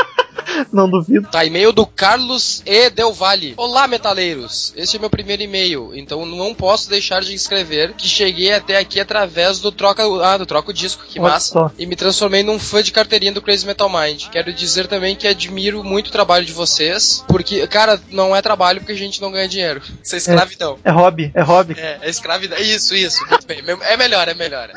Não 0.72 0.88
duvido. 0.88 1.28
Tá, 1.30 1.44
e-mail 1.44 1.72
do 1.72 1.86
Carlos 1.86 2.62
E. 2.66 2.90
Del 2.90 3.12
Valle. 3.12 3.54
Olá, 3.56 3.86
metaleiros. 3.86 4.72
Este 4.76 4.96
é 4.96 5.00
meu 5.00 5.10
primeiro 5.10 5.42
e-mail, 5.42 5.90
então 5.94 6.24
não 6.26 6.54
posso 6.54 6.88
deixar 6.88 7.22
de 7.22 7.34
escrever 7.34 7.92
que 7.94 8.06
cheguei 8.08 8.52
até 8.52 8.78
aqui 8.78 9.00
através 9.00 9.58
do 9.58 9.72
troca, 9.72 10.02
ah, 10.24 10.36
do 10.36 10.46
troca 10.46 10.70
o 10.70 10.74
disco, 10.74 11.04
que 11.04 11.20
Olha 11.20 11.32
massa. 11.32 11.52
só. 11.52 11.70
E 11.78 11.86
me 11.86 11.96
transformei 11.96 12.42
num 12.42 12.58
fã 12.58 12.82
de 12.82 12.92
carteirinha 12.92 13.32
do 13.32 13.42
Crazy 13.42 13.66
Metal 13.66 13.88
Mind. 13.88 14.28
Quero 14.28 14.52
dizer 14.52 14.86
também 14.86 15.16
que 15.16 15.26
admiro 15.26 15.82
muito 15.82 16.08
o 16.08 16.12
trabalho 16.12 16.44
de 16.44 16.52
vocês, 16.52 17.24
porque, 17.28 17.66
cara, 17.66 18.00
não 18.10 18.34
é 18.34 18.42
trabalho 18.42 18.80
porque 18.80 18.92
a 18.92 18.96
gente 18.96 19.20
não 19.20 19.32
ganha 19.32 19.48
dinheiro. 19.48 19.82
Isso 20.02 20.14
é 20.14 20.18
escravidão. 20.18 20.78
É 20.84 20.90
hobby, 20.90 21.30
é 21.34 21.42
hobby. 21.42 21.74
É, 21.78 21.98
é 22.02 22.10
escravidão. 22.10 22.58
Isso, 22.58 22.94
isso. 22.94 23.26
Muito 23.28 23.46
bem. 23.46 23.62
É 23.82 23.96
melhor, 23.96 24.28
é 24.28 24.34
melhor. 24.34 24.70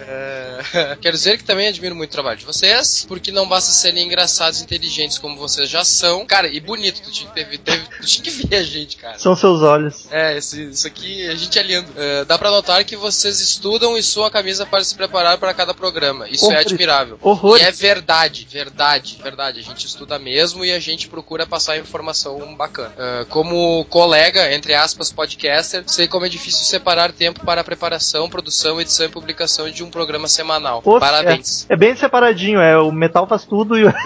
É, 0.00 0.96
Quero 1.00 1.16
dizer 1.16 1.38
que 1.38 1.44
também 1.44 1.68
admiro 1.68 1.94
muito 1.94 2.10
o 2.10 2.12
trabalho 2.12 2.38
de 2.38 2.44
vocês, 2.44 3.04
porque 3.06 3.30
não 3.30 3.48
basta 3.48 3.70
serem 3.72 4.04
engraçados 4.06 4.60
e 4.60 4.64
inteligentes 4.64 5.18
como 5.18 5.36
vocês 5.36 5.68
já 5.68 5.84
são. 5.84 6.26
Cara, 6.26 6.48
e 6.48 6.60
bonito, 6.60 7.00
tu 7.02 7.10
tinha 7.10 7.28
que, 7.30 7.34
ter, 7.44 7.58
teve- 7.58 7.86
tu 8.00 8.06
tinha 8.06 8.24
que 8.24 8.30
ver 8.30 8.56
a 8.56 8.62
gente, 8.62 8.96
cara. 8.96 9.18
São 9.18 9.34
seus 9.36 9.62
olhos. 9.62 10.06
É, 10.10 10.36
esse- 10.36 10.70
isso 10.70 10.86
aqui, 10.86 11.26
a 11.28 11.34
gente 11.34 11.58
é 11.58 11.62
lindo. 11.62 11.92
É, 11.96 12.24
dá 12.24 12.38
pra 12.38 12.50
notar 12.50 12.84
que 12.84 12.96
vocês 12.96 13.40
estudam 13.40 13.96
e 13.96 14.02
suam 14.02 14.26
a 14.26 14.30
camisa 14.30 14.66
para 14.66 14.82
se 14.84 14.94
preparar 14.94 15.38
para 15.38 15.52
cada 15.54 15.74
programa. 15.74 16.28
Isso 16.28 16.50
é 16.50 16.58
admirável. 16.58 17.18
Horrores. 17.22 17.62
E 17.64 17.66
é 17.68 17.72
verdade, 17.72 18.46
verdade, 18.50 19.18
verdade. 19.22 19.60
A 19.60 19.62
gente 19.62 19.86
estuda 19.86 20.18
mesmo 20.18 20.64
e 20.64 20.72
a 20.72 20.78
gente 20.80 21.08
procura 21.08 21.46
passar 21.46 21.78
informação 21.78 22.54
bacana. 22.54 22.94
É, 22.98 23.24
como 23.26 23.84
colega, 23.86 24.52
entre 24.52 24.74
aspas, 24.74 25.10
podcaster, 25.12 25.84
sei 25.86 26.06
como 26.08 26.26
é 26.26 26.28
difícil 26.28 26.64
separar 26.64 27.12
tempo 27.12 27.44
para 27.44 27.60
a 27.60 27.64
preparação, 27.64 28.28
produção, 28.28 28.80
edição 28.80 29.06
e 29.06 29.08
publicação 29.08 29.70
de 29.70 29.82
um 29.84 29.85
programa 29.90 30.28
semanal. 30.28 30.82
Pô, 30.82 30.98
Parabéns. 31.00 31.66
É, 31.68 31.74
é 31.74 31.76
bem 31.76 31.94
separadinho, 31.96 32.60
é 32.60 32.78
o 32.78 32.90
metal 32.92 33.26
faz 33.26 33.44
tudo 33.44 33.76
e 33.78 33.84
o 33.84 33.92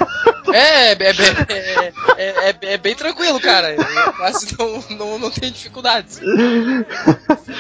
É, 0.53 0.93
é, 0.93 0.95
é, 0.95 1.03
é, 1.49 1.93
é, 2.16 2.51
é- 2.51 2.72
é 2.72 2.76
bem 2.76 2.93
tranquilo, 2.97 3.39
cara. 3.39 3.76
Quase 4.16 4.57
não, 4.59 4.83
não, 4.99 5.18
não 5.18 5.31
tenho 5.31 5.53
dificuldades. 5.53 6.20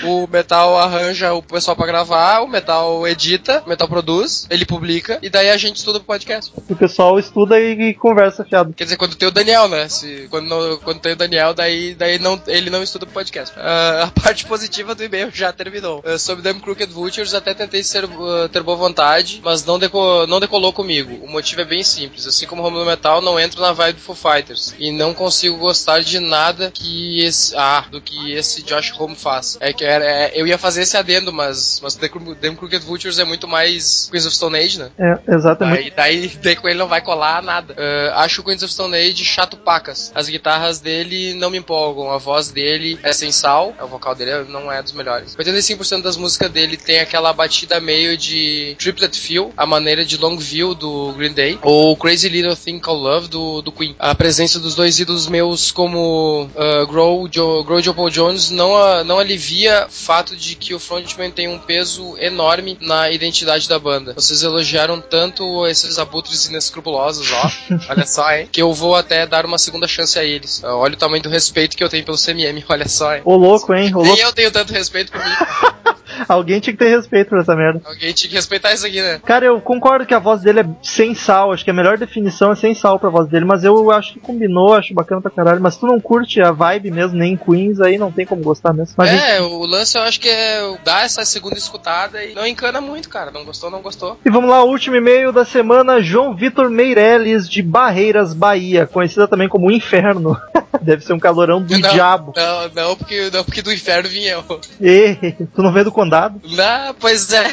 O 0.02 0.26
Metal 0.26 0.76
arranja 0.78 1.32
o 1.32 1.42
pessoal 1.42 1.76
pra 1.76 1.86
gravar, 1.86 2.40
o 2.40 2.48
Metal 2.48 3.06
edita, 3.06 3.62
o 3.64 3.68
Metal 3.68 3.86
produz, 3.86 4.46
ele 4.50 4.64
publica, 4.64 5.18
e 5.22 5.28
daí 5.30 5.50
a 5.50 5.56
gente 5.56 5.76
estuda 5.76 5.98
pro 6.00 6.06
podcast. 6.06 6.52
o 6.68 6.74
pessoal 6.76 7.18
estuda 7.18 7.60
e, 7.60 7.90
e 7.90 7.94
conversa 7.94 8.44
fiado. 8.44 8.72
Quer 8.72 8.84
dizer, 8.84 8.96
quando 8.96 9.14
tem 9.14 9.28
o 9.28 9.32
Daniel, 9.32 9.68
né? 9.68 9.88
Se, 9.88 10.26
quando, 10.30 10.48
não- 10.48 10.76
quando 10.78 11.00
tem 11.00 11.12
o 11.12 11.16
Daniel, 11.16 11.54
daí, 11.54 11.94
daí 11.94 12.18
não, 12.18 12.40
ele 12.48 12.70
não 12.70 12.82
estuda 12.82 13.06
pro 13.06 13.14
podcast. 13.14 13.54
Ah, 13.56 14.04
a 14.04 14.06
parte 14.20 14.46
positiva 14.46 14.94
do 14.96 15.04
e-mail 15.04 15.30
já 15.32 15.52
terminou. 15.52 16.02
Ah, 16.04 16.18
sobre 16.18 16.42
Damn 16.42 16.60
Crooked 16.60 16.92
Vultures, 16.92 17.34
até 17.34 17.54
tentei 17.54 17.82
ser, 17.84 18.04
ah, 18.04 18.08
ter 18.52 18.62
boa 18.62 18.76
vontade, 18.76 19.40
mas 19.44 19.64
não, 19.64 19.78
deco, 19.78 20.26
não 20.26 20.40
decolou 20.40 20.72
comigo. 20.72 21.24
O 21.24 21.28
motivo 21.28 21.60
é 21.60 21.64
bem 21.64 21.82
simples. 21.82 22.26
Assim 22.26 22.46
como 22.46 22.62
o 22.62 22.64
Romulo 22.64 22.86
Metal, 22.86 23.20
não 23.20 23.38
entro 23.38 23.60
na 23.60 23.72
vibe 23.72 23.96
do 23.96 24.02
Foo 24.02 24.14
Fighters. 24.14 24.74
E 24.78 24.90
não 24.90 25.14
consigo 25.14 25.56
gostar 25.56 26.00
de 26.00 26.18
nada 26.18 26.70
que 26.70 27.22
esse. 27.24 27.54
Ah, 27.56 27.84
do 27.90 28.00
que 28.00 28.32
esse 28.32 28.62
Josh 28.62 28.92
Homme 28.98 29.16
faz. 29.16 29.56
É 29.60 29.72
que 29.72 29.84
era, 29.84 30.04
é, 30.04 30.32
eu 30.34 30.46
ia 30.46 30.58
fazer 30.58 30.82
esse 30.82 30.96
adendo, 30.96 31.32
mas, 31.32 31.80
mas 31.82 31.94
Damn 31.94 32.56
Crooked 32.56 32.84
Vultures 32.84 33.18
é 33.18 33.24
muito 33.24 33.46
mais 33.46 34.08
Queens 34.10 34.26
of 34.26 34.34
Stone 34.34 34.58
Age, 34.58 34.78
né? 34.78 34.90
É, 34.98 35.34
exatamente. 35.34 35.90
Daí, 35.90 36.20
daí, 36.20 36.28
daí 36.42 36.56
com 36.56 36.68
ele 36.68 36.78
não 36.78 36.88
vai 36.88 37.00
colar 37.00 37.42
nada. 37.42 37.74
Ah, 37.76 38.24
acho 38.24 38.40
o 38.40 38.44
Queens 38.44 38.62
of 38.62 38.72
Stone 38.72 38.96
Age 38.96 39.24
chato 39.24 39.56
pacas. 39.56 40.12
As 40.14 40.28
guitarras 40.28 40.80
dele 40.80 41.34
não 41.34 41.50
me 41.50 41.58
empolgam. 41.58 42.10
A 42.10 42.18
voz 42.18 42.50
dele 42.50 42.98
é 43.02 43.12
sem 43.12 43.32
sal. 43.32 43.74
O 43.80 43.86
vocal 43.86 44.14
dele 44.14 44.44
não 44.48 44.70
é 44.70 44.82
dos 44.82 44.92
melhores. 44.92 45.36
85% 45.36 46.02
das 46.02 46.16
músicas 46.16 46.50
dele 46.50 46.76
tem 46.76 47.00
aquela 47.00 47.32
batida 47.32 47.80
meio 47.80 47.99
de 48.16 48.74
triplet 48.78 49.16
feel, 49.18 49.52
a 49.56 49.66
maneira 49.66 50.04
de 50.04 50.16
long 50.16 50.36
view 50.36 50.74
do 50.74 51.12
Green 51.16 51.32
Day, 51.32 51.58
ou 51.62 51.96
Crazy 51.96 52.28
Little 52.28 52.56
Thing 52.56 52.78
Called 52.78 53.02
Love 53.02 53.28
do, 53.28 53.62
do 53.62 53.72
Queen. 53.72 53.94
A 53.98 54.14
presença 54.14 54.58
dos 54.58 54.74
dois 54.74 54.98
ídolos 54.98 55.26
meus 55.28 55.70
como 55.70 56.44
uh, 56.54 56.86
Grohl, 56.86 57.28
Joe, 57.32 57.64
Grohl 57.64 57.80
e 57.80 57.82
Joe 57.82 57.94
Paul 57.94 58.10
Jones 58.10 58.50
não, 58.50 58.76
a- 58.76 59.04
não 59.04 59.18
alivia 59.18 59.86
o 59.88 59.92
fato 59.92 60.36
de 60.36 60.54
que 60.54 60.74
o 60.74 60.78
frontman 60.78 61.30
tem 61.30 61.48
um 61.48 61.58
peso 61.58 62.16
enorme 62.18 62.76
na 62.80 63.10
identidade 63.10 63.68
da 63.68 63.78
banda. 63.78 64.14
Vocês 64.14 64.42
elogiaram 64.42 65.00
tanto 65.00 65.66
esses 65.66 65.98
abutres 65.98 66.46
inescrupulosos, 66.46 67.28
ó. 67.32 67.50
olha 67.90 68.06
só, 68.06 68.30
hein? 68.32 68.48
Que 68.50 68.62
eu 68.62 68.72
vou 68.72 68.94
até 68.94 69.26
dar 69.26 69.44
uma 69.46 69.58
segunda 69.58 69.86
chance 69.86 70.18
a 70.18 70.24
eles. 70.24 70.62
Ah, 70.64 70.74
Olha 70.76 70.94
o 70.94 70.98
tamanho 70.98 71.22
do 71.22 71.28
respeito 71.28 71.76
que 71.76 71.84
eu 71.84 71.88
tenho 71.88 72.04
pelo 72.04 72.16
CMM, 72.18 72.64
olha 72.68 72.88
só, 72.88 73.14
hein? 73.16 73.22
Ô 73.24 73.36
louco, 73.36 73.74
hein? 73.74 73.94
Ô 73.94 73.98
Nem 74.02 74.08
louco. 74.12 74.22
eu 74.22 74.32
tenho 74.32 74.50
tanto 74.50 74.72
respeito 74.72 75.12
por 75.12 75.20
mim. 75.20 75.30
Alguém 76.28 76.60
tinha 76.60 76.72
que 76.76 76.78
ter 76.78 76.94
respeito 76.94 77.30
por 77.30 77.40
essa 77.40 77.54
merda. 77.56 77.80
Alguém 77.90 78.12
tinha 78.12 78.30
que 78.30 78.36
respeitar 78.36 78.72
isso 78.72 78.86
aqui, 78.86 79.00
né? 79.02 79.20
Cara, 79.24 79.46
eu 79.46 79.60
concordo 79.60 80.06
que 80.06 80.14
a 80.14 80.18
voz 80.18 80.40
dele 80.40 80.60
é 80.60 80.66
sem 80.82 81.14
sal. 81.14 81.52
Acho 81.52 81.64
que 81.64 81.70
a 81.70 81.74
melhor 81.74 81.98
definição 81.98 82.52
é 82.52 82.56
sem 82.56 82.74
sal 82.74 82.98
pra 82.98 83.10
voz 83.10 83.28
dele. 83.28 83.44
Mas 83.44 83.64
eu 83.64 83.90
acho 83.90 84.12
que 84.12 84.20
combinou, 84.20 84.74
acho 84.74 84.94
bacana 84.94 85.20
pra 85.20 85.30
caralho. 85.30 85.60
Mas 85.60 85.76
tu 85.76 85.86
não 85.86 86.00
curte 86.00 86.40
a 86.40 86.52
vibe 86.52 86.90
mesmo, 86.90 87.18
nem 87.18 87.36
Queens, 87.36 87.80
aí 87.80 87.98
não 87.98 88.12
tem 88.12 88.24
como 88.24 88.42
gostar 88.42 88.72
mesmo. 88.72 88.94
Mas 88.96 89.10
é, 89.10 89.40
o 89.42 89.66
lance 89.66 89.98
eu 89.98 90.02
acho 90.02 90.20
que 90.20 90.28
é 90.28 90.78
dar 90.84 91.04
essa 91.04 91.24
segunda 91.24 91.56
escutada 91.56 92.22
e 92.24 92.32
não 92.34 92.46
encana 92.46 92.80
muito, 92.80 93.08
cara. 93.08 93.30
Não 93.30 93.44
gostou, 93.44 93.70
não 93.70 93.82
gostou. 93.82 94.18
E 94.24 94.30
vamos 94.30 94.50
lá, 94.50 94.62
o 94.62 94.68
último 94.68 94.96
e-mail 94.96 95.32
da 95.32 95.44
semana, 95.44 96.00
João 96.00 96.34
Vitor 96.34 96.70
Meirelles, 96.70 97.48
de 97.48 97.62
Barreiras, 97.62 98.32
Bahia, 98.32 98.86
conhecida 98.86 99.26
também 99.26 99.48
como 99.48 99.70
Inferno. 99.70 100.36
Deve 100.82 101.04
ser 101.04 101.12
um 101.12 101.18
calorão 101.18 101.62
do 101.62 101.78
não, 101.78 101.90
diabo. 101.90 102.32
Não, 102.36 102.68
não 102.74 102.96
porque, 102.96 103.30
não, 103.32 103.44
porque 103.44 103.62
do 103.62 103.72
inferno 103.72 104.08
vinha 104.08 104.32
eu. 104.32 104.60
E, 104.80 105.32
tu 105.54 105.62
não 105.62 105.72
veio 105.72 105.86
do 105.86 105.92
condado? 105.92 106.40
Não, 106.48 106.94
pois 106.94 107.32
é. 107.32 107.52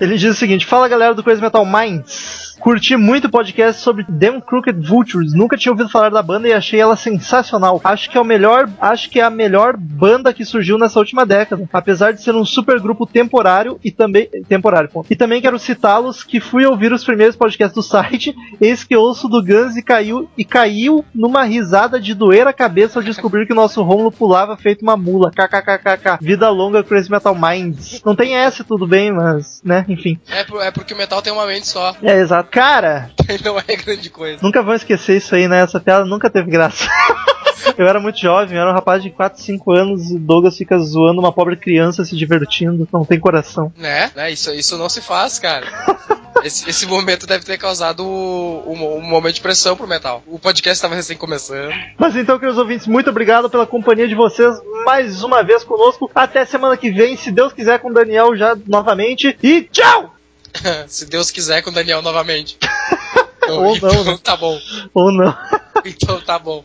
Ele 0.00 0.16
diz 0.16 0.34
o 0.34 0.38
seguinte: 0.38 0.66
Fala 0.66 0.88
galera 0.88 1.14
do 1.14 1.22
Crazy 1.22 1.40
Metal 1.40 1.64
Minds. 1.64 2.55
Curti 2.66 2.96
muito 2.96 3.28
o 3.28 3.30
podcast 3.30 3.80
sobre 3.80 4.02
Them 4.02 4.40
Crooked 4.40 4.84
Vultures. 4.84 5.32
Nunca 5.32 5.56
tinha 5.56 5.70
ouvido 5.70 5.88
falar 5.88 6.10
da 6.10 6.20
banda 6.20 6.48
e 6.48 6.52
achei 6.52 6.80
ela 6.80 6.96
sensacional. 6.96 7.80
Acho 7.84 8.10
que 8.10 8.18
é 8.18 8.20
o 8.20 8.24
melhor, 8.24 8.68
acho 8.80 9.08
que 9.08 9.20
é 9.20 9.22
a 9.22 9.30
melhor 9.30 9.76
banda 9.76 10.34
que 10.34 10.44
surgiu 10.44 10.76
nessa 10.76 10.98
última 10.98 11.24
década. 11.24 11.68
Apesar 11.72 12.10
de 12.10 12.20
ser 12.20 12.34
um 12.34 12.44
super 12.44 12.80
grupo 12.80 13.06
temporário 13.06 13.78
e 13.84 13.92
também 13.92 14.28
temporário. 14.48 14.88
Ponto. 14.88 15.06
E 15.08 15.14
também 15.14 15.40
quero 15.40 15.60
citá-los 15.60 16.24
que 16.24 16.40
fui 16.40 16.66
ouvir 16.66 16.92
os 16.92 17.04
primeiros 17.04 17.36
podcasts 17.36 17.72
do 17.72 17.84
site, 17.84 18.34
eis 18.60 18.82
que 18.82 18.96
ouço 18.96 19.28
do 19.28 19.40
Guns 19.40 19.76
e 19.76 19.82
caiu 19.82 20.28
e 20.36 20.44
caiu 20.44 21.04
numa 21.14 21.44
risada 21.44 22.00
de 22.00 22.14
doer 22.14 22.48
a 22.48 22.52
cabeça 22.52 22.98
ao 22.98 23.04
descobrir 23.04 23.46
que 23.46 23.52
o 23.52 23.56
nosso 23.56 23.80
Romulo 23.80 24.10
pulava 24.10 24.56
feito 24.56 24.82
uma 24.82 24.96
mula. 24.96 25.30
KKKKK. 25.30 26.18
Vida 26.20 26.50
longa 26.50 26.82
Crazy 26.82 27.12
Metal 27.12 27.32
Minds. 27.32 28.02
Não 28.04 28.16
tem 28.16 28.34
essa, 28.34 28.64
tudo 28.64 28.88
bem, 28.88 29.12
mas, 29.12 29.62
né, 29.64 29.84
enfim. 29.88 30.18
É, 30.28 30.40
é 30.66 30.70
porque 30.72 30.94
o 30.94 30.96
metal 30.96 31.22
tem 31.22 31.32
uma 31.32 31.46
mente 31.46 31.68
só. 31.68 31.94
É, 32.02 32.18
exato. 32.18 32.55
Cara, 32.56 33.10
Não 33.44 33.58
é 33.58 33.76
grande 33.76 34.08
coisa. 34.08 34.38
Nunca 34.42 34.62
vão 34.62 34.74
esquecer 34.74 35.18
isso 35.18 35.34
aí, 35.34 35.46
né? 35.46 35.60
Essa 35.60 35.78
piada 35.78 36.06
nunca 36.06 36.30
teve 36.30 36.50
graça. 36.50 36.88
Eu 37.76 37.86
era 37.86 38.00
muito 38.00 38.18
jovem, 38.18 38.56
eu 38.56 38.62
era 38.62 38.70
um 38.70 38.74
rapaz 38.74 39.02
de 39.02 39.10
4, 39.10 39.42
5 39.42 39.72
anos 39.72 40.10
e 40.10 40.14
o 40.14 40.18
Douglas 40.18 40.56
fica 40.56 40.78
zoando 40.78 41.20
uma 41.20 41.32
pobre 41.32 41.56
criança 41.56 42.04
se 42.04 42.16
divertindo, 42.16 42.88
não 42.92 43.04
tem 43.04 43.18
coração. 43.18 43.72
Né? 43.76 44.10
né? 44.14 44.30
Isso, 44.30 44.50
isso 44.52 44.78
não 44.78 44.88
se 44.88 45.02
faz, 45.02 45.38
cara. 45.38 45.66
Esse, 46.44 46.68
esse 46.68 46.86
momento 46.86 47.26
deve 47.26 47.44
ter 47.44 47.58
causado 47.58 48.06
um, 48.06 48.98
um 48.98 49.00
momento 49.00 49.36
de 49.36 49.40
pressão 49.40 49.74
pro 49.74 49.88
metal. 49.88 50.22
O 50.26 50.38
podcast 50.38 50.76
estava 50.76 50.94
recém 50.94 51.16
começando. 51.16 51.72
Mas 51.98 52.14
então, 52.14 52.38
queridos 52.38 52.58
ouvintes, 52.58 52.86
muito 52.86 53.10
obrigado 53.10 53.50
pela 53.50 53.66
companhia 53.66 54.06
de 54.06 54.14
vocês 54.14 54.54
mais 54.84 55.24
uma 55.24 55.42
vez 55.42 55.64
conosco. 55.64 56.10
Até 56.14 56.44
semana 56.44 56.76
que 56.76 56.90
vem, 56.90 57.16
se 57.16 57.32
Deus 57.32 57.52
quiser, 57.52 57.80
com 57.80 57.88
o 57.88 57.94
Daniel 57.94 58.36
já 58.36 58.56
novamente. 58.66 59.36
E 59.42 59.62
tchau! 59.62 60.15
Se 60.88 61.06
Deus 61.06 61.30
quiser, 61.30 61.62
com 61.62 61.70
o 61.70 61.72
Daniel 61.72 62.02
novamente. 62.02 62.58
Ou 63.48 63.60
não, 63.60 63.76
então 63.76 64.04
né? 64.04 64.18
tá 64.22 64.36
bom. 64.36 64.58
Ou 64.92 65.12
não. 65.12 65.36
Então 65.84 66.20
tá 66.20 66.38
bom. 66.38 66.54